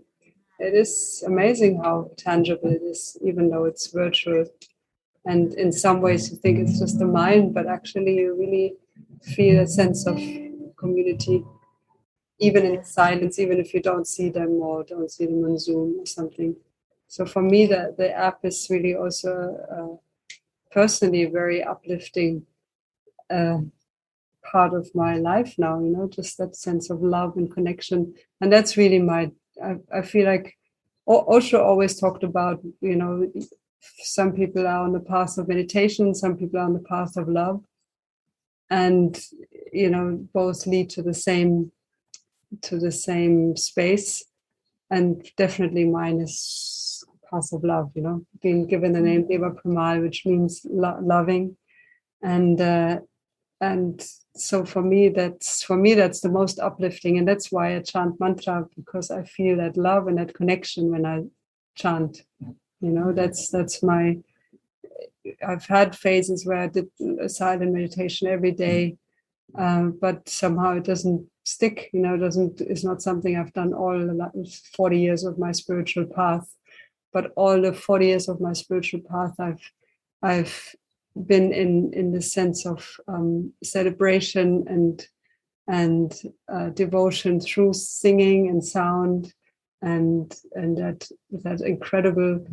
It 0.59 0.75
is 0.75 1.23
amazing 1.27 1.79
how 1.83 2.11
tangible 2.17 2.71
it 2.71 2.83
is, 2.83 3.17
even 3.25 3.51
though 3.51 3.65
it's 3.65 3.89
virtual. 3.89 4.47
And 5.27 5.55
in 5.55 5.73
some 5.73 6.01
ways, 6.01 6.31
you 6.31 6.37
think 6.37 6.59
it's 6.59 6.79
just 6.79 6.99
the 6.99 7.07
mind, 7.07 7.55
but 7.55 7.67
actually, 7.67 8.17
you 8.17 8.35
really 8.35 8.75
feel 9.23 9.61
a 9.61 9.67
sense 9.67 10.07
of 10.07 10.17
community 10.77 11.45
even 12.39 12.67
in 12.67 12.85
silence, 12.85 13.39
even 13.39 13.59
if 13.59 13.73
you 13.73 13.81
don't 13.81 14.07
see 14.07 14.29
them 14.29 14.51
or 14.61 14.85
don't 14.85 15.11
see 15.11 15.27
them 15.27 15.45
on 15.45 15.59
Zoom 15.59 15.97
or 16.01 16.07
something. 16.07 16.57
So 17.07 17.25
for 17.27 17.43
me, 17.43 17.67
the, 17.67 17.95
the 17.97 18.13
app 18.13 18.41
is 18.45 18.67
really 18.71 18.95
also 18.97 19.57
uh, 19.71 19.97
personally 20.73 21.27
very 21.27 21.63
uplifting 21.63 22.45
uh, 23.31 23.59
part 24.45 24.75
of 24.75 24.91
my 24.95 25.17
life 25.17 25.55
now, 25.59 25.79
you 25.81 25.91
know, 25.91 26.09
just 26.09 26.39
that 26.39 26.57
sense 26.57 26.91
of 26.91 27.03
love 27.03 27.37
and 27.37 27.53
connection. 27.53 28.15
And 28.41 28.53
that's 28.53 28.77
really 28.77 28.99
my, 28.99 29.31
I, 29.63 29.77
I 29.93 30.03
feel 30.03 30.27
like 30.27 30.57
Osho 31.07 31.63
always 31.63 31.99
talked 32.01 32.25
about, 32.25 32.61
you 32.81 32.97
know, 32.97 33.31
some 33.81 34.33
people 34.33 34.67
are 34.67 34.85
on 34.85 34.93
the 34.93 35.01
path 35.01 35.39
of 35.39 35.49
meditation, 35.49 36.15
some 36.15 36.37
people 36.37 36.59
are 36.59 36.65
on 36.65 36.73
the 36.73 36.81
path 36.81 37.17
of 37.17 37.29
love. 37.29 37.63
And, 38.71 39.21
you 39.73 39.91
know, 39.91 40.27
both 40.33 40.67
lead 40.67 40.91
to 40.91 41.03
the 41.03 41.15
same 41.15 41.71
to 42.63 42.79
the 42.79 42.93
same 42.93 43.57
space. 43.57 44.25
And 44.91 45.29
definitely 45.37 45.85
mine 45.85 46.21
is 46.21 47.05
path 47.31 47.53
of 47.53 47.65
love 47.65 47.91
you 47.95 48.03
know 48.03 48.25
being 48.43 48.67
given 48.67 48.93
the 48.93 49.01
name 49.01 49.27
Deva 49.27 49.51
Premal 49.51 50.03
which 50.03 50.27
means 50.27 50.65
lo- 50.69 50.99
loving. 51.03 51.57
And 52.23 52.61
uh, 52.61 53.01
and 53.61 54.05
so 54.37 54.65
for 54.65 54.83
me 54.83 55.09
that's 55.09 55.63
for 55.63 55.77
me 55.77 55.95
that's 55.95 56.21
the 56.21 56.29
most 56.29 56.59
uplifting. 56.59 57.19
And 57.19 57.27
that's 57.27 57.51
why 57.51 57.77
i 57.77 57.81
chant 57.81 58.21
mantra 58.21 58.67
because 58.77 59.11
i 59.11 59.23
feel 59.25 59.57
that 59.57 59.77
love 59.77 60.07
and 60.07 60.19
that 60.19 60.35
connection 60.35 60.91
when 60.91 61.07
i 61.07 61.23
chant 61.77 62.23
you 62.81 62.91
know 62.91 63.13
that's 63.13 63.49
that's 63.49 63.83
my 63.83 64.17
i've 65.47 65.67
had 65.67 65.97
phases 65.97 66.45
where 66.45 66.59
i 66.59 66.67
did 66.67 66.89
a 67.21 67.29
silent 67.29 67.73
meditation 67.73 68.29
every 68.29 68.53
day 68.53 68.97
um, 69.57 69.97
but 70.01 70.29
somehow 70.29 70.77
it 70.77 70.85
doesn't 70.85 71.27
stick 71.45 71.91
you 71.93 72.01
know 72.01 72.17
doesn't 72.17 72.61
is 72.61 72.85
not 72.85 73.03
something 73.03 73.37
i've 73.37 73.53
done 73.53 73.73
all 73.73 73.99
40 74.77 74.99
years 74.99 75.25
of 75.25 75.39
my 75.39 75.53
spiritual 75.53 76.07
path. 76.07 76.49
But 77.13 77.33
all 77.37 77.63
the 77.63 77.73
40 77.73 78.07
years 78.07 78.29
of 78.29 78.41
my 78.41 78.55
spiritual 78.55 79.01
path 79.01 79.35
i've 79.39 79.71
i've 80.23 80.75
been 81.15 81.53
in 81.53 81.93
in 81.93 82.13
the 82.13 82.23
sense 82.23 82.67
of 82.67 82.97
um, 83.07 83.53
celebration 83.63 84.65
and 84.67 85.07
and 85.69 86.13
uh, 86.53 86.71
devotion 86.71 87.41
through 87.41 87.73
singing 87.73 88.49
and 88.49 88.65
sound 88.65 89.33
and 89.81 90.35
and 90.55 90.77
that 90.79 91.09
that 91.31 91.61
incredible 91.61 92.45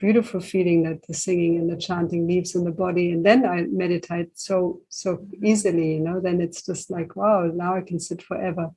beautiful 0.00 0.40
feeling 0.40 0.82
that 0.82 1.06
the 1.06 1.14
singing 1.14 1.58
and 1.58 1.70
the 1.70 1.76
chanting 1.76 2.26
leaves 2.26 2.54
in 2.54 2.64
the 2.64 2.70
body 2.70 3.12
and 3.12 3.24
then 3.24 3.44
i 3.44 3.62
meditate 3.84 4.30
so 4.34 4.80
so 4.88 5.24
easily 5.44 5.94
you 5.94 6.00
know 6.00 6.18
then 6.20 6.40
it's 6.40 6.62
just 6.64 6.90
like 6.90 7.14
wow 7.14 7.42
now 7.54 7.76
i 7.76 7.82
can 7.82 8.00
sit 8.00 8.22
forever 8.22 8.70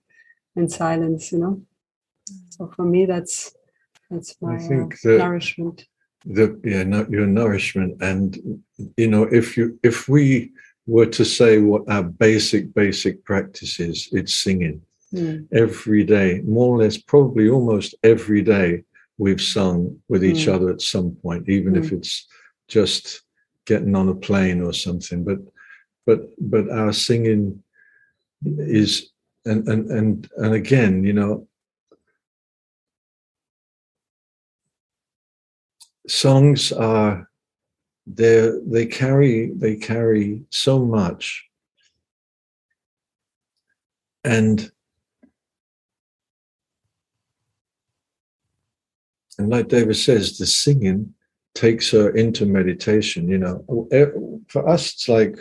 in 0.56 0.70
silence 0.70 1.32
you 1.32 1.40
know? 1.40 1.62
So 2.50 2.72
for 2.76 2.86
me 2.86 3.06
that's 3.06 3.54
that's 4.12 4.36
my 4.42 4.56
uh, 4.56 4.88
nourishment. 5.06 5.88
the 6.26 6.60
yeah 6.64 6.84
no, 6.84 7.06
your 7.10 7.26
nourishment 7.26 8.02
and 8.02 8.62
you 8.98 9.08
know 9.08 9.24
if 9.24 9.58
you 9.58 9.80
if 9.84 10.08
we 10.08 10.52
were 10.86 11.06
to 11.06 11.26
say 11.26 11.60
what 11.60 11.84
our 11.90 12.04
basic 12.04 12.74
basic 12.74 13.24
practice 13.24 13.80
is 13.80 14.10
it's 14.12 14.36
singing. 14.36 14.82
Mm. 15.14 15.48
every 15.54 16.04
day 16.04 16.42
more 16.44 16.76
or 16.76 16.80
less 16.80 16.98
probably 16.98 17.48
almost 17.48 17.94
every 18.04 18.42
day 18.42 18.84
we've 19.18 19.42
sung 19.42 20.00
with 20.08 20.24
each 20.24 20.48
mm. 20.48 20.54
other 20.54 20.70
at 20.70 20.82
some 20.82 21.12
point, 21.22 21.48
even 21.50 21.74
mm. 21.74 21.84
if 21.84 21.92
it's 21.92 22.28
just 22.68 23.22
getting 23.66 23.96
on 23.96 24.10
a 24.10 24.16
plane 24.16 24.62
or 24.62 24.74
something. 24.74 25.24
But 25.24 25.40
but 26.06 26.22
but 26.40 26.70
our 26.70 26.94
singing 26.94 27.64
is 28.46 29.12
and 29.46 29.68
and 29.68 29.90
and 29.92 30.30
and 30.38 30.54
again, 30.54 31.04
you 31.04 31.14
know, 31.14 31.48
songs 36.08 36.72
are 36.72 37.30
they 38.06 38.52
they 38.66 38.86
carry 38.86 39.52
they 39.56 39.76
carry 39.76 40.42
so 40.50 40.84
much 40.84 41.48
and 44.24 44.72
And 49.38 49.50
like 49.50 49.68
Deva 49.68 49.94
says, 49.94 50.38
the 50.38 50.46
singing 50.46 51.14
takes 51.56 51.92
her 51.92 52.10
into 52.10 52.46
meditation. 52.46 53.28
You 53.28 53.38
know, 53.40 53.88
for 54.48 54.68
us, 54.68 54.94
it's 54.94 55.10
like 55.10 55.38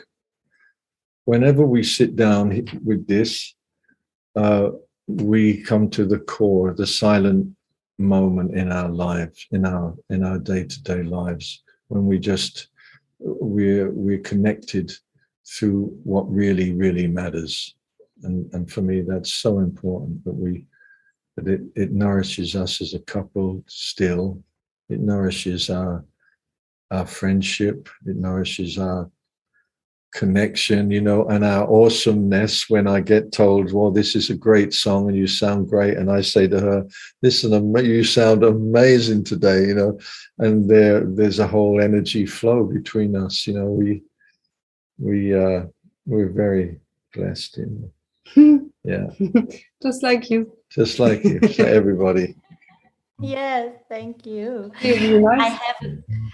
whenever 1.25 1.65
we 1.65 1.83
sit 1.83 2.17
down 2.17 2.65
with 2.85 3.07
this, 3.07 3.55
uh, 4.37 4.71
we 5.07 5.63
come 5.63 5.91
to 5.91 6.05
the 6.05 6.19
core, 6.19 6.75
the 6.75 6.87
silent 6.87 7.55
moment 7.99 8.55
in 8.57 8.73
our 8.73 8.89
lives, 8.89 9.47
in 9.51 9.67
our 9.67 9.95
in 10.11 10.25
our 10.25 10.39
day 10.39 10.65
to 10.65 10.83
day 10.83 11.03
lives, 11.03 11.63
when 11.89 12.07
we 12.07 12.19
just 12.19 12.69
we're 13.19 13.91
we're 13.91 14.19
connected 14.19 14.93
through 15.47 15.97
what 16.05 16.31
really 16.31 16.73
really 16.73 17.07
matters, 17.07 17.75
and 18.23 18.53
and 18.55 18.71
for 18.71 18.81
me 18.81 19.03
that's 19.03 19.33
so 19.33 19.59
important 19.59 20.25
that 20.25 20.35
we 20.35 20.67
but 21.43 21.53
it, 21.53 21.61
it 21.75 21.93
nourishes 21.93 22.55
us 22.55 22.81
as 22.81 22.95
a 22.95 23.01
couple 23.01 23.65
still. 23.67 24.43
It 24.89 25.01
nourishes 25.01 25.71
our 25.71 26.05
our 26.91 27.07
friendship. 27.07 27.89
It 28.07 28.17
nourishes 28.17 28.79
our 28.79 29.11
connection, 30.13 30.91
you 30.91 31.01
know, 31.01 31.27
and 31.29 31.43
our 31.43 31.67
awesomeness 31.67 32.69
when 32.69 32.87
I 32.87 33.01
get 33.01 33.33
told, 33.33 33.73
well, 33.73 33.91
this 33.91 34.15
is 34.15 34.29
a 34.29 34.35
great 34.35 34.75
song 34.75 35.09
and 35.09 35.17
you 35.17 35.27
sound 35.27 35.71
great. 35.71 35.97
And 35.97 36.11
I 36.11 36.21
say 36.21 36.47
to 36.49 36.61
her, 36.61 36.87
listen, 37.23 37.75
you 37.77 38.05
sound 38.05 38.45
amazing 38.45 39.25
today, 39.25 39.65
you 39.69 39.75
know, 39.75 39.99
and 40.39 40.69
there, 40.69 41.01
there's 41.07 41.39
a 41.39 41.47
whole 41.47 41.81
energy 41.81 42.27
flow 42.27 42.65
between 42.65 43.17
us. 43.17 43.47
You 43.47 43.55
know, 43.55 43.71
we, 43.71 44.03
we, 44.99 45.35
uh, 45.35 45.63
we're 46.05 46.29
very 46.29 46.79
blessed 47.15 47.57
in, 47.57 47.91
yeah. 48.85 49.07
Just 49.83 50.03
like 50.03 50.31
you. 50.31 50.53
Just 50.71 50.99
like 50.99 51.25
you, 51.25 51.41
so 51.49 51.65
everybody. 51.81 52.35
Yes, 53.21 53.77
thank 53.89 54.27
you. 54.27 54.73
I 54.83 55.49
have 55.49 55.77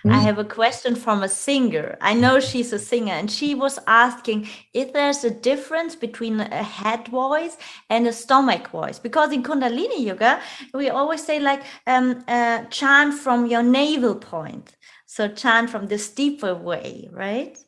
I 0.07 0.19
have 0.21 0.39
a 0.39 0.45
question 0.45 0.95
from 0.95 1.23
a 1.23 1.29
singer. 1.29 1.99
I 2.01 2.15
know 2.15 2.41
she's 2.41 2.73
a 2.73 2.79
singer, 2.79 3.13
and 3.13 3.31
she 3.31 3.55
was 3.55 3.79
asking 3.87 4.49
if 4.73 4.95
there's 4.95 5.23
a 5.23 5.31
difference 5.31 5.95
between 5.97 6.41
a 6.41 6.63
head 6.63 7.09
voice 7.09 7.59
and 7.91 8.07
a 8.07 8.13
stomach 8.13 8.71
voice. 8.71 8.99
Because 8.99 9.33
in 9.33 9.43
Kundalini 9.43 10.07
Yoga, 10.07 10.41
we 10.73 10.89
always 10.89 11.23
say 11.23 11.41
like 11.41 11.63
um, 11.87 12.25
uh, 12.27 12.65
chant 12.71 13.15
from 13.15 13.47
your 13.47 13.63
navel 13.63 14.15
point, 14.15 14.75
so 15.05 15.29
chant 15.29 15.69
from 15.69 15.89
this 15.89 16.09
deeper 16.11 16.55
way, 16.55 17.11
right? 17.13 17.59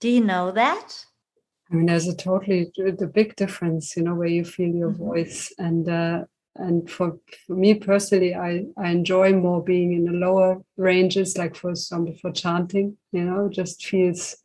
Do 0.00 0.08
you 0.08 0.22
know 0.22 0.50
that? 0.52 1.04
I 1.72 1.74
mean, 1.76 1.86
there's 1.86 2.06
a 2.06 2.14
totally 2.14 2.70
the 2.76 3.10
big 3.12 3.34
difference, 3.36 3.96
you 3.96 4.02
know, 4.02 4.14
where 4.14 4.28
you 4.28 4.44
feel 4.44 4.68
your 4.68 4.90
Mhm. 4.90 4.96
voice 4.98 5.52
and. 5.58 5.88
Uh, 5.88 6.24
and 6.56 6.90
for, 6.90 7.18
for 7.46 7.54
me 7.54 7.72
personally 7.72 8.34
I, 8.34 8.66
I 8.76 8.90
enjoy 8.90 9.32
more 9.32 9.64
being 9.64 9.94
in 9.94 10.04
the 10.04 10.12
lower 10.12 10.60
ranges 10.76 11.38
like 11.38 11.56
for 11.56 11.70
example 11.70 12.14
for 12.20 12.30
chanting 12.30 12.98
you 13.10 13.24
know 13.24 13.46
it 13.46 13.52
just 13.52 13.82
feels 13.84 14.36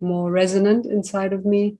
more 0.00 0.30
resonant 0.30 0.86
inside 0.86 1.34
of 1.34 1.44
me 1.44 1.76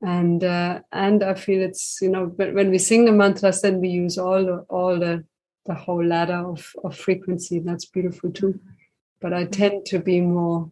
and 0.00 0.44
uh, 0.44 0.80
and 0.92 1.24
i 1.24 1.34
feel 1.34 1.60
it's 1.60 1.98
you 2.00 2.08
know 2.08 2.26
but 2.26 2.54
when 2.54 2.70
we 2.70 2.78
sing 2.78 3.04
the 3.04 3.10
mantras 3.12 3.62
then 3.62 3.80
we 3.80 3.88
use 3.88 4.16
all 4.16 4.44
the 4.44 4.58
all 4.68 4.96
the 4.98 5.24
the 5.66 5.74
whole 5.74 6.04
ladder 6.04 6.42
of, 6.48 6.72
of 6.84 6.96
frequency 6.96 7.56
and 7.56 7.66
that's 7.66 7.86
beautiful 7.86 8.30
too 8.30 8.60
but 9.20 9.32
i 9.32 9.44
tend 9.44 9.84
to 9.84 9.98
be 9.98 10.20
more 10.20 10.70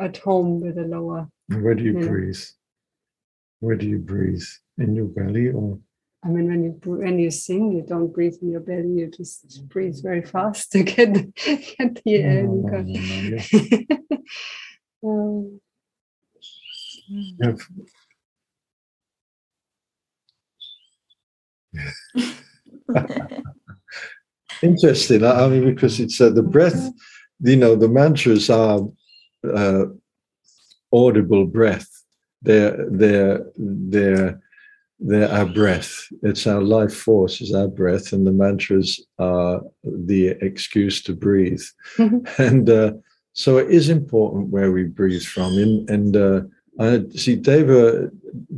at 0.00 0.16
home 0.16 0.60
with 0.60 0.74
the 0.74 0.82
lower 0.82 1.28
Where 1.48 1.74
do 1.76 1.84
you 1.84 1.92
Yeah. 1.92 2.08
breathe? 2.08 2.44
Where 3.62 3.76
do 3.76 3.86
you 3.86 3.98
breathe? 3.98 4.42
In 4.78 4.96
your 4.96 5.04
belly 5.06 5.48
or? 5.50 5.78
I 6.24 6.28
mean, 6.28 6.48
when 6.48 6.64
you 6.64 6.70
br- 6.72 7.04
when 7.04 7.20
you 7.20 7.30
sing, 7.30 7.70
you 7.70 7.82
don't 7.86 8.12
breathe 8.12 8.34
in 8.42 8.50
your 8.50 8.60
belly. 8.60 8.88
You 8.88 9.08
just 9.08 9.68
breathe 9.68 10.02
very 10.02 10.22
fast 10.22 10.72
to 10.72 10.82
get 10.82 11.12
get 11.36 12.02
the 12.04 12.14
air. 12.16 12.42
No, 12.42 12.54
no, 12.54 12.68
no, 12.68 12.70
go- 12.70 12.82
no, 12.82 13.16
yeah. 13.30 14.18
Um, 15.04 15.60
Have- 17.42 17.68
Interesting. 24.62 25.24
I 25.24 25.44
I 25.44 25.48
mean, 25.48 25.64
because 25.74 26.00
it's 26.00 26.20
uh, 26.20 26.30
the 26.30 26.42
breath, 26.42 26.90
you 27.40 27.56
know, 27.56 27.76
the 27.76 27.88
mantras 27.88 28.50
are 28.50 28.80
uh, 29.48 29.84
audible 30.92 31.46
breath. 31.46 31.88
They're, 32.42 32.86
they're, 32.90 33.46
they're, 33.56 34.40
they're 34.98 35.30
our 35.30 35.46
breath. 35.46 36.06
It's 36.22 36.46
our 36.46 36.60
life 36.60 36.94
force, 36.94 37.40
is 37.40 37.54
our 37.54 37.68
breath, 37.68 38.12
and 38.12 38.26
the 38.26 38.32
mantras 38.32 39.04
are 39.18 39.62
the 39.82 40.28
excuse 40.40 41.02
to 41.02 41.12
breathe. 41.12 41.62
and 42.38 42.70
uh, 42.70 42.92
so 43.32 43.58
it 43.58 43.70
is 43.70 43.88
important 43.88 44.48
where 44.48 44.70
we 44.70 44.84
breathe 44.84 45.24
from. 45.24 45.58
And, 45.58 45.90
and 45.90 46.16
uh, 46.16 46.40
I 46.78 47.04
see 47.16 47.36
Deva, 47.36 48.10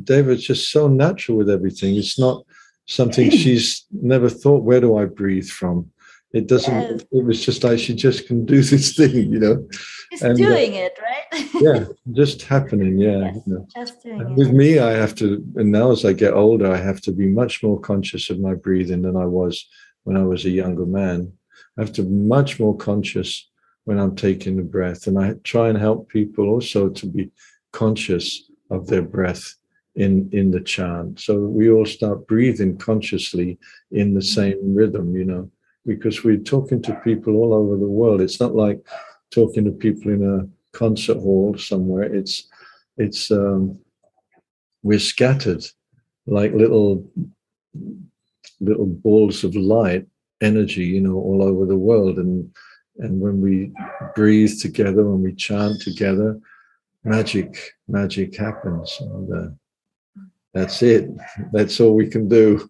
Deva's 0.02 0.44
just 0.44 0.70
so 0.70 0.88
natural 0.88 1.38
with 1.38 1.50
everything. 1.50 1.96
It's 1.96 2.18
not 2.18 2.44
something 2.86 3.30
she's 3.30 3.84
never 3.90 4.28
thought, 4.28 4.64
where 4.64 4.80
do 4.80 4.96
I 4.96 5.06
breathe 5.06 5.48
from? 5.48 5.90
It 6.34 6.48
doesn't, 6.48 6.74
Yes. 6.74 7.04
it 7.12 7.24
was 7.24 7.44
just 7.46 7.62
like 7.62 7.78
she 7.78 7.94
just 7.94 8.26
can 8.26 8.44
do 8.44 8.60
this 8.70 8.96
thing, 8.96 9.32
you 9.32 9.38
know? 9.38 9.68
She's 10.10 10.22
And, 10.22 10.32
uh, 10.34 10.48
doing 10.48 10.74
it, 10.74 10.98
right? 11.00 11.48
Yeah, 11.62 11.84
just 12.12 12.42
happening. 12.42 12.98
Yeah. 12.98 13.18
Yes. 13.26 13.36
you 13.46 13.52
know. 13.54 13.66
Just 13.74 14.02
doing 14.02 14.20
it. 14.20 14.36
With 14.36 14.50
me, 14.52 14.80
I 14.80 14.90
have 14.90 15.14
to, 15.16 15.26
and 15.54 15.70
now 15.70 15.92
as 15.92 16.04
I 16.04 16.12
get 16.12 16.34
older, 16.34 16.70
I 16.72 16.76
have 16.76 17.00
to 17.02 17.12
be 17.12 17.26
much 17.28 17.62
more 17.62 17.80
conscious 17.80 18.30
of 18.30 18.40
my 18.40 18.54
breathing 18.54 19.02
than 19.02 19.16
I 19.16 19.26
was 19.26 19.64
when 20.02 20.16
I 20.16 20.24
was 20.24 20.44
a 20.44 20.50
younger 20.50 20.86
man. 20.86 21.32
I 21.78 21.82
have 21.82 21.92
to 21.94 22.02
be 22.02 22.10
much 22.10 22.58
more 22.58 22.76
conscious 22.76 23.48
when 23.84 24.00
I'm 24.00 24.16
taking 24.16 24.56
the 24.56 24.62
breath. 24.62 25.06
And 25.06 25.16
I 25.18 25.34
try 25.44 25.68
and 25.68 25.78
help 25.78 26.08
people 26.08 26.48
also 26.48 26.88
to 26.88 27.06
be 27.06 27.30
conscious 27.72 28.50
of 28.70 28.88
their 28.88 29.02
breath 29.02 29.54
in, 29.94 30.28
in 30.32 30.50
the 30.50 30.60
chant. 30.60 31.20
So 31.20 31.38
we 31.38 31.70
all 31.70 31.86
start 31.86 32.26
breathing 32.26 32.76
consciously 32.76 33.58
in 33.92 34.14
the 34.14 34.22
same 34.22 34.74
rhythm, 34.74 35.14
you 35.16 35.24
know, 35.24 35.50
because 35.86 36.24
we're 36.24 36.36
talking 36.36 36.80
to 36.82 36.94
people 37.04 37.36
all 37.36 37.54
over 37.54 37.76
the 37.76 37.88
world. 37.88 38.20
It's 38.20 38.40
not 38.40 38.54
like 38.54 38.84
talking 39.30 39.64
to 39.64 39.70
people 39.70 40.12
in 40.12 40.22
a 40.24 40.76
concert 40.76 41.18
hall 41.18 41.56
somewhere. 41.58 42.04
It's 42.04 42.48
it's 42.96 43.30
um, 43.30 43.78
we're 44.82 44.98
scattered 44.98 45.64
like 46.26 46.52
little 46.52 47.10
little 48.60 48.86
balls 48.86 49.44
of 49.44 49.54
light 49.56 50.06
energy 50.40 50.84
you 50.84 51.00
know 51.00 51.14
all 51.14 51.42
over 51.42 51.66
the 51.66 51.76
world 51.76 52.18
and 52.18 52.54
and 52.98 53.20
when 53.20 53.40
we 53.40 53.72
breathe 54.14 54.58
together 54.60 55.04
when 55.04 55.22
we 55.22 55.34
chant 55.34 55.80
together 55.82 56.38
magic 57.02 57.72
magic 57.88 58.36
happens 58.36 58.96
and 59.00 59.32
uh, 59.32 59.50
that's 60.52 60.82
it 60.82 61.08
that's 61.52 61.80
all 61.80 61.94
we 61.94 62.06
can 62.06 62.28
do 62.28 62.68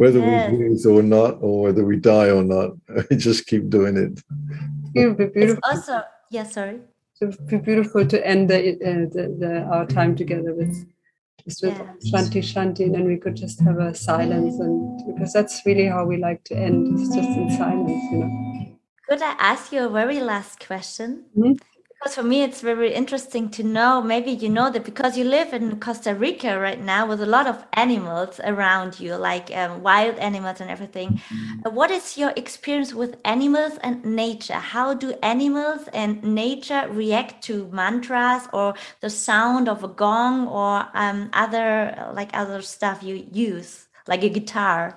whether 0.00 0.20
Yes. 0.20 0.50
we 0.50 0.56
breathe 0.56 0.86
or 0.94 1.02
not 1.02 1.32
or 1.46 1.54
whether 1.64 1.84
we 1.90 1.96
die 2.14 2.30
or 2.38 2.42
not 2.42 2.70
we 3.10 3.16
just 3.28 3.46
keep 3.50 3.64
doing 3.76 3.96
it 4.04 4.14
it 4.94 5.06
would 5.06 5.18
be 5.18 5.24
It's 5.24 5.34
beautiful. 5.34 5.62
also 5.70 5.94
yeah, 6.36 6.44
sorry. 6.58 6.78
It 7.20 7.26
would 7.26 7.46
be 7.48 7.58
beautiful 7.58 8.02
to 8.12 8.18
end 8.32 8.48
the, 8.50 8.58
uh, 8.90 9.06
the, 9.14 9.24
the 9.42 9.52
our 9.72 9.84
time 9.98 10.12
together 10.22 10.52
with 10.60 10.74
just 11.44 11.62
with 11.64 11.76
Yeah. 11.76 11.94
shanti 12.08 12.40
shanti, 12.52 12.82
and 12.86 12.94
then 12.94 13.04
we 13.12 13.16
could 13.22 13.36
just 13.44 13.58
have 13.66 13.78
a 13.88 13.90
silence, 13.94 14.54
and 14.64 14.76
because 15.08 15.32
that's 15.36 15.56
really 15.66 15.86
how 15.94 16.02
we 16.12 16.16
like 16.28 16.40
to 16.50 16.54
end. 16.66 16.78
It's 16.92 17.08
just 17.18 17.30
in 17.40 17.48
silence, 17.62 18.02
you 18.12 18.18
know. 18.20 18.32
Could 19.08 19.22
I 19.30 19.34
ask 19.52 19.72
you 19.74 19.80
a 19.84 19.92
very 20.00 20.20
last 20.32 20.54
question? 20.70 21.08
Mhm. 21.36 21.58
Because 22.00 22.14
for 22.14 22.22
me, 22.22 22.42
it's 22.42 22.62
very 22.62 22.94
interesting 22.94 23.50
to 23.50 23.62
know. 23.62 24.00
Maybe 24.02 24.30
you 24.32 24.48
know 24.48 24.70
that 24.70 24.84
because 24.84 25.18
you 25.18 25.24
live 25.24 25.52
in 25.52 25.78
Costa 25.80 26.14
Rica 26.14 26.58
right 26.58 26.80
now 26.80 27.06
with 27.06 27.20
a 27.22 27.26
lot 27.26 27.46
of 27.46 27.64
animals 27.74 28.40
around 28.42 28.98
you, 29.00 29.16
like 29.16 29.50
um, 29.54 29.82
wild 29.82 30.16
animals 30.18 30.60
and 30.62 30.70
everything. 30.70 31.18
Uh, 31.64 31.70
What 31.70 31.90
is 31.90 32.16
your 32.16 32.32
experience 32.36 32.94
with 32.94 33.20
animals 33.24 33.78
and 33.82 34.02
nature? 34.04 34.54
How 34.54 34.94
do 34.94 35.12
animals 35.22 35.88
and 35.92 36.22
nature 36.22 36.88
react 36.90 37.44
to 37.44 37.68
mantras 37.70 38.48
or 38.52 38.74
the 39.00 39.10
sound 39.10 39.68
of 39.68 39.84
a 39.84 39.88
gong 39.88 40.48
or 40.48 40.86
um, 40.94 41.28
other 41.34 42.10
like 42.14 42.30
other 42.32 42.62
stuff 42.62 43.02
you 43.02 43.26
use, 43.30 43.88
like 44.08 44.22
a 44.22 44.30
guitar? 44.30 44.96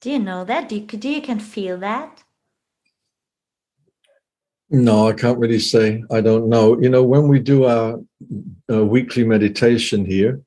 Do 0.00 0.10
you 0.12 0.18
know 0.20 0.44
that? 0.44 0.68
Do 0.68 0.76
you, 0.76 0.82
do 0.86 1.08
you 1.10 1.22
can 1.22 1.40
feel 1.40 1.78
that? 1.78 2.24
No, 4.70 5.08
I 5.08 5.12
can't 5.14 5.38
really 5.38 5.58
say. 5.58 6.04
I 6.10 6.20
don't 6.20 6.48
know. 6.48 6.78
You 6.80 6.90
know, 6.90 7.02
when 7.02 7.28
we 7.28 7.38
do 7.38 7.64
our 7.64 7.98
uh, 8.70 8.84
weekly 8.84 9.24
meditation 9.24 10.04
here, 10.04 10.40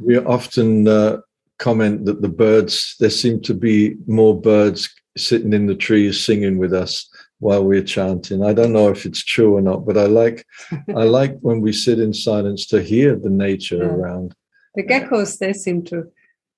we 0.00 0.16
often 0.18 0.88
uh, 0.88 1.18
comment 1.58 2.06
that 2.06 2.22
the 2.22 2.28
birds, 2.28 2.96
there 3.00 3.10
seem 3.10 3.40
to 3.42 3.52
be 3.54 3.96
more 4.06 4.40
birds 4.40 4.88
sitting 5.16 5.52
in 5.52 5.66
the 5.66 5.74
trees 5.74 6.24
singing 6.24 6.56
with 6.56 6.72
us 6.72 7.08
while 7.40 7.64
we're 7.64 7.82
chanting. 7.82 8.42
I 8.44 8.52
don't 8.54 8.72
know 8.72 8.88
if 8.88 9.04
it's 9.04 9.22
true 9.22 9.56
or 9.56 9.60
not, 9.60 9.84
but 9.84 9.98
I 9.98 10.06
like 10.06 10.46
I 10.96 11.04
like 11.04 11.36
when 11.40 11.60
we 11.60 11.72
sit 11.72 11.98
in 11.98 12.14
silence 12.14 12.64
to 12.66 12.80
hear 12.82 13.16
the 13.16 13.28
nature 13.30 13.76
Yeah. 13.78 13.84
around. 13.96 14.34
The 14.74 14.84
geckos, 14.84 15.38
they 15.38 15.52
seem 15.52 15.84
to. 15.86 16.10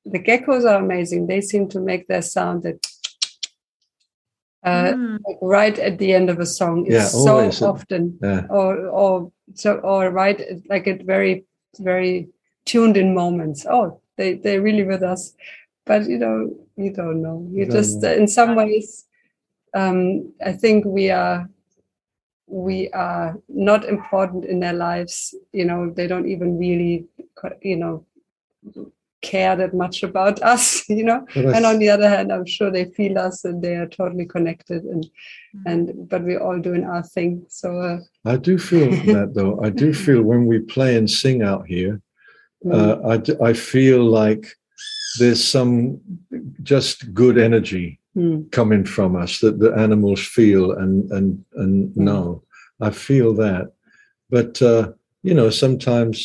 The 0.05 0.21
geckos 0.21 0.65
are 0.71 0.81
amazing. 0.81 1.27
They 1.27 1.41
seem 1.41 1.69
to 1.71 1.81
make 1.81 2.07
their 2.07 2.23
sound 2.23 2.63
that. 2.63 2.87
Uh, 4.65 4.93
Mm. 4.95 5.19
like 5.27 5.39
right 5.43 5.79
at 5.79 5.99
the 5.99 6.13
end 6.15 6.31
of 6.31 6.39
a 6.41 6.47
song. 6.47 6.87
It's 6.87 6.95
Yeah, 6.95 7.05
so 7.25 7.37
always. 7.37 7.63
often, 7.63 8.19
Yeah. 8.23 8.47
or 8.49 8.89
or 8.89 9.33
so, 9.55 9.75
or 9.81 10.11
right 10.11 10.41
like 10.71 10.87
at 10.91 11.03
very 11.05 11.45
very 11.81 12.29
tuned 12.65 12.97
in 12.97 13.15
moments. 13.15 13.67
Oh, 13.69 14.01
they 14.17 14.35
they're 14.35 14.63
really 14.63 14.85
with 14.85 15.03
us, 15.03 15.35
but 15.87 16.09
you 16.09 16.19
know 16.19 16.51
you 16.77 16.91
don't 16.93 17.21
know. 17.23 17.47
You 17.53 17.65
You 17.67 17.73
just 17.73 18.03
know. 18.03 18.13
in 18.13 18.27
some 18.29 18.55
ways, 18.57 19.05
um, 19.75 20.33
I 20.41 20.53
think 20.53 20.85
we 20.87 21.11
are 21.11 21.49
we 22.47 22.89
are 22.93 23.37
not 23.49 23.85
important 23.85 24.45
in 24.45 24.61
their 24.61 24.73
lives. 24.77 25.35
You 25.53 25.65
know, 25.65 25.91
they 25.97 26.07
don't 26.07 26.29
even 26.29 26.59
really, 26.59 27.05
you 27.63 27.77
know, 27.77 28.05
care 29.33 29.57
that 29.57 29.75
much 29.75 30.03
about 30.03 30.37
us, 30.55 30.89
you 30.89 31.05
know. 31.05 31.21
But 31.35 31.47
I 31.47 31.57
And 31.57 31.67
on 31.67 31.79
the 31.79 31.91
other 31.97 32.09
hand, 32.09 32.33
I'm 32.33 32.47
sure 32.47 32.71
they 32.71 32.87
feel 32.99 33.19
us 33.19 33.45
and 33.45 33.63
they 33.63 33.75
are 33.83 33.89
totally 33.89 34.27
connected 34.27 34.83
and 34.85 35.05
and 35.67 35.85
but 36.11 36.23
we're 36.27 36.45
all 36.47 36.61
doing 36.61 36.85
our 36.85 37.03
thing. 37.15 37.47
So 37.49 37.69
uh, 37.89 37.99
I 38.33 38.37
do 38.37 38.59
feel 38.59 38.89
that 39.15 39.33
though. 39.35 39.55
I 39.67 39.71
do 39.71 39.93
feel 39.93 40.23
when 40.23 40.47
we 40.47 40.59
play 40.77 40.97
and 40.99 41.09
sing 41.11 41.43
out 41.43 41.67
here, 41.67 41.95
uh, 42.71 42.97
I, 43.13 43.17
d- 43.19 43.37
I 43.51 43.53
feel 43.53 44.01
like 44.23 44.45
there's 45.19 45.43
some 45.57 46.01
just 46.63 46.97
good 47.15 47.39
energy 47.39 48.01
mm, 48.17 48.51
coming 48.51 48.85
from 48.85 49.17
us 49.17 49.39
that 49.41 49.59
the 49.61 49.73
animals 49.87 50.21
feel 50.37 50.73
and 50.73 51.11
and 51.17 51.45
and 51.63 51.75
Mm. 51.95 52.05
know. 52.09 52.43
I 52.81 52.91
feel 52.91 53.35
that, 53.35 53.67
but 54.31 54.61
uh, 54.61 54.85
you 55.23 55.35
know, 55.39 55.51
sometimes 55.51 56.17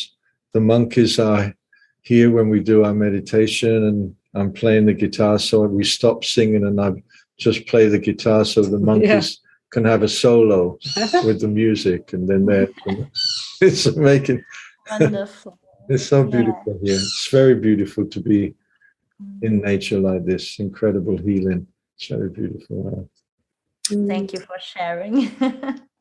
the 0.52 0.60
monkeys 0.60 1.18
are 1.18 1.54
here 2.02 2.30
when 2.30 2.48
we 2.48 2.60
do 2.60 2.84
our 2.84 2.94
meditation, 2.94 3.84
and 3.84 4.14
I'm 4.34 4.52
playing 4.52 4.86
the 4.86 4.94
guitar, 4.94 5.38
so 5.38 5.62
we 5.62 5.84
stop 5.84 6.24
singing, 6.24 6.64
and 6.64 6.80
I 6.80 6.92
just 7.38 7.66
play 7.66 7.88
the 7.88 7.98
guitar 7.98 8.44
so 8.44 8.62
the 8.62 8.78
monkeys 8.90 9.40
can 9.70 9.84
have 9.84 10.02
a 10.02 10.08
solo 10.08 10.78
with 11.24 11.40
the 11.40 11.48
music, 11.48 12.12
and 12.12 12.28
then 12.28 12.46
they're 12.46 12.68
it's 13.60 13.94
making 13.96 14.42
Wonderful. 14.90 15.58
it's 15.88 16.06
so 16.06 16.24
Yeah. 16.24 16.30
beautiful 16.36 16.78
here. 16.82 16.94
It's 16.96 17.28
very 17.30 17.54
beautiful 17.54 18.06
to 18.06 18.20
be 18.20 18.54
in 19.42 19.60
nature 19.60 20.00
like 20.00 20.24
this. 20.24 20.58
Incredible 20.58 21.16
healing. 21.18 21.66
It's 21.96 22.06
very 22.08 22.30
beautiful. 22.30 23.08
Thank 23.88 24.32
you 24.32 24.40
for 24.40 24.58
sharing. 24.58 25.30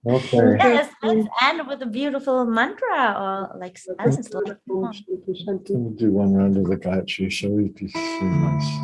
Okay. 0.08 0.56
yes, 0.58 0.94
let's 1.04 1.28
end 1.44 1.68
with 1.68 1.82
a 1.82 1.86
beautiful 1.86 2.46
mantra 2.46 3.52
or 3.54 3.60
like 3.60 3.78
sentence. 3.78 4.34
Like, 4.34 4.58
Om 4.70 4.94
Shanti 4.94 5.46
Shanti. 5.46 5.72
We'll 5.72 5.92
do 5.92 6.12
one 6.12 6.34
round 6.34 6.56
of 6.56 6.68
the 6.68 6.78
Gayatri, 6.78 7.30
shall 7.30 7.52
we? 7.52 7.68
Be 7.68 7.90
so 7.90 8.00
nice. 8.00 8.78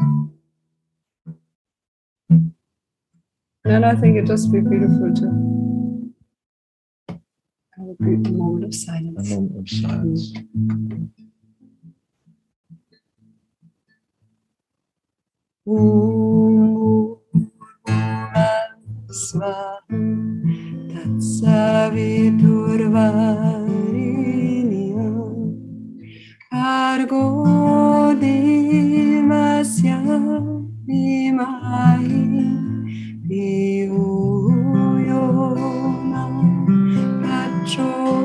And 3.63 3.85
I 3.85 3.95
think 3.95 4.17
it 4.17 4.25
just 4.25 4.51
be 4.51 4.59
beautiful 4.59 5.13
to 5.15 6.11
have 7.77 7.87
a 7.87 7.95
good 8.03 8.31
moment 8.33 8.65
of 8.65 8.75
silence. 8.75 9.31
A 9.31 9.35
moment 9.35 9.57
of 9.57 9.69
silence. 9.69 10.33
Bhargo 26.51 27.23
devasya 28.21 29.99
vimai 30.87 32.09
Diyo 33.27 34.07
yona 35.09 36.23
prachodaya 37.21 38.24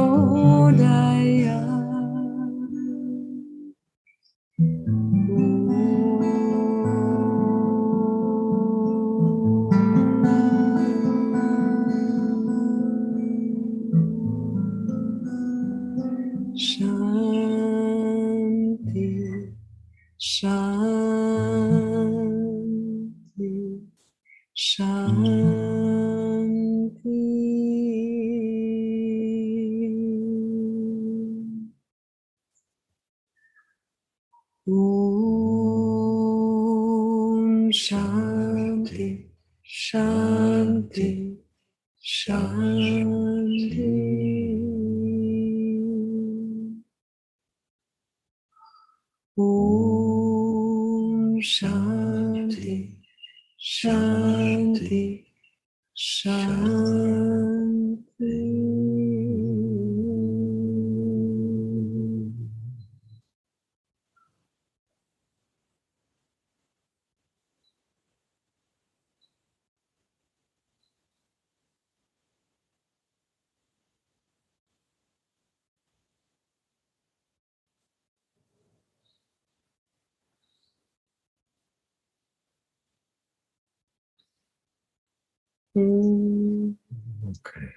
Okay. 87.31 87.67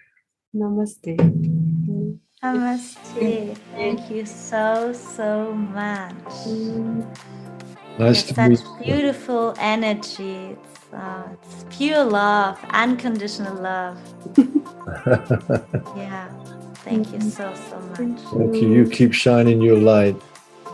Namaste. 0.55 1.16
Namaste. 2.42 3.57
Thank 3.74 4.11
you 4.11 4.26
so, 4.26 4.92
so 4.92 5.52
much. 5.52 6.14
Nice 7.98 8.22
It's 8.22 8.32
to 8.32 8.48
meet 8.48 8.59
such 8.59 8.84
beautiful 8.84 9.55
energy. 9.59 10.57
It's, 10.57 10.92
uh, 10.92 11.28
it's 11.32 11.64
pure 11.70 12.05
love, 12.05 12.59
unconditional 12.70 13.57
love. 13.61 13.98
Yeah. 15.96 16.28
Thank 16.84 17.12
you 17.12 17.20
so, 17.20 17.52
so 17.55 17.78
much. 17.80 17.98
Thank 17.98 18.62
you. 18.62 18.74
You 18.74 18.90
keep 18.90 19.12
shining 19.12 19.62
your 19.62 19.78
light. 19.78 20.16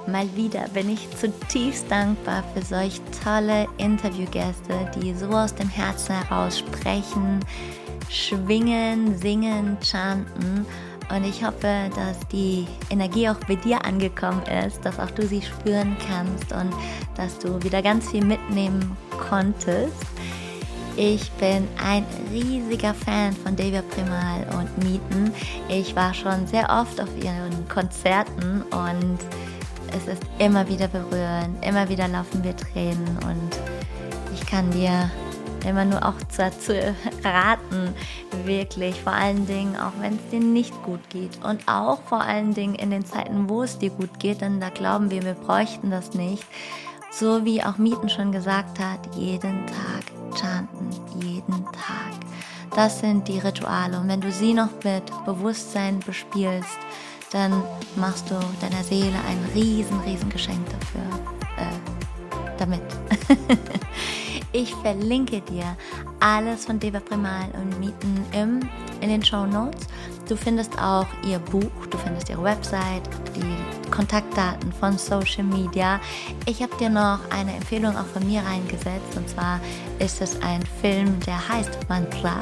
Mal 0.07 0.35
wieder 0.35 0.67
bin 0.73 0.91
ich 0.91 1.09
zutiefst 1.17 1.91
dankbar 1.91 2.43
für 2.55 2.63
solch 2.63 3.01
tolle 3.23 3.67
Interviewgäste, 3.77 4.91
die 4.97 5.15
so 5.15 5.27
aus 5.27 5.55
dem 5.55 5.69
Herzen 5.69 6.15
heraus 6.15 6.59
sprechen, 6.59 7.41
schwingen, 8.09 9.17
singen, 9.19 9.77
chanten. 9.83 10.67
Und 11.15 11.25
ich 11.25 11.45
hoffe, 11.45 11.91
dass 11.95 12.19
die 12.33 12.67
Energie 12.89 13.29
auch 13.29 13.39
bei 13.47 13.57
dir 13.57 13.85
angekommen 13.85 14.43
ist, 14.67 14.85
dass 14.85 14.99
auch 14.99 15.11
du 15.11 15.27
sie 15.27 15.43
spüren 15.43 15.97
kannst 16.09 16.53
und 16.53 16.73
dass 17.17 17.39
du 17.39 17.63
wieder 17.63 17.83
ganz 17.83 18.11
viel 18.11 18.25
mitnehmen 18.25 18.97
konntest. 19.29 19.95
Ich 20.97 21.31
bin 21.33 21.67
ein 21.83 22.05
riesiger 22.33 22.95
Fan 22.95 23.33
von 23.33 23.57
Davia 23.57 23.83
Primal 23.83 24.47
und 24.59 24.85
Mieten. 24.85 25.33
Ich 25.69 25.95
war 25.95 26.13
schon 26.15 26.47
sehr 26.47 26.69
oft 26.69 27.01
auf 27.01 27.09
ihren 27.23 27.69
Konzerten 27.69 28.63
und 28.71 29.19
es 29.97 30.07
ist 30.07 30.23
immer 30.39 30.69
wieder 30.69 30.89
berührend, 30.89 31.65
immer 31.65 31.89
wieder 31.89 32.09
laufen 32.09 32.43
wir 32.45 32.57
Tränen 32.57 33.19
und 33.27 33.59
ich 34.35 34.47
kann 34.47 34.71
dir 34.71 35.11
immer 35.67 35.85
nur 35.85 36.05
auch 36.05 36.15
dazu 36.37 36.73
raten, 37.25 37.95
wirklich, 38.45 39.01
vor 39.03 39.13
allen 39.13 39.47
Dingen, 39.47 39.77
auch 39.77 39.93
wenn 40.01 40.15
es 40.15 40.31
dir 40.31 40.41
nicht 40.41 40.73
gut 40.83 41.01
geht 41.11 41.43
und 41.45 41.67
auch 41.69 42.01
vor 42.03 42.21
allen 42.21 42.55
Dingen 42.55 42.75
in 42.75 42.91
den 42.91 43.05
Zeiten, 43.05 43.49
wo 43.49 43.63
es 43.63 43.79
dir 43.79 43.91
gut 43.91 44.19
geht, 44.19 44.41
denn 44.41 44.61
da 44.61 44.71
glauben 44.71 45.11
wir, 45.11 45.23
wir 45.23 45.35
bräuchten 45.35 45.91
das 45.91 46.15
nicht. 46.15 46.45
So 47.13 47.45
wie 47.45 47.63
auch 47.63 47.77
Mieten 47.77 48.09
schon 48.09 48.33
gesagt 48.33 48.79
hat, 48.79 49.15
jeden 49.17 49.67
Tag 49.67 50.39
chanten, 50.41 50.91
jeden 51.21 51.65
Tag. 51.65 52.15
Das 52.75 53.01
sind 53.01 53.27
die 53.27 53.41
Rituale 53.41 53.99
und 53.99 54.09
wenn 54.09 54.21
du 54.21 54.31
sie 54.31 54.55
noch 54.55 54.71
mit 54.85 55.03
Bewusstsein 55.27 55.99
bespielst, 56.01 56.79
dann 57.33 57.63
machst 57.97 58.31
du 58.31 58.35
deiner 58.61 58.83
Seele 58.83 59.17
ein 59.29 59.39
riesen, 59.55 60.01
riesen 60.01 60.29
Geschenk 60.31 60.67
dafür, 60.69 61.21
äh, 61.57 62.59
damit. 62.59 62.83
ich 64.53 64.75
verlinke 64.77 65.41
dir 65.41 65.77
alles 66.19 66.67
von 66.67 66.81
Deva 66.81 67.01
Primal 67.01 67.49
und 67.55 67.79
Mieten 67.79 68.25
im, 68.33 68.61
in 69.01 69.09
den 69.09 69.25
Show 69.25 69.47
Notes. 69.47 69.87
Du 70.29 70.37
findest 70.37 70.79
auch 70.81 71.07
ihr 71.27 71.39
Buch, 71.39 71.87
du 71.91 71.99
findest 71.99 72.29
ihre 72.29 72.43
Website, 72.43 73.03
die 73.37 73.91
Kontaktdaten 73.91 74.73
von 74.73 74.97
Social 74.97 75.45
Media. 75.45 76.01
Ich 76.47 76.63
habe 76.63 76.77
dir 76.77 76.89
noch 76.89 77.19
eine 77.31 77.53
Empfehlung 77.55 77.97
auch 77.97 78.07
von 78.07 78.27
mir 78.27 78.41
reingesetzt 78.41 79.17
und 79.17 79.29
zwar 79.29 79.61
ist 79.99 80.21
es 80.21 80.41
ein 80.43 80.63
Film, 80.81 81.19
der 81.27 81.49
heißt 81.49 81.89
Mantra 81.89 82.39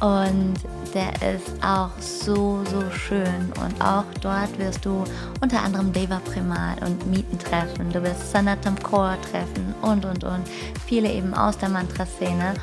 und 0.00 0.54
der 0.94 1.12
ist 1.34 1.52
auch 1.62 1.90
so, 1.98 2.62
so 2.64 2.88
schön 2.90 3.52
und 3.60 3.80
auch 3.82 4.04
dort 4.20 4.56
wirst 4.58 4.84
du 4.84 5.04
unter 5.40 5.62
anderem 5.62 5.92
Deva 5.92 6.20
Primal 6.20 6.76
und 6.86 7.06
Mieten 7.06 7.38
treffen. 7.38 7.90
Du 7.92 8.02
wirst 8.02 8.30
Sanatam 8.30 8.78
Kaur 8.80 9.16
treffen 9.30 9.74
und, 9.82 10.04
und, 10.04 10.22
und. 10.22 10.42
Viele 10.86 11.10
eben 11.10 11.34
aus 11.34 11.58
der 11.58 11.68
Mantra-Szene. 11.68 12.54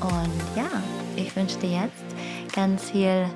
Und 0.00 0.56
ja, 0.56 0.68
ich 1.16 1.34
wünsche 1.34 1.58
dir 1.58 1.82
jetzt 1.82 2.54
ganz 2.54 2.90
viel 2.90 3.26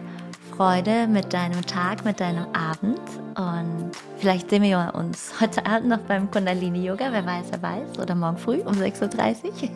Freude 0.55 1.07
mit 1.07 1.33
deinem 1.33 1.65
Tag, 1.65 2.05
mit 2.05 2.21
deinem 2.21 2.47
Abend 2.53 3.01
und 3.37 3.91
vielleicht 4.19 4.51
sehen 4.51 4.63
wir 4.63 4.93
uns 4.95 5.33
heute 5.41 5.65
Abend 5.65 5.89
noch 5.89 5.99
beim 6.01 6.31
Kundalini 6.31 6.85
Yoga, 6.85 7.07
wer 7.11 7.25
weiß, 7.25 7.47
wer 7.51 7.63
weiß, 7.63 7.99
oder 7.99 8.15
morgen 8.15 8.37
früh 8.37 8.61
um 8.61 8.75
6.30 8.75 9.45
Uhr. 9.45 9.71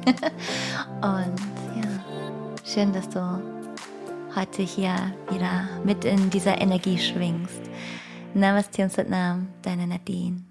und 1.02 1.36
ja, 1.74 1.88
schön, 2.62 2.92
dass 2.92 3.08
du 3.08 3.55
heute 4.36 4.62
hier 4.62 5.14
wieder 5.30 5.66
mit 5.84 6.04
in 6.04 6.28
dieser 6.28 6.60
Energie 6.60 6.98
schwingst. 6.98 7.62
Namaste 8.34 8.82
und 8.82 8.92
Satnam, 8.92 9.48
deine 9.62 9.86
Nadine. 9.86 10.44